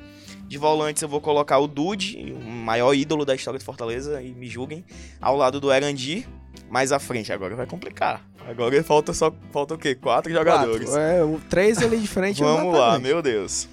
De 0.48 0.56
volantes 0.58 1.02
eu 1.02 1.08
vou 1.08 1.20
colocar 1.20 1.58
o 1.58 1.68
Dude, 1.68 2.32
o 2.32 2.40
maior 2.50 2.94
ídolo 2.94 3.24
da 3.24 3.34
história 3.34 3.58
de 3.58 3.64
Fortaleza, 3.64 4.20
e 4.22 4.32
me 4.32 4.48
julguem, 4.48 4.84
ao 5.20 5.36
lado 5.36 5.60
do 5.60 5.70
Erandi, 5.72 6.26
mais 6.70 6.92
à 6.92 6.98
frente. 6.98 7.32
Agora 7.32 7.54
vai 7.54 7.66
complicar. 7.66 8.26
Agora 8.48 8.82
falta 8.82 9.12
só 9.12 9.30
falta 9.52 9.74
o 9.74 9.78
quê? 9.78 9.94
Quatro 9.94 10.32
jogadores. 10.32 10.88
Quatro. 10.88 11.00
É, 11.02 11.22
o- 11.22 11.38
três 11.50 11.78
ali 11.82 11.98
de 11.98 12.08
frente. 12.08 12.40
Vamos 12.42 12.76
lá, 12.76 12.98
meu 12.98 13.20
Deus. 13.22 13.68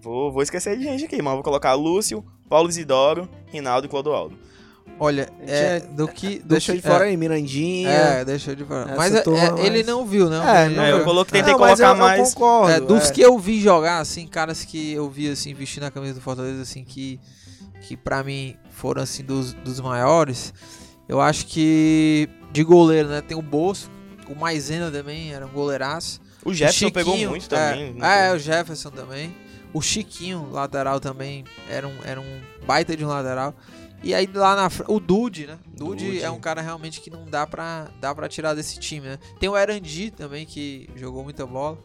Vou, 0.00 0.30
vou 0.30 0.42
esquecer 0.42 0.76
de 0.76 0.84
gente 0.84 1.06
aqui, 1.06 1.20
mas 1.20 1.34
vou 1.34 1.42
colocar 1.42 1.72
Lúcio, 1.74 2.24
Paulo 2.48 2.68
Isidoro, 2.68 3.28
Rinaldo 3.52 3.86
e 3.86 3.90
Clodoaldo. 3.90 4.36
Olha, 4.98 5.28
é, 5.46 5.80
Gente, 5.80 5.92
do 5.92 6.08
que. 6.08 6.38
Do 6.38 6.48
Deixou 6.48 6.74
que, 6.74 6.80
de 6.80 6.86
fora 6.86 7.04
é, 7.04 7.08
aí, 7.08 7.16
Mirandinha. 7.16 7.90
É, 7.90 8.24
deixou 8.24 8.54
de 8.54 8.64
fora. 8.64 8.94
Mas 8.96 9.14
é- 9.14 9.20
turma, 9.20 9.38
é, 9.44 9.50
mas- 9.50 9.64
ele 9.64 9.82
não 9.82 10.06
viu, 10.06 10.30
né? 10.30 10.36
É, 10.62 10.66
Ele 10.66 10.76
não 10.76 10.82
É, 10.84 10.92
eu 10.92 10.96
viu. 10.96 11.04
coloquei, 11.04 11.40
tentei 11.40 11.52
Não, 11.52 11.58
colocar 11.58 11.88
eu, 11.90 11.96
mais. 11.96 12.18
Eu 12.18 12.24
concordo. 12.34 12.72
É, 12.72 12.80
dos 12.80 13.10
é. 13.10 13.12
que 13.12 13.20
eu 13.20 13.38
vi 13.38 13.60
jogar, 13.60 13.98
assim, 13.98 14.26
caras 14.26 14.64
que 14.64 14.92
eu 14.92 15.10
vi, 15.10 15.28
assim, 15.28 15.52
vestindo 15.52 15.84
a 15.84 15.90
camisa 15.90 16.14
do 16.14 16.20
Fortaleza, 16.22 16.62
assim, 16.62 16.82
que, 16.82 17.20
que 17.82 17.94
pra 17.96 18.24
mim 18.24 18.56
foram, 18.70 19.02
assim, 19.02 19.22
dos, 19.22 19.52
dos 19.52 19.80
maiores, 19.80 20.54
eu 21.06 21.20
acho 21.20 21.46
que 21.46 22.26
de 22.52 22.64
goleiro, 22.64 23.08
né, 23.08 23.20
tem 23.20 23.36
o 23.36 23.42
Bosco, 23.42 23.90
o 24.30 24.34
Maisena 24.34 24.90
também 24.90 25.32
era 25.34 25.44
um 25.44 25.50
goleiraço. 25.50 26.20
O 26.42 26.54
Jefferson 26.54 26.86
O 26.86 26.92
pegou 26.92 27.18
muito 27.18 27.48
também. 27.50 27.96
É, 28.00 28.28
é, 28.28 28.32
o 28.32 28.38
Jefferson 28.38 28.90
também. 28.90 29.34
O 29.76 29.82
Chiquinho, 29.82 30.48
lateral 30.52 30.98
também, 30.98 31.44
era 31.68 31.86
um, 31.86 31.94
era 32.02 32.18
um 32.18 32.40
baita 32.66 32.96
de 32.96 33.04
um 33.04 33.08
lateral. 33.08 33.54
E 34.02 34.14
aí 34.14 34.26
lá 34.32 34.56
na 34.56 34.70
frente, 34.70 34.90
o 34.90 34.98
Dude, 34.98 35.46
né? 35.46 35.58
Dude, 35.66 36.06
Dude. 36.06 36.22
é 36.22 36.30
um 36.30 36.40
cara 36.40 36.62
realmente 36.62 36.98
que 36.98 37.10
não 37.10 37.26
dá 37.26 37.46
pra, 37.46 37.88
dá 38.00 38.14
pra 38.14 38.26
tirar 38.26 38.54
desse 38.54 38.80
time, 38.80 39.06
né? 39.06 39.18
Tem 39.38 39.50
o 39.50 39.56
Erandi 39.56 40.10
também, 40.10 40.46
que 40.46 40.88
jogou 40.96 41.22
muita 41.22 41.44
bola. 41.44 41.76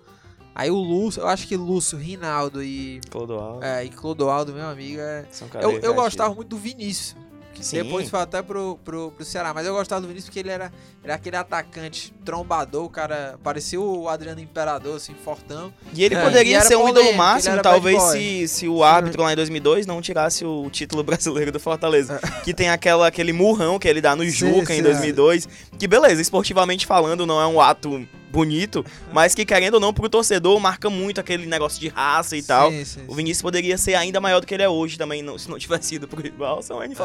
Aí 0.56 0.72
o 0.72 0.78
Lúcio, 0.78 1.22
eu 1.22 1.28
acho 1.28 1.46
que 1.46 1.58
Lúcio, 1.58 1.98
Rinaldo 1.98 2.64
e, 2.64 3.02
Clodoaldo. 3.10 3.62
é, 3.62 3.84
e 3.84 3.90
Clodoaldo, 3.90 4.54
meu 4.54 4.70
amigo, 4.70 5.02
é... 5.02 5.26
São 5.30 5.50
Eu, 5.60 5.78
eu 5.80 5.94
gostava 5.94 6.34
muito 6.34 6.48
do 6.48 6.58
Vinícius. 6.58 7.18
Sim. 7.62 7.78
depois 7.84 8.10
foi 8.10 8.20
até 8.20 8.42
pro, 8.42 8.80
pro, 8.86 9.12
pro 9.12 9.26
Ceará. 9.26 9.54
Mas 9.54 9.66
eu 9.68 9.74
gostava 9.74 10.00
do 10.02 10.08
Vinícius 10.08 10.30
porque 10.30 10.40
ele 10.40 10.50
era, 10.50 10.72
era 11.04 11.16
aquele 11.16 11.36
atacante 11.36 12.14
trombador, 12.24 12.86
o 12.86 12.90
cara 12.90 13.38
parecia 13.44 13.80
o 13.80 14.08
Adriano 14.08 14.40
Imperador, 14.40 14.96
assim, 14.98 15.14
fortão. 15.24 15.74
E 15.94 16.04
ele 16.04 16.16
É, 16.16 16.24
poderia 16.24 16.62
ser 16.62 16.76
um 16.76 16.88
ídolo 16.88 17.14
máximo, 17.14 17.62
talvez 17.62 18.02
se, 18.04 18.48
se 18.48 18.68
o 18.68 18.84
árbitro 18.84 19.24
lá 19.24 19.34
em 19.34 19.36
2002 19.36 19.86
não 19.86 20.02
tirasse 20.02 20.46
o 20.46 20.70
título 20.70 21.04
brasileiro 21.04 21.52
do 21.52 21.60
Fortaleza. 21.60 22.20
que 22.44 22.54
tem 22.54 22.70
aquela, 22.70 23.08
aquele 23.08 23.34
murrão 23.34 23.78
que 23.80 23.88
ele 23.88 24.02
dá 24.02 24.16
no 24.16 24.24
Sim, 24.24 24.30
Juca 24.32 24.74
em 24.74 24.78
sim, 24.78 24.84
2002. 24.84 25.48
Que 25.78 25.88
beleza, 25.88 26.22
esportivamente 26.22 26.86
falando, 26.86 27.26
não 27.26 27.42
é 27.42 27.48
um 27.48 27.60
ato 27.60 28.08
bonito, 28.32 28.86
mas 29.12 29.36
que 29.36 29.44
querendo 29.44 29.74
ou 29.74 29.80
não, 29.82 29.94
pro 29.94 30.08
torcedor, 30.08 30.58
marca 30.58 30.90
muito 30.90 31.20
aquele 31.20 31.46
negócio 31.46 31.78
de 31.82 31.90
raça 31.90 32.38
e 32.38 32.42
tal. 32.42 32.72
Sim, 32.72 32.86
sim, 32.86 33.02
O 33.06 33.10
sim. 33.12 33.16
Vinícius 33.18 33.42
poderia 33.42 33.78
ser 33.78 33.96
ainda 33.96 34.22
maior 34.22 34.40
do 34.40 34.48
que 34.48 34.54
ele 34.54 34.64
é 34.64 34.70
hoje 34.70 34.98
também, 34.98 35.22
não- 35.22 35.38
se 35.38 35.50
não 35.50 35.60
tivesse 35.60 35.96
ido 35.96 36.08
pro 36.08 36.22
rival, 36.22 36.62
são 36.62 36.82
N 36.82 36.94
É, 36.94 36.96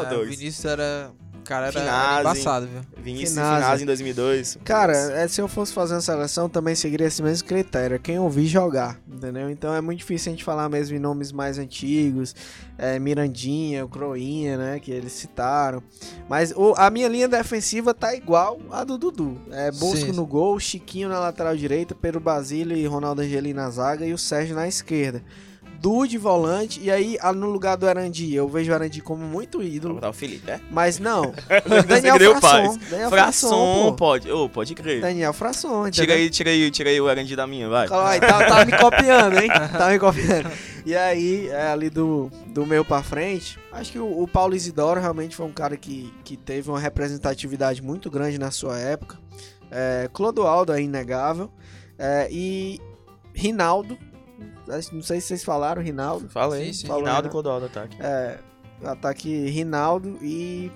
o 0.49 0.53
fatores. 0.53 0.63
Vinícius 0.63 0.65
era. 0.65 1.11
Cara 1.43 1.67
era, 1.67 1.79
era 1.79 1.85
Finazzi. 1.89 2.19
embaçado, 2.41 2.67
viu? 2.67 2.81
Vinícius 3.01 3.29
Finazzi. 3.35 3.61
Finazzi 3.63 3.83
em 3.83 3.85
2002. 3.85 4.57
Cara, 4.65 4.91
é, 4.91 5.25
se 5.29 5.39
eu 5.39 5.47
fosse 5.47 5.71
fazer 5.71 5.93
uma 5.93 6.01
seleção, 6.01 6.49
também 6.49 6.75
seguiria 6.75 7.07
esse 7.07 7.23
mesmo 7.23 7.47
critério. 7.47 7.97
Quem 8.01 8.19
ouvir 8.19 8.47
jogar, 8.47 8.99
entendeu? 9.07 9.49
Então 9.49 9.73
é 9.73 9.79
muito 9.79 9.99
difícil 9.99 10.29
a 10.29 10.35
gente 10.35 10.43
falar 10.43 10.67
mesmo 10.67 10.97
em 10.97 10.99
nomes 10.99 11.31
mais 11.31 11.57
antigos. 11.57 12.35
é, 12.77 12.99
Mirandinha, 12.99 13.85
o 13.85 13.87
Croinha, 13.87 14.57
né? 14.57 14.79
Que 14.81 14.91
eles 14.91 15.13
citaram. 15.13 15.81
Mas 16.27 16.51
o- 16.53 16.73
a 16.77 16.89
minha 16.91 17.07
linha 17.07 17.29
defensiva 17.29 17.93
tá 17.93 18.13
igual 18.13 18.59
a 18.69 18.83
do 18.83 18.97
Dudu. 18.97 19.39
É 19.49 19.71
Bosco 19.71 20.07
Sim. 20.07 20.11
no 20.11 20.25
gol, 20.27 20.59
Chiquinho 20.59 21.07
na 21.07 21.17
lateral 21.17 21.55
direita, 21.55 21.95
Pedro 21.95 22.19
Basílio 22.19 22.75
e 22.75 22.85
Ronaldo 22.85 23.21
Angelim 23.21 23.53
na 23.53 23.69
zaga 23.69 24.05
e 24.05 24.13
o 24.13 24.17
Sérgio 24.17 24.53
na 24.53 24.67
esquerda. 24.67 25.23
Du 25.79 26.07
de 26.07 26.17
volante, 26.17 26.79
e 26.81 26.89
aí 26.89 27.17
ah, 27.21 27.31
no 27.31 27.49
lugar 27.49 27.77
do 27.77 27.87
Arandi, 27.87 28.33
eu 28.33 28.47
vejo 28.47 28.71
o 28.71 28.75
Arandi 28.75 29.01
como 29.01 29.23
muito 29.23 29.59
Vou 29.59 29.67
ídolo, 29.67 29.95
botar 29.95 30.09
o 30.09 30.13
Felipe, 30.13 30.49
é? 30.49 30.59
mas 30.71 30.99
não. 30.99 31.33
Daniel 31.87 32.39
Frasson. 32.39 32.77
Daniel 32.89 33.09
Frasson, 33.09 33.95
pode. 33.95 34.31
Ô, 34.31 34.49
pode 34.49 34.73
crer. 34.75 35.01
Daniel 35.01 35.33
Frasson, 35.33 35.89
Tira 35.89 36.13
aí, 36.13 36.29
tira 36.29 36.49
aí, 36.49 36.71
tira 36.71 36.89
aí 36.89 36.99
o 36.99 37.09
Erandi 37.09 37.35
da 37.35 37.45
minha, 37.45 37.69
vai. 37.69 37.87
Calma 37.87 38.09
aí, 38.09 38.19
tá, 38.19 38.45
tá 38.45 38.65
me 38.65 38.77
copiando, 38.77 39.39
hein? 39.39 39.49
Tá 39.77 39.89
me 39.89 39.99
copiando. 39.99 40.49
E 40.85 40.95
aí, 40.95 41.49
é, 41.49 41.67
ali 41.67 41.89
do, 41.89 42.31
do 42.47 42.65
meio 42.65 42.83
pra 42.83 43.03
frente, 43.03 43.59
acho 43.71 43.91
que 43.91 43.99
o, 43.99 44.21
o 44.23 44.27
Paulo 44.27 44.55
Isidoro 44.55 44.99
realmente 44.99 45.35
foi 45.35 45.45
um 45.45 45.51
cara 45.51 45.75
que, 45.75 46.13
que 46.23 46.37
teve 46.37 46.69
uma 46.69 46.79
representatividade 46.79 47.81
muito 47.81 48.09
grande 48.09 48.37
na 48.37 48.51
sua 48.51 48.79
época. 48.79 49.17
É, 49.69 50.09
Clodoaldo 50.13 50.73
é 50.73 50.81
inegável. 50.81 51.51
É, 51.99 52.27
e 52.31 52.79
Rinaldo, 53.33 53.97
não 54.67 55.01
sei 55.01 55.19
se 55.21 55.27
vocês 55.27 55.43
falaram, 55.43 55.81
Rinaldo. 55.81 56.29
Fala 56.29 56.55
aí. 56.55 56.67
Sim, 56.67 56.73
sim. 56.73 56.87
Rinaldo 56.87 57.05
Falou, 57.05 57.25
e 57.25 57.29
Clodoaldo 57.29 57.65
ataque. 57.67 57.97
É, 57.99 58.39
ataque 58.83 59.49
Rinaldo 59.49 60.17
e, 60.21 60.71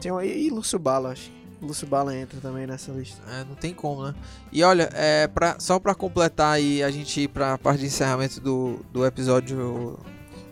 tem, 0.00 0.10
um- 0.12 0.20
e 0.20 0.50
Lúcio 0.50 0.78
Bala, 0.78 1.10
acho. 1.12 1.30
Lúcio 1.62 1.86
Bala 1.86 2.14
entra 2.14 2.38
também 2.40 2.66
nessa 2.66 2.92
lista. 2.92 3.20
É, 3.30 3.44
não 3.44 3.54
tem 3.54 3.72
como, 3.72 4.04
né? 4.06 4.14
E 4.52 4.62
olha, 4.62 4.90
é, 4.92 5.26
pra, 5.26 5.56
só 5.58 5.78
pra 5.78 5.94
completar 5.94 6.54
aí, 6.54 6.82
a 6.82 6.90
gente 6.90 7.22
ir 7.22 7.28
pra 7.28 7.56
parte 7.56 7.80
de 7.80 7.86
encerramento 7.86 8.40
do, 8.40 8.84
do 8.92 9.06
episódio 9.06 9.98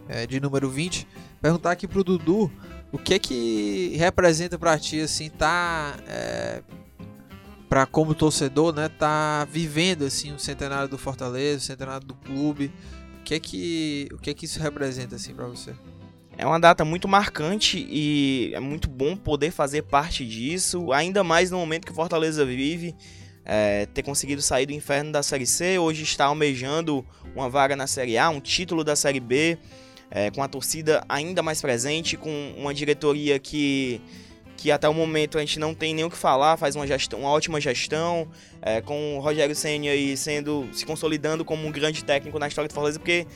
é, 0.09 0.27
de 0.27 0.41
número 0.41 0.71
20, 0.71 1.07
perguntar 1.43 1.73
aqui 1.73 1.87
pro 1.87 2.03
Dudu 2.03 2.51
o 2.91 2.97
que 2.97 3.15
é 3.15 3.19
que 3.19 3.95
representa 3.99 4.59
pra 4.59 4.79
ti, 4.79 5.01
assim, 5.01 5.29
tá. 5.29 5.95
É, 6.09 6.63
pra 7.69 7.87
como 7.87 8.15
torcedor, 8.15 8.75
né? 8.75 8.89
Tá 8.89 9.47
vivendo, 9.51 10.05
assim, 10.05 10.33
o 10.33 10.39
centenário 10.39 10.89
do 10.89 10.99
Fortaleza, 10.99 11.59
o 11.59 11.67
centenário 11.67 12.07
do 12.07 12.15
clube. 12.15 12.71
O 13.21 13.25
que 13.25 13.35
é 13.35 13.41
que, 13.41 14.09
o 14.13 14.19
que, 14.19 14.31
é 14.31 14.35
que 14.35 14.45
isso 14.45 14.61
representa, 14.61 15.17
assim, 15.17 15.35
pra 15.35 15.47
você? 15.47 15.75
É 16.37 16.45
uma 16.45 16.59
data 16.59 16.85
muito 16.85 17.07
marcante 17.07 17.79
e 17.89 18.53
é 18.55 18.61
muito 18.61 18.89
bom 18.89 19.17
poder 19.17 19.51
fazer 19.51 19.83
parte 19.83 20.27
disso, 20.27 20.93
ainda 20.93 21.23
mais 21.23 21.51
no 21.51 21.59
momento 21.59 21.87
que 21.87 21.93
o 21.93 21.95
Fortaleza 21.95 22.45
vive. 22.45 22.95
é, 23.45 23.87
ter 23.87 24.03
conseguido 24.03 24.41
sair 24.41 24.67
do 24.67 24.73
inferno 24.73 25.13
da 25.13 25.23
Série 25.23 25.47
C, 25.47 25.79
hoje 25.79 26.03
está 26.03 26.25
almejando 26.25 27.05
uma 27.35 27.49
vaga 27.49 27.77
na 27.77 27.87
Série 27.87 28.17
A, 28.17 28.31
um 28.31 28.41
título 28.41 28.83
da 28.83 28.97
Série 28.97 29.21
B, 29.21 29.59
é, 30.11 30.31
com 30.31 30.43
a 30.43 30.49
torcida 30.49 31.05
ainda 31.09 31.43
mais 31.43 31.61
presente, 31.61 32.17
com 32.17 32.55
uma 32.57 32.73
diretoria 32.73 33.39
que, 33.39 34.01
que 34.65 34.73
até 34.73 34.89
o 34.89 34.95
momento 34.95 35.37
a 35.37 35.43
gente 35.43 35.59
não 35.59 35.75
tem 35.75 35.93
nem 35.93 36.07
o 36.07 36.11
que 36.11 36.17
falar, 36.17 36.57
faz 36.57 36.75
uma, 36.75 36.87
gestão, 36.87 37.19
uma 37.19 37.29
ótima 37.29 37.61
gestão, 37.61 38.27
é, 38.63 38.81
com 38.81 39.19
o 39.19 39.21
Rogério 39.21 39.55
Senna 39.55 39.91
aí 39.91 40.17
sendo, 40.17 40.67
se 40.73 40.87
consolidando 40.87 41.45
como 41.45 41.67
um 41.69 41.71
grande 41.71 42.03
técnico 42.03 42.39
na 42.39 42.49
história 42.49 42.67
do 42.67 42.73
Fortaleza, 42.73 42.99
porque 42.99 43.27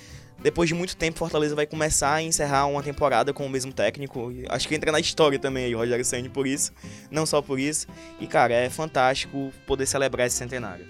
depois 0.43 0.71
de 0.71 0.75
muito 0.75 0.97
tempo, 0.97 1.19
Fortaleza 1.19 1.55
vai 1.55 1.67
começar 1.67 2.15
a 2.15 2.23
encerrar 2.23 2.65
uma 2.65 2.83
temporada 2.83 3.31
com 3.35 3.45
o 3.45 3.51
mesmo 3.51 3.75
técnico. 3.75 4.33
E 4.33 4.47
Acho 4.49 4.67
que 4.67 4.75
entra 4.75 4.91
na 4.91 5.01
história 5.01 5.39
também 5.39 5.67
aí, 5.67 5.75
o 5.75 5.79
Rogério 5.79 6.03
Senna, 6.03 6.31
por 6.31 6.47
isso. 6.47 6.73
Não 7.11 7.27
só 7.27 7.43
por 7.43 7.61
isso. 7.61 7.87
E, 8.19 8.27
cara, 8.27 8.55
é 8.55 8.71
fantástico 8.71 9.53
poder 9.67 9.85
celebrar 9.85 10.29
esse 10.29 10.37
centenário. 10.37 10.87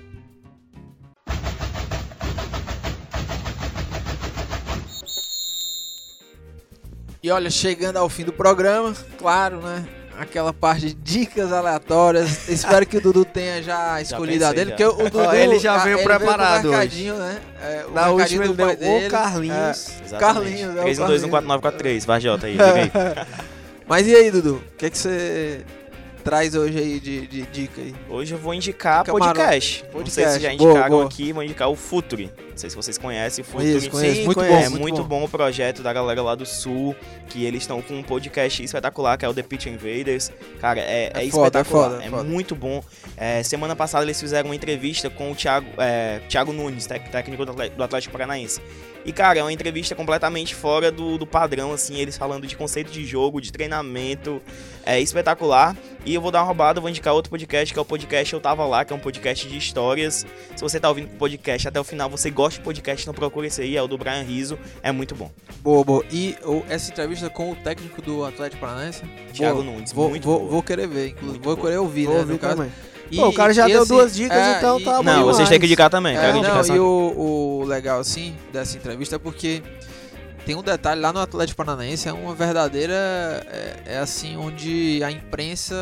E 7.20 7.28
olha, 7.28 7.50
chegando 7.50 7.96
ao 7.96 8.08
fim 8.08 8.22
do 8.22 8.32
programa, 8.32 8.94
claro, 9.18 9.60
né? 9.60 9.98
Aquela 10.18 10.52
parte 10.52 10.86
de 10.88 10.94
dicas 10.94 11.52
aleatórias. 11.52 12.48
Espero 12.50 12.84
que 12.84 12.96
o 12.96 13.00
Dudu 13.00 13.24
tenha 13.24 13.62
já 13.62 14.00
escolhido 14.02 14.44
a 14.44 14.48
pensei 14.48 14.64
dele, 14.64 14.76
já. 14.76 14.86
porque 14.90 15.02
o 15.02 15.10
Dudu 15.10 15.18
Ó, 15.28 15.32
ele 15.32 15.58
já 15.58 15.74
a- 15.74 15.78
veio 15.78 15.96
ele 15.98 16.04
preparado 16.04 16.62
com 16.62 16.68
o 16.68 16.70
mercadinho, 16.72 17.14
né? 17.16 17.38
É, 17.62 17.84
o 17.88 17.92
Na 17.92 18.08
última 18.10 18.44
ele 18.44 18.54
deu 18.54 18.66
o 18.68 18.76
dele. 18.76 19.10
Carlinhos. 19.10 19.88
Carlinhos, 20.18 20.76
é 20.76 20.80
o 20.80 20.82
3 20.82 20.98
1 20.98 21.06
2 21.06 21.24
1 21.24 21.28
4 21.30 21.48
9 21.48 21.62
4 21.62 21.78
3. 21.78 22.04
Vai, 22.04 22.20
Jota 22.20 22.46
aí, 22.46 22.56
aí. 22.60 22.90
Mas 23.86 24.06
e 24.06 24.14
aí, 24.14 24.30
Dudu? 24.30 24.56
O 24.56 24.76
que 24.76 24.86
é 24.86 24.90
que 24.90 24.98
você 24.98 25.60
traz 26.24 26.54
hoje 26.54 26.78
aí 26.78 27.00
de, 27.00 27.26
de 27.26 27.42
dica 27.42 27.80
aí? 27.80 27.94
Hoje 28.08 28.34
eu 28.34 28.38
vou 28.38 28.52
indicar 28.54 29.02
Dica 29.04 29.12
maroto. 29.16 29.34
podcast. 29.38 29.82
Não 29.84 29.90
sei 30.06 30.24
Podcast. 30.24 30.32
se 30.34 30.40
já 30.40 30.54
Boa, 30.56 30.70
indicaram 30.70 30.96
boa. 30.96 31.04
aqui, 31.06 31.32
vou 31.32 31.42
indicar 31.42 31.68
o 31.70 31.76
Futuri. 31.76 32.30
Não 32.50 32.56
sei 32.56 32.70
se 32.70 32.76
vocês 32.76 32.98
conhecem 32.98 33.42
o 33.42 33.44
Futuri. 33.46 33.68
Conheço, 33.70 33.90
conheço. 33.90 34.16
Sim, 34.16 34.24
muito 34.24 34.38
conheço. 34.38 34.54
bom, 34.56 34.64
É 34.64 34.68
muito, 34.68 34.82
muito 34.82 35.02
bom. 35.04 35.20
bom 35.20 35.24
o 35.24 35.28
projeto 35.28 35.82
da 35.82 35.92
galera 35.92 36.20
lá 36.22 36.34
do 36.34 36.44
Sul, 36.44 36.94
que 37.28 37.44
eles 37.44 37.62
estão 37.62 37.80
com 37.80 37.94
um 37.94 38.02
podcast 38.02 38.62
espetacular, 38.62 39.16
que 39.16 39.24
é 39.24 39.28
o 39.28 39.34
The 39.34 39.42
Pitch 39.42 39.66
Invaders. 39.66 40.30
Cara, 40.60 40.80
é, 40.80 41.04
É 41.04 41.06
é 41.06 41.10
foda, 41.12 41.20
é 41.20 41.24
espetacular, 41.26 41.90
foda, 41.90 42.02
é 42.02 42.06
é, 42.06 42.10
foda. 42.10 42.24
muito 42.24 42.54
bom. 42.56 42.82
É, 43.16 43.42
semana 43.42 43.74
passada 43.76 44.04
eles 44.04 44.20
fizeram 44.20 44.48
uma 44.50 44.56
entrevista 44.56 45.08
com 45.08 45.30
o 45.30 45.34
Thiago, 45.34 45.66
é, 45.78 46.20
Thiago 46.28 46.52
Nunes, 46.52 46.86
técnico 46.86 47.44
do 47.46 47.82
Atlético 47.82 48.12
Paranaense. 48.12 48.60
E, 49.08 49.12
cara, 49.12 49.38
é 49.38 49.42
uma 49.42 49.50
entrevista 49.50 49.94
completamente 49.94 50.54
fora 50.54 50.92
do, 50.92 51.16
do 51.16 51.26
padrão, 51.26 51.72
assim, 51.72 51.96
eles 51.96 52.18
falando 52.18 52.46
de 52.46 52.54
conceito 52.54 52.90
de 52.92 53.06
jogo, 53.06 53.40
de 53.40 53.50
treinamento, 53.50 54.38
é 54.84 55.00
espetacular. 55.00 55.74
E 56.04 56.14
eu 56.14 56.20
vou 56.20 56.30
dar 56.30 56.40
uma 56.40 56.44
roubada, 56.44 56.78
vou 56.78 56.90
indicar 56.90 57.14
outro 57.14 57.30
podcast, 57.30 57.72
que 57.72 57.78
é 57.78 57.80
o 57.80 57.86
podcast 57.86 58.34
Eu 58.34 58.38
Tava 58.38 58.66
Lá, 58.66 58.84
que 58.84 58.92
é 58.92 58.96
um 58.96 58.98
podcast 58.98 59.48
de 59.48 59.56
histórias. 59.56 60.26
Se 60.54 60.60
você 60.62 60.78
tá 60.78 60.90
ouvindo 60.90 61.06
o 61.06 61.16
podcast 61.16 61.66
até 61.66 61.80
o 61.80 61.84
final, 61.84 62.10
você 62.10 62.30
gosta 62.30 62.58
de 62.58 62.64
podcast, 62.66 63.06
não 63.06 63.14
procura 63.14 63.46
esse 63.46 63.62
aí, 63.62 63.78
é 63.78 63.82
o 63.82 63.88
do 63.88 63.96
Brian 63.96 64.22
Riso, 64.24 64.58
é 64.82 64.92
muito 64.92 65.14
bom. 65.14 65.30
Boa, 65.62 65.82
boa. 65.82 66.04
E 66.12 66.36
essa 66.68 66.90
entrevista 66.90 67.30
com 67.30 67.52
o 67.52 67.56
técnico 67.56 68.02
do 68.02 68.26
Atlético 68.26 68.60
Paranaense? 68.60 69.04
Thiago 69.32 69.62
Boa. 69.62 69.72
Nunes, 69.72 69.90
Vou, 69.90 70.10
muito 70.10 70.24
vou, 70.24 70.38
boa. 70.40 70.50
vou 70.50 70.62
querer 70.62 70.86
ver, 70.86 71.08
inclusive. 71.08 71.30
Muito 71.30 71.44
Vou 71.44 71.56
boa. 71.56 71.66
querer 71.66 71.78
ouvir, 71.78 72.04
Vou 72.04 72.14
né, 72.14 72.20
ouvir 72.20 72.32
no 72.34 72.38
caso. 72.38 72.56
também. 72.56 72.72
E- 73.10 73.16
Pô, 73.16 73.28
o 73.28 73.32
cara 73.32 73.52
já 73.54 73.66
deu 73.66 73.82
assim, 73.82 73.94
duas 73.94 74.14
dicas, 74.14 74.36
é, 74.38 74.58
então 74.58 74.78
e- 74.78 74.84
tá 74.84 74.96
bom 74.98 75.02
Não, 75.02 75.20
vocês 75.24 75.36
demais. 75.36 75.48
têm 75.50 75.60
que 75.60 75.66
indicar 75.66 75.88
também, 75.90 76.16
É, 76.16 76.20
quero 76.20 76.32
não, 76.34 76.38
indicação 76.40 76.76
e 76.76 76.78
o, 76.78 77.60
o 77.62 77.64
legal, 77.64 78.00
assim, 78.00 78.34
dessa 78.52 78.76
entrevista 78.76 79.16
é 79.16 79.18
porque 79.18 79.62
tem 80.44 80.54
um 80.54 80.62
detalhe 80.62 81.00
lá 81.00 81.12
no 81.12 81.20
Atlético 81.20 81.56
Paranaense, 81.58 82.08
é 82.08 82.12
uma 82.12 82.34
verdadeira. 82.34 82.94
É, 82.94 83.76
é 83.86 83.98
assim, 83.98 84.34
onde 84.38 85.02
a 85.04 85.10
imprensa 85.10 85.74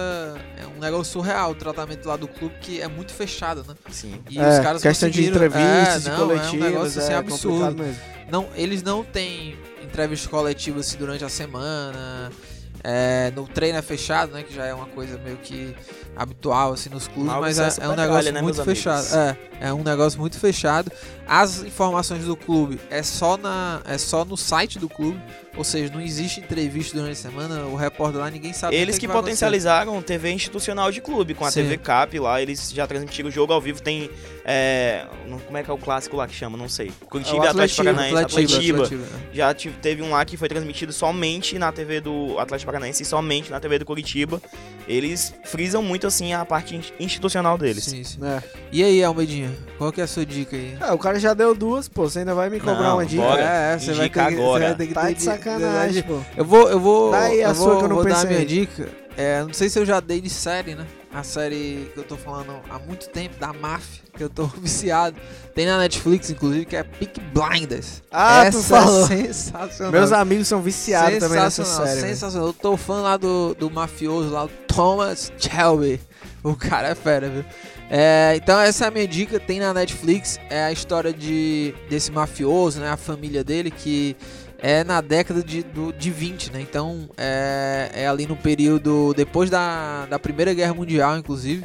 é 0.61 0.67
um 0.67 0.81
negócio 0.81 1.13
surreal, 1.13 1.53
o 1.53 1.55
tratamento 1.55 2.05
lá 2.09 2.17
do 2.17 2.27
clube 2.27 2.55
que 2.61 2.81
é 2.81 2.89
muito 2.89 3.13
fechado, 3.13 3.65
né? 3.69 3.75
Sim. 3.91 4.21
E 4.29 4.37
É, 4.41 4.49
os 4.49 4.59
caras 4.59 4.83
questão 4.83 5.09
de 5.09 5.25
entrevistas, 5.25 5.63
é, 5.63 5.99
de 5.99 6.09
não, 6.11 6.17
coletivas, 6.17 6.53
é 6.53 6.57
um 6.57 6.61
negócio 6.73 7.01
assim, 7.01 7.13
é 7.13 7.17
absurdo. 7.17 7.49
complicado 7.59 7.79
mesmo. 7.79 8.01
Não, 8.29 8.49
eles 8.57 8.83
não 8.83 9.05
têm 9.05 9.57
entrevista 9.85 10.29
coletiva 10.29 10.81
assim, 10.81 10.97
durante 10.99 11.25
a 11.25 11.29
semana. 11.29 12.33
É, 12.89 13.33
no 13.35 13.49
treino 13.49 13.77
é 13.77 13.83
fechado, 13.83 14.33
né? 14.33 14.45
Que 14.45 14.55
já 14.55 14.65
é 14.65 14.73
uma 14.73 14.87
coisa 14.87 15.19
meio 15.19 15.37
que 15.39 15.75
habitual 16.15 16.73
assim 16.73 16.89
nos 16.89 17.09
clubes, 17.09 17.33
Algo 17.33 17.41
mas 17.41 17.59
é, 17.59 17.65
é 17.65 17.85
é 17.85 17.89
um 17.89 17.97
negócio 17.97 18.33
né, 18.33 18.41
muito 18.41 18.63
fechado. 18.63 19.07
É, 19.13 19.37
é 19.61 19.73
um 19.73 19.83
negócio 19.83 20.21
muito 20.21 20.39
fechado. 20.39 20.93
As 21.29 21.63
informações 21.65 22.25
do 22.25 22.37
clube 22.37 22.79
é 22.89 23.03
só 23.03 23.37
na 23.37 23.81
é 23.85 23.99
só 23.99 24.25
no 24.25 24.37
site 24.37 24.79
do 24.79 24.89
clube, 24.89 25.21
ou 25.57 25.65
seja, 25.65 25.93
não 25.93 26.01
existe 26.01 26.39
entrevista 26.41 26.97
durante 26.97 27.13
a 27.13 27.17
semana. 27.17 27.65
O 27.67 27.75
repórter 27.75 28.21
lá 28.21 28.31
ninguém 28.31 28.53
sabe. 28.53 28.77
o 28.77 28.79
Eles 28.79 28.97
é 28.97 29.01
que 29.01 29.07
acontecer. 29.07 29.23
potencializaram 29.23 30.01
TV 30.03 30.31
institucional 30.31 30.93
de 30.93 31.01
clube, 31.01 31.35
com 31.35 31.45
a 31.45 31.51
Sim. 31.51 31.63
TV 31.63 31.79
Cap 31.79 32.17
lá, 32.19 32.41
eles 32.41 32.71
já 32.73 32.87
transmitiram 32.87 33.29
o 33.29 33.33
jogo 33.33 33.53
ao 33.53 33.61
vivo, 33.61 33.83
tem. 33.83 34.09
é, 34.45 35.05
como 35.47 35.57
é 35.59 35.63
que 35.65 35.71
é 35.71 35.75
o 35.75 35.79
clássico 35.79 36.17
lá 36.17 36.29
que 36.29 36.35
chama? 36.35 36.57
Não 36.57 36.69
sei. 36.69 36.93
Curitiba 37.11 37.39
É 37.39 37.41
o 37.41 37.45
e 37.45 37.49
Atlético 37.49 37.83
Paranaense, 37.85 38.17
Atletiba, 38.23 38.85
é. 38.85 39.35
Já 39.35 39.53
tive- 39.53 39.77
teve 39.79 40.03
um 40.03 40.11
lá 40.11 40.25
que 40.25 40.37
foi 40.37 40.49
transmitido 40.49 40.93
somente 40.93 41.59
na 41.59 41.73
TV 41.73 42.01
do 42.01 42.39
Atlético 42.39 42.71
Paranaense 42.71 43.03
e 43.03 43.07
somente 43.07 43.51
na 43.51 43.59
TV 43.59 43.81
do 43.81 43.85
Curitiba. 43.85 44.41
Eles 44.87 45.35
frisam 45.45 45.83
muito 45.83 46.07
assim 46.07 46.33
a 46.33 46.45
parte 46.45 46.77
in- 46.77 46.83
institucional 47.01 47.59
deles. 47.59 47.83
Sim, 47.85 48.05
sim. 48.05 48.19
É. 48.25 48.41
E 48.71 48.85
aí, 48.85 49.03
Almedinha, 49.03 49.51
qual 49.79 49.93
que 49.93 50.01
é 50.01 50.05
a 50.05 50.07
sua 50.07 50.25
dica 50.25 50.57
aí? 50.57 50.77
É, 50.81 50.93
o 50.93 50.99
cara 50.99 51.19
já 51.21 51.35
deu 51.35 51.55
duas, 51.55 51.89
pô. 51.89 52.09
Você 52.09 52.21
ainda 52.21 52.35
vai 52.35 52.49
me 52.51 52.59
cobrar 52.59 52.81
Não, 52.83 52.97
uma 52.97 53.07
dica? 53.07 53.23
bora. 53.23 53.43
É, 53.43 53.75
é, 53.75 53.79
você 53.79 53.93
vai 53.93 54.09
ter 54.09 54.13
que, 54.13 54.21
agora. 54.21 54.61
Você 54.63 54.67
vai 54.69 54.77
ter 54.77 54.87
que 54.87 54.95
Tá 54.95 55.07
ter 55.07 55.15
de 55.15 55.23
sacanagem, 55.23 56.03
pô. 56.03 56.21
Eu 56.37 56.45
vou, 56.45 56.69
eu 56.71 56.81
vou, 56.81 57.11
Dá 57.11 57.19
aí 57.21 57.43
a 57.45 57.49
eu 57.49 57.55
sua 57.55 57.67
vou, 57.71 57.79
que 57.79 57.85
eu 57.85 57.89
não 57.89 57.97
vou 57.97 58.05
dar 58.05 58.11
a 58.13 58.15
pensei. 58.23 58.31
minha 58.31 58.47
dica. 58.47 58.89
É, 59.19 59.43
não 59.43 59.53
sei 59.53 59.69
se 59.71 59.79
eu 59.79 59.87
já 59.87 59.99
dei 59.99 60.21
de 60.21 60.29
série, 60.29 60.75
né? 60.75 60.87
A 61.13 61.23
série 61.23 61.91
que 61.95 61.99
eu 61.99 62.05
tô 62.05 62.17
falando 62.19 62.53
há 62.69 62.79
muito 62.79 63.09
tempo, 63.09 63.35
da 63.41 63.51
máfia, 63.51 64.03
que 64.15 64.23
eu 64.23 64.29
tô 64.29 64.45
viciado. 64.61 65.17
Tem 65.55 65.65
na 65.65 65.79
Netflix, 65.79 66.29
inclusive, 66.29 66.67
que 66.67 66.77
é 66.77 66.83
Peak 66.83 67.19
Blinders. 67.33 68.03
Ah, 68.11 68.45
Essa 68.45 68.59
tu 68.59 68.65
falou. 68.65 69.05
é 69.05 69.07
sensacional. 69.07 69.93
Meus 69.93 70.13
amigos 70.13 70.47
são 70.49 70.61
viciados 70.61 71.19
também 71.19 71.39
nessa 71.41 71.65
Sensacional, 71.65 71.87
série. 71.87 72.01
velho. 72.03 72.15
sensacional. 72.15 72.49
Eu 72.49 72.53
tô 72.53 72.77
fã 72.77 73.01
lá 73.01 73.17
do, 73.17 73.55
do 73.55 73.71
mafioso 73.71 74.29
lá, 74.31 74.45
o 74.45 74.49
Thomas 74.69 75.33
Shelby. 75.39 75.99
O 76.43 76.55
cara 76.55 76.89
é 76.89 76.95
fera, 76.95 77.29
viu? 77.29 77.45
É, 77.91 78.35
então 78.37 78.61
essa 78.61 78.85
é 78.85 78.89
a 78.89 78.91
minha 78.91 79.07
dica, 79.07 79.39
tem 79.41 79.59
na 79.61 79.73
Netflix, 79.75 80.39
é 80.51 80.65
a 80.65 80.73
história 80.73 81.13
de 81.13 81.75
desse 81.89 82.11
mafioso, 82.13 82.81
né, 82.81 82.91
a 82.91 82.97
família 82.97 83.43
dele 83.45 83.71
que 83.71 84.17
é 84.59 84.83
na 84.85 85.01
década 85.01 85.43
de, 85.43 85.63
do, 85.63 85.93
de 85.93 86.11
20, 86.11 86.53
né? 86.53 86.61
Então 86.61 87.09
é, 87.17 87.91
é 87.95 88.09
ali 88.09 88.27
no 88.27 88.37
período 88.37 89.13
depois 89.15 89.51
da, 89.51 90.07
da 90.07 90.19
Primeira 90.19 90.55
Guerra 90.55 90.75
Mundial, 90.75 91.17
inclusive. 91.19 91.65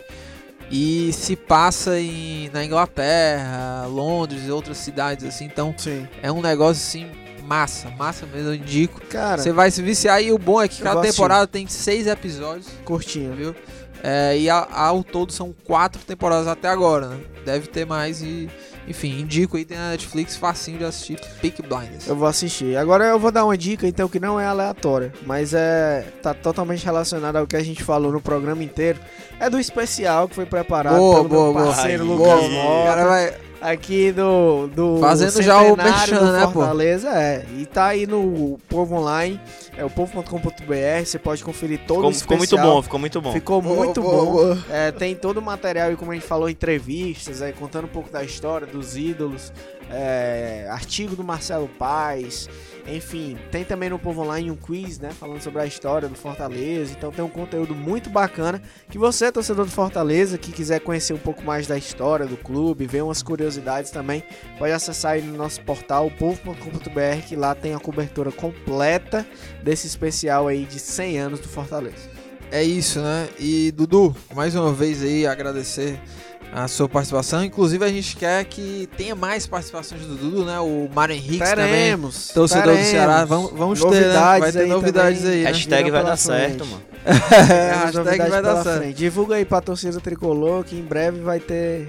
E 0.69 1.11
se 1.11 1.35
passa 1.35 1.99
em, 1.99 2.49
na 2.53 2.63
Inglaterra, 2.63 3.85
Londres 3.87 4.47
e 4.47 4.51
outras 4.51 4.77
cidades 4.77 5.25
assim. 5.25 5.45
Então 5.45 5.73
Sim. 5.77 6.07
é 6.21 6.31
um 6.31 6.41
negócio 6.41 6.81
assim 6.81 7.11
massa, 7.43 7.89
massa 7.89 8.25
mesmo, 8.25 8.49
eu 8.49 8.55
indico. 8.55 9.01
Cara, 9.09 9.41
Você 9.41 9.51
vai 9.51 9.69
se 9.69 9.81
viciar 9.81 10.23
e 10.23 10.31
o 10.31 10.37
bom 10.37 10.61
é 10.61 10.69
que 10.69 10.81
cada 10.81 11.01
assistir. 11.01 11.17
temporada 11.17 11.45
tem 11.47 11.67
seis 11.67 12.07
episódios, 12.07 12.67
curtinho. 12.85 13.33
viu? 13.33 13.55
É, 14.03 14.37
e 14.37 14.49
a- 14.49 14.67
ao 14.71 15.03
todo 15.03 15.31
são 15.31 15.53
quatro 15.63 16.01
temporadas 16.01 16.47
até 16.47 16.67
agora, 16.67 17.07
né? 17.09 17.19
Deve 17.45 17.67
ter 17.67 17.85
mais 17.85 18.21
e. 18.21 18.49
Enfim, 18.87 19.19
indico 19.19 19.57
aí, 19.57 19.63
tem 19.63 19.77
na 19.77 19.91
Netflix, 19.91 20.35
facinho 20.35 20.79
de 20.79 20.83
assistir, 20.83 21.19
Peak 21.39 21.61
Blinders. 21.61 22.07
Eu 22.07 22.15
vou 22.15 22.27
assistir. 22.27 22.75
Agora 22.75 23.05
eu 23.05 23.19
vou 23.19 23.31
dar 23.31 23.45
uma 23.45 23.55
dica, 23.55 23.87
então, 23.87 24.09
que 24.09 24.19
não 24.19 24.39
é 24.39 24.45
aleatória, 24.45 25.13
mas 25.23 25.53
é 25.53 26.03
tá 26.21 26.33
totalmente 26.33 26.83
relacionada 26.83 27.37
ao 27.39 27.45
que 27.45 27.55
a 27.55 27.63
gente 27.63 27.83
falou 27.83 28.11
no 28.11 28.19
programa 28.19 28.63
inteiro. 28.63 28.99
É 29.39 29.49
do 29.51 29.59
especial 29.59 30.27
que 30.27 30.33
foi 30.33 30.47
preparado 30.47 30.97
Boa, 30.97 31.15
pelo 31.17 31.29
boa, 31.29 31.43
meu 31.45 31.53
boa. 31.53 31.65
parceiro 31.75 32.03
Aí. 32.03 32.09
Lucas 32.09 32.25
Boa, 32.49 32.81
O 32.81 32.85
cara 32.85 33.05
vai. 33.07 33.33
Aqui 33.61 34.11
do, 34.11 34.67
do 34.67 34.97
Fazendo 34.99 35.41
já 35.41 35.61
o 35.61 35.77
merchan, 35.77 36.19
do 36.19 36.31
né, 36.31 36.45
pô? 36.47 36.53
Fortaleza, 36.53 37.09
é. 37.09 37.45
E 37.57 37.65
tá 37.65 37.87
aí 37.87 38.07
no 38.07 38.59
Povo 38.67 38.95
Online, 38.95 39.39
é 39.77 39.85
o 39.85 39.89
povo.com.br, 39.89 41.05
você 41.05 41.19
pode 41.19 41.43
conferir 41.43 41.79
todo 41.85 41.97
Ficou, 41.97 42.09
o 42.09 42.13
ficou 42.13 42.37
muito 42.37 42.57
bom, 42.57 42.81
ficou 42.81 42.99
muito 42.99 43.21
bom. 43.21 43.31
Ficou 43.31 43.61
muito 43.61 44.01
boa, 44.01 44.25
bom. 44.25 44.31
boa. 44.31 44.65
É, 44.69 44.91
tem 44.91 45.15
todo 45.15 45.37
o 45.37 45.41
material 45.41 45.89
aí, 45.89 45.95
como 45.95 46.11
a 46.11 46.15
gente 46.15 46.25
falou, 46.25 46.49
entrevistas, 46.49 47.41
aí, 47.41 47.53
contando 47.53 47.85
um 47.85 47.89
pouco 47.89 48.11
da 48.11 48.23
história, 48.23 48.65
dos 48.65 48.97
ídolos, 48.97 49.53
é, 49.91 50.67
artigo 50.69 51.15
do 51.15 51.23
Marcelo 51.23 51.67
Paz, 51.67 52.49
enfim, 52.87 53.37
tem 53.51 53.63
também 53.63 53.89
no 53.89 53.99
Povo 53.99 54.21
Online 54.21 54.49
um 54.49 54.55
quiz, 54.55 54.99
né, 54.99 55.11
falando 55.11 55.41
sobre 55.41 55.61
a 55.61 55.65
história 55.65 56.07
do 56.07 56.15
Fortaleza, 56.15 56.93
então 56.97 57.11
tem 57.11 57.23
um 57.23 57.29
conteúdo 57.29 57.75
muito 57.75 58.09
bacana, 58.09 58.61
que 58.89 58.97
você, 58.97 59.31
torcedor 59.31 59.65
do 59.65 59.71
Fortaleza, 59.71 60.37
que 60.37 60.51
quiser 60.51 60.79
conhecer 60.79 61.13
um 61.13 61.19
pouco 61.19 61.43
mais 61.43 61.67
da 61.67 61.77
história 61.77 62.25
do 62.25 62.37
clube, 62.37 62.87
ver 62.87 63.03
umas 63.03 63.21
curiosidades 63.21 63.91
também, 63.91 64.23
pode 64.57 64.73
acessar 64.73 65.13
aí 65.13 65.21
no 65.21 65.37
nosso 65.37 65.61
portal, 65.61 66.09
povo.com.br, 66.11 67.27
que 67.27 67.35
lá 67.35 67.53
tem 67.53 67.73
a 67.73 67.79
cobertura 67.79 68.31
completa 68.31 69.25
desse 69.63 69.87
especial 69.87 70.47
aí 70.47 70.65
de 70.65 70.79
100 70.79 71.19
anos 71.19 71.39
do 71.39 71.47
Fortaleza. 71.47 72.09
É 72.51 72.61
isso, 72.61 72.99
né? 72.99 73.29
E 73.39 73.71
Dudu, 73.71 74.13
mais 74.35 74.55
uma 74.55 74.73
vez 74.73 75.01
aí 75.01 75.25
agradecer 75.25 75.97
a 76.53 76.67
sua 76.67 76.89
participação. 76.89 77.43
Inclusive 77.43 77.83
a 77.83 77.89
gente 77.89 78.15
quer 78.15 78.43
que 78.45 78.89
tenha 78.97 79.15
mais 79.15 79.47
participações 79.47 80.01
do 80.01 80.15
Dudu, 80.15 80.45
né? 80.45 80.59
O 80.59 80.89
Mário 80.93 81.15
Henrique 81.15 81.39
também. 81.39 81.97
Torcedor 82.33 82.63
teremos. 82.63 82.85
do 82.85 82.91
Ceará, 82.91 83.25
vamos, 83.25 83.51
vamos 83.51 83.79
ter, 83.79 83.89
né? 83.89 83.97
Novidades 83.97 84.39
Vai 84.41 84.51
ter 84.51 84.59
aí 84.59 84.69
novidades 84.69 85.21
também. 85.21 85.37
aí, 85.37 85.43
né? 85.43 85.49
Hashtag 85.49 85.91
vai 85.91 86.03
dar 86.03 86.17
certo, 86.17 86.65
mano. 86.65 86.83
É, 87.05 87.11
hashtag 87.13 87.97
novidades 87.97 88.29
vai 88.29 88.41
dar 88.41 88.63
certo. 88.63 88.77
frente. 88.77 88.95
Divulga 88.95 89.35
aí 89.35 89.45
pra 89.45 89.61
torcida 89.61 89.99
tricolor 89.99 90.63
que 90.63 90.75
em 90.75 90.83
breve 90.83 91.19
vai 91.21 91.39
ter 91.39 91.87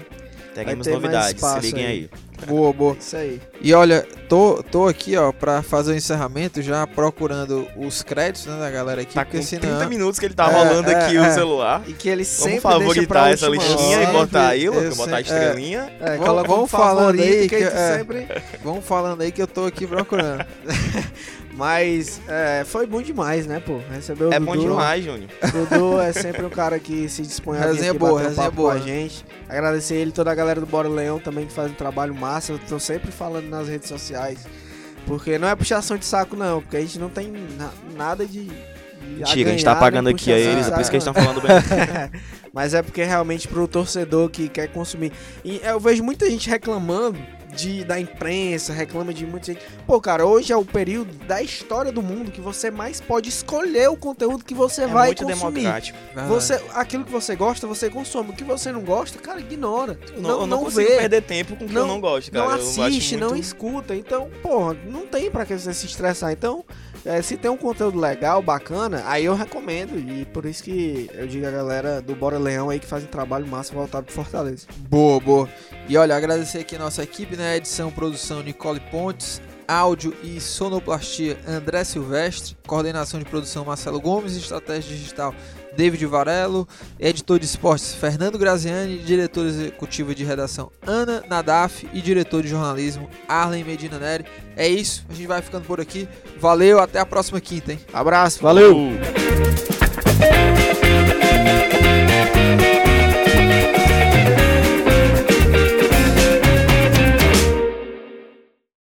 Teremos 0.54 0.84
ter 0.84 0.92
mais 0.92 1.02
novidades, 1.02 1.42
se 1.42 1.60
liguem 1.60 1.86
aí. 1.86 1.92
aí. 1.92 2.10
Boa, 2.46 2.72
boa. 2.72 2.96
isso 2.98 3.16
aí. 3.16 3.40
E 3.60 3.72
olha, 3.74 4.06
tô, 4.28 4.62
tô 4.62 4.86
aqui, 4.88 5.16
ó, 5.16 5.30
pra 5.32 5.62
fazer 5.62 5.92
o 5.92 5.94
encerramento, 5.94 6.60
já 6.62 6.86
procurando 6.86 7.66
os 7.76 8.02
créditos, 8.02 8.46
né, 8.46 8.58
da 8.58 8.70
galera 8.70 9.02
aqui, 9.02 9.14
Tá 9.14 9.24
com 9.24 9.30
porque 9.32 9.46
30 9.46 9.66
senão... 9.66 9.88
minutos 9.88 10.18
que 10.18 10.26
ele 10.26 10.34
tá 10.34 10.50
É, 10.50 10.52
rolando 10.52 10.90
é, 10.90 10.94
aqui 11.04 11.16
é. 11.16 11.20
o 11.20 11.32
celular. 11.32 11.82
E 11.86 11.92
que 11.92 12.08
ele 12.08 12.24
sempre 12.24 12.60
Vamos 12.60 12.94
deixa 12.94 13.06
pra 13.06 13.20
favoritar 13.20 13.32
essa 13.32 13.48
listinha 13.48 13.98
hora. 14.00 14.08
e 14.08 14.12
botar 14.12 14.48
aí, 14.48 14.60
Sempre, 14.62 14.78
Lucas, 14.78 14.96
botar 14.96 15.16
a 15.16 15.20
eu 15.20 15.24
sempre- 15.26 15.38
estrelinha. 15.44 15.92
É, 16.00 16.16
Vamos- 16.16 16.46
vamos 16.46 16.70
falando 16.70 17.20
aí 17.20 17.48
que 17.48 17.54
a 17.54 17.58
gente 17.60 17.70
que- 17.70 17.78
é. 17.78 17.98
sempre... 17.98 18.28
Vamos 18.64 18.84
falando 18.84 19.20
aí 19.20 19.30
que 19.32 19.42
eu 19.42 19.46
tô 19.46 19.64
aqui 19.66 19.86
procurando. 19.86 20.44
Mas 21.62 22.20
é, 22.26 22.64
foi 22.64 22.88
bom 22.88 23.00
demais, 23.00 23.46
né, 23.46 23.60
pô? 23.64 23.78
Receber 23.88 24.24
o 24.24 24.32
É 24.32 24.40
Dudu. 24.40 24.46
bom 24.46 24.56
demais, 24.56 25.04
Júnior. 25.04 25.30
Dudu 25.52 26.00
é 26.00 26.12
sempre 26.12 26.44
um 26.44 26.50
cara 26.50 26.76
que 26.80 27.08
se 27.08 27.22
dispõe 27.22 27.56
a 27.56 27.66
Resenha 27.66 27.94
boa, 27.94 28.14
bater 28.14 28.24
um 28.24 28.28
resenha 28.30 28.44
papo 28.46 28.56
boa. 28.56 28.72
com 28.72 28.78
a 28.78 28.80
gente. 28.82 29.24
Agradecer 29.48 29.94
ele 29.94 30.10
e 30.10 30.12
toda 30.12 30.32
a 30.32 30.34
galera 30.34 30.58
do 30.58 30.66
Bora 30.66 30.88
Leão 30.88 31.20
também 31.20 31.46
que 31.46 31.52
faz 31.52 31.70
um 31.70 31.74
trabalho 31.74 32.12
massa. 32.16 32.50
Eu 32.50 32.58
tô 32.68 32.80
sempre 32.80 33.12
falando 33.12 33.48
nas 33.48 33.68
redes 33.68 33.88
sociais. 33.88 34.40
Porque 35.06 35.38
não 35.38 35.46
é 35.46 35.54
puxação 35.54 35.96
de 35.96 36.04
saco, 36.04 36.34
não. 36.34 36.60
Porque 36.60 36.76
a 36.78 36.80
gente 36.80 36.98
não 36.98 37.08
tem 37.08 37.32
na- 37.56 37.70
nada 37.96 38.26
de. 38.26 38.50
Mentira, 39.16 39.50
a 39.50 39.52
gente 39.52 39.64
tá 39.64 39.76
pagando 39.76 40.08
aqui 40.08 40.32
a 40.32 40.38
eles, 40.38 40.66
é 40.66 40.70
por 40.72 40.80
isso 40.80 40.90
que 40.90 40.96
eles 40.96 41.04
saco, 41.04 41.16
estão 41.20 41.34
falando 41.34 41.40
bem. 41.46 42.20
Mas 42.52 42.74
é 42.74 42.82
porque 42.82 43.04
realmente 43.04 43.46
pro 43.46 43.68
torcedor 43.68 44.28
que 44.30 44.48
quer 44.48 44.66
consumir. 44.72 45.12
E 45.44 45.60
eu 45.62 45.78
vejo 45.78 46.02
muita 46.02 46.28
gente 46.28 46.50
reclamando 46.50 47.18
de, 47.54 47.84
da 47.84 47.98
imprensa, 48.00 48.72
reclama 48.72 49.12
de 49.12 49.26
muita 49.26 49.46
gente. 49.52 49.60
Pô, 49.86 50.00
cara, 50.00 50.24
hoje 50.26 50.52
é 50.52 50.56
o 50.56 50.64
período 50.64 51.12
da 51.26 51.42
história 51.42 51.92
do 51.92 52.02
mundo 52.02 52.30
que 52.30 52.40
você 52.40 52.70
mais 52.70 53.00
pode 53.00 53.28
escolher 53.28 53.88
o 53.90 53.96
conteúdo 53.96 54.44
que 54.44 54.54
você 54.54 54.82
É 54.82 54.86
vai 54.86 55.08
muito 55.08 55.24
consumir. 55.24 55.52
democrático. 55.60 55.98
Verdade. 56.06 56.28
Você, 56.28 56.62
aquilo 56.74 57.04
que 57.04 57.12
você 57.12 57.36
gosta, 57.36 57.66
você 57.66 57.90
consome. 57.90 58.30
O 58.30 58.32
que 58.32 58.44
você 58.44 58.72
não 58.72 58.80
gosta, 58.82 59.18
cara, 59.18 59.40
ignora. 59.40 59.98
Eu 60.14 60.22
Não, 60.22 60.30
eu 60.30 60.36
não, 60.38 60.46
não 60.46 60.58
consigo 60.64 60.88
vê. 60.88 60.96
perder 60.96 61.22
tempo 61.22 61.56
com 61.56 61.64
o 61.64 61.68
que 61.68 61.74
Não- 61.74 61.82
eu 61.82 61.86
não 61.88 62.00
gosto, 62.00 62.30
cara. 62.30 62.46
não 62.46 62.54
assiste, 62.54 63.16
não 63.16 63.28
muito- 63.30 63.42
escuta. 63.42 63.94
Então, 63.94 64.30
porra, 64.42 64.76
não 64.86 65.06
tem 65.06 65.30
pra 65.30 65.44
que 65.44 65.56
você 65.58 65.72
se 65.74 65.86
estressar. 65.86 66.32
Então, 66.32 66.64
é, 67.04 67.20
se 67.20 67.36
tem 67.36 67.50
um 67.50 67.56
conteúdo 67.56 67.98
legal, 67.98 68.40
bacana, 68.40 69.02
aí 69.06 69.24
eu 69.24 69.34
recomendo. 69.34 69.98
E 69.98 70.24
por 70.26 70.46
isso 70.46 70.62
que 70.62 71.10
eu 71.14 71.26
digo 71.26 71.46
a 71.46 71.50
galera 71.50 72.00
do 72.00 72.14
Bora 72.14 72.38
Leão 72.38 72.70
aí 72.70 72.78
que 72.78 72.86
faz 72.86 73.02
um 73.02 73.08
trabalho 73.08 73.46
massa 73.46 73.74
voltado 73.74 74.06
pro 74.06 74.14
Fortaleza. 74.14 74.66
Boa, 74.88 75.20
boa. 75.20 75.48
E 75.88 75.96
olha, 75.96 76.16
agradecer 76.16 76.58
aqui 76.58 76.76
a 76.76 76.78
nossa 76.78 77.02
equipe, 77.02 77.36
né? 77.36 77.56
Edição, 77.56 77.90
produção 77.90 78.42
Nicole 78.42 78.80
Pontes, 78.90 79.42
áudio 79.66 80.14
e 80.22 80.40
sonoplastia 80.40 81.38
André 81.46 81.82
Silvestre, 81.82 82.56
coordenação 82.66 83.18
de 83.18 83.26
produção 83.26 83.64
Marcelo 83.64 84.00
Gomes, 84.00 84.36
estratégia 84.36 84.96
digital 84.96 85.34
David 85.76 86.04
Varelo, 86.06 86.66
editor 86.98 87.38
de 87.38 87.46
esportes 87.46 87.94
Fernando 87.94 88.38
Graziani, 88.38 88.98
diretor 88.98 89.46
executivo 89.46 90.14
de 90.14 90.24
redação 90.24 90.70
Ana 90.86 91.22
Nadaf 91.28 91.88
e 91.92 92.00
diretor 92.00 92.42
de 92.42 92.48
jornalismo 92.48 93.08
Arlen 93.28 93.64
Medina 93.64 93.98
Neri. 93.98 94.24
É 94.56 94.68
isso, 94.68 95.04
a 95.08 95.14
gente 95.14 95.26
vai 95.26 95.42
ficando 95.42 95.64
por 95.64 95.80
aqui. 95.80 96.08
Valeu, 96.38 96.80
até 96.80 96.98
a 96.98 97.06
próxima 97.06 97.40
quinta, 97.40 97.72
hein? 97.72 97.80
Abraço, 97.92 98.42
valeu! 98.42 98.76
Uh. 98.76 99.81